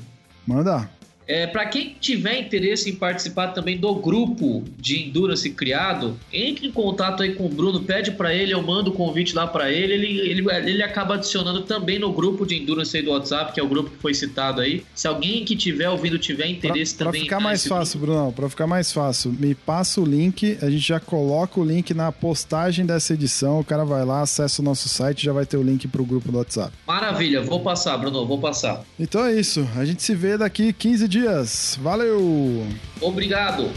Manda. 0.46 0.90
É, 1.28 1.48
para 1.48 1.66
quem 1.66 1.96
tiver 2.00 2.40
interesse 2.40 2.90
em 2.90 2.96
participar 2.96 3.48
também 3.48 3.78
do 3.78 3.94
grupo 3.96 4.64
de 4.78 5.04
Endurance 5.04 5.50
criado, 5.50 6.18
entre 6.32 6.68
em 6.68 6.72
contato 6.72 7.24
aí 7.24 7.34
com 7.34 7.46
o 7.46 7.50
Bruno, 7.50 7.82
pede 7.82 8.12
para 8.12 8.34
ele, 8.34 8.54
eu 8.54 8.62
mando 8.62 8.92
o 8.92 8.94
convite 8.94 9.36
lá 9.36 9.48
para 9.48 9.72
ele, 9.72 9.94
ele, 9.94 10.20
ele, 10.20 10.46
ele 10.70 10.84
acaba 10.84 11.16
adicionando 11.16 11.64
também 11.64 11.98
no 11.98 12.12
grupo 12.12 12.46
de 12.46 12.56
Endurance 12.56 12.96
aí 12.96 13.04
do 13.04 13.12
WhatsApp, 13.12 13.54
que 13.54 13.60
é 13.60 13.64
o 13.64 13.68
grupo 13.68 13.90
que 13.90 13.98
foi 13.98 14.14
citado 14.14 14.62
aí. 14.62 14.84
Se 14.94 15.08
alguém 15.08 15.44
que 15.44 15.56
tiver 15.56 15.90
ouvindo 15.90 16.20
tiver 16.20 16.48
interesse 16.48 16.96
pra, 16.96 17.08
também... 17.08 17.22
Para 17.22 17.38
ficar 17.38 17.40
mais 17.40 17.66
fácil, 17.66 18.00
grupo... 18.00 18.14
Brunão, 18.14 18.32
para 18.32 18.50
ficar 18.50 18.68
mais 18.68 18.92
fácil, 18.92 19.32
me 19.32 19.56
passa 19.56 20.00
o 20.00 20.06
link, 20.06 20.58
a 20.62 20.70
gente 20.70 20.88
já 20.88 21.00
coloca 21.00 21.60
o 21.60 21.66
link 21.66 21.94
na 21.94 22.12
postagem 22.12 22.86
dessa 22.86 23.14
edição, 23.14 23.60
o 23.60 23.64
cara 23.64 23.84
vai 23.84 24.06
lá, 24.06 24.22
acessa 24.22 24.62
o 24.62 24.66
nosso 24.66 24.88
site, 24.88 25.26
já 25.26 25.34
vai 25.34 25.46
ter 25.46 25.58
o 25.58 25.64
link 25.64 25.88
pro 25.88 26.06
grupo 26.06 26.32
do 26.32 26.38
WhatsApp. 26.38 26.72
Maravilha, 26.86 27.42
vou 27.42 27.62
passar, 27.62 27.98
Bruno, 27.98 28.26
vou 28.26 28.38
passar. 28.38 28.84
Então 29.00 29.26
é 29.26 29.34
isso, 29.34 29.68
a 29.76 29.84
gente 29.84 30.04
se 30.04 30.14
vê 30.14 30.38
daqui 30.38 30.72
15 30.72 31.08
dias 31.08 31.15
dias. 31.16 31.80
Valeu! 31.82 32.68
Obrigado! 33.00 33.72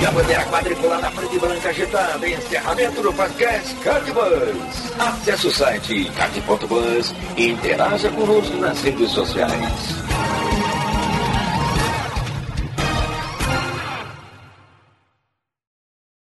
E 0.00 0.04
a 0.04 0.10
bandeira 0.12 0.44
quadriculada 0.44 1.02
na 1.02 1.10
frente 1.10 1.38
branca 1.40 1.68
agitada. 1.68 2.28
Encerramento 2.28 3.02
do 3.02 3.12
podcast 3.12 3.74
Cardbus. 3.76 4.92
Acesse 5.00 5.46
o 5.48 5.50
site 5.50 6.10
card.bus 6.12 7.12
e 7.36 7.48
interaja 7.48 8.08
conosco 8.10 8.56
nas 8.58 8.80
redes 8.82 9.10
sociais. 9.10 10.02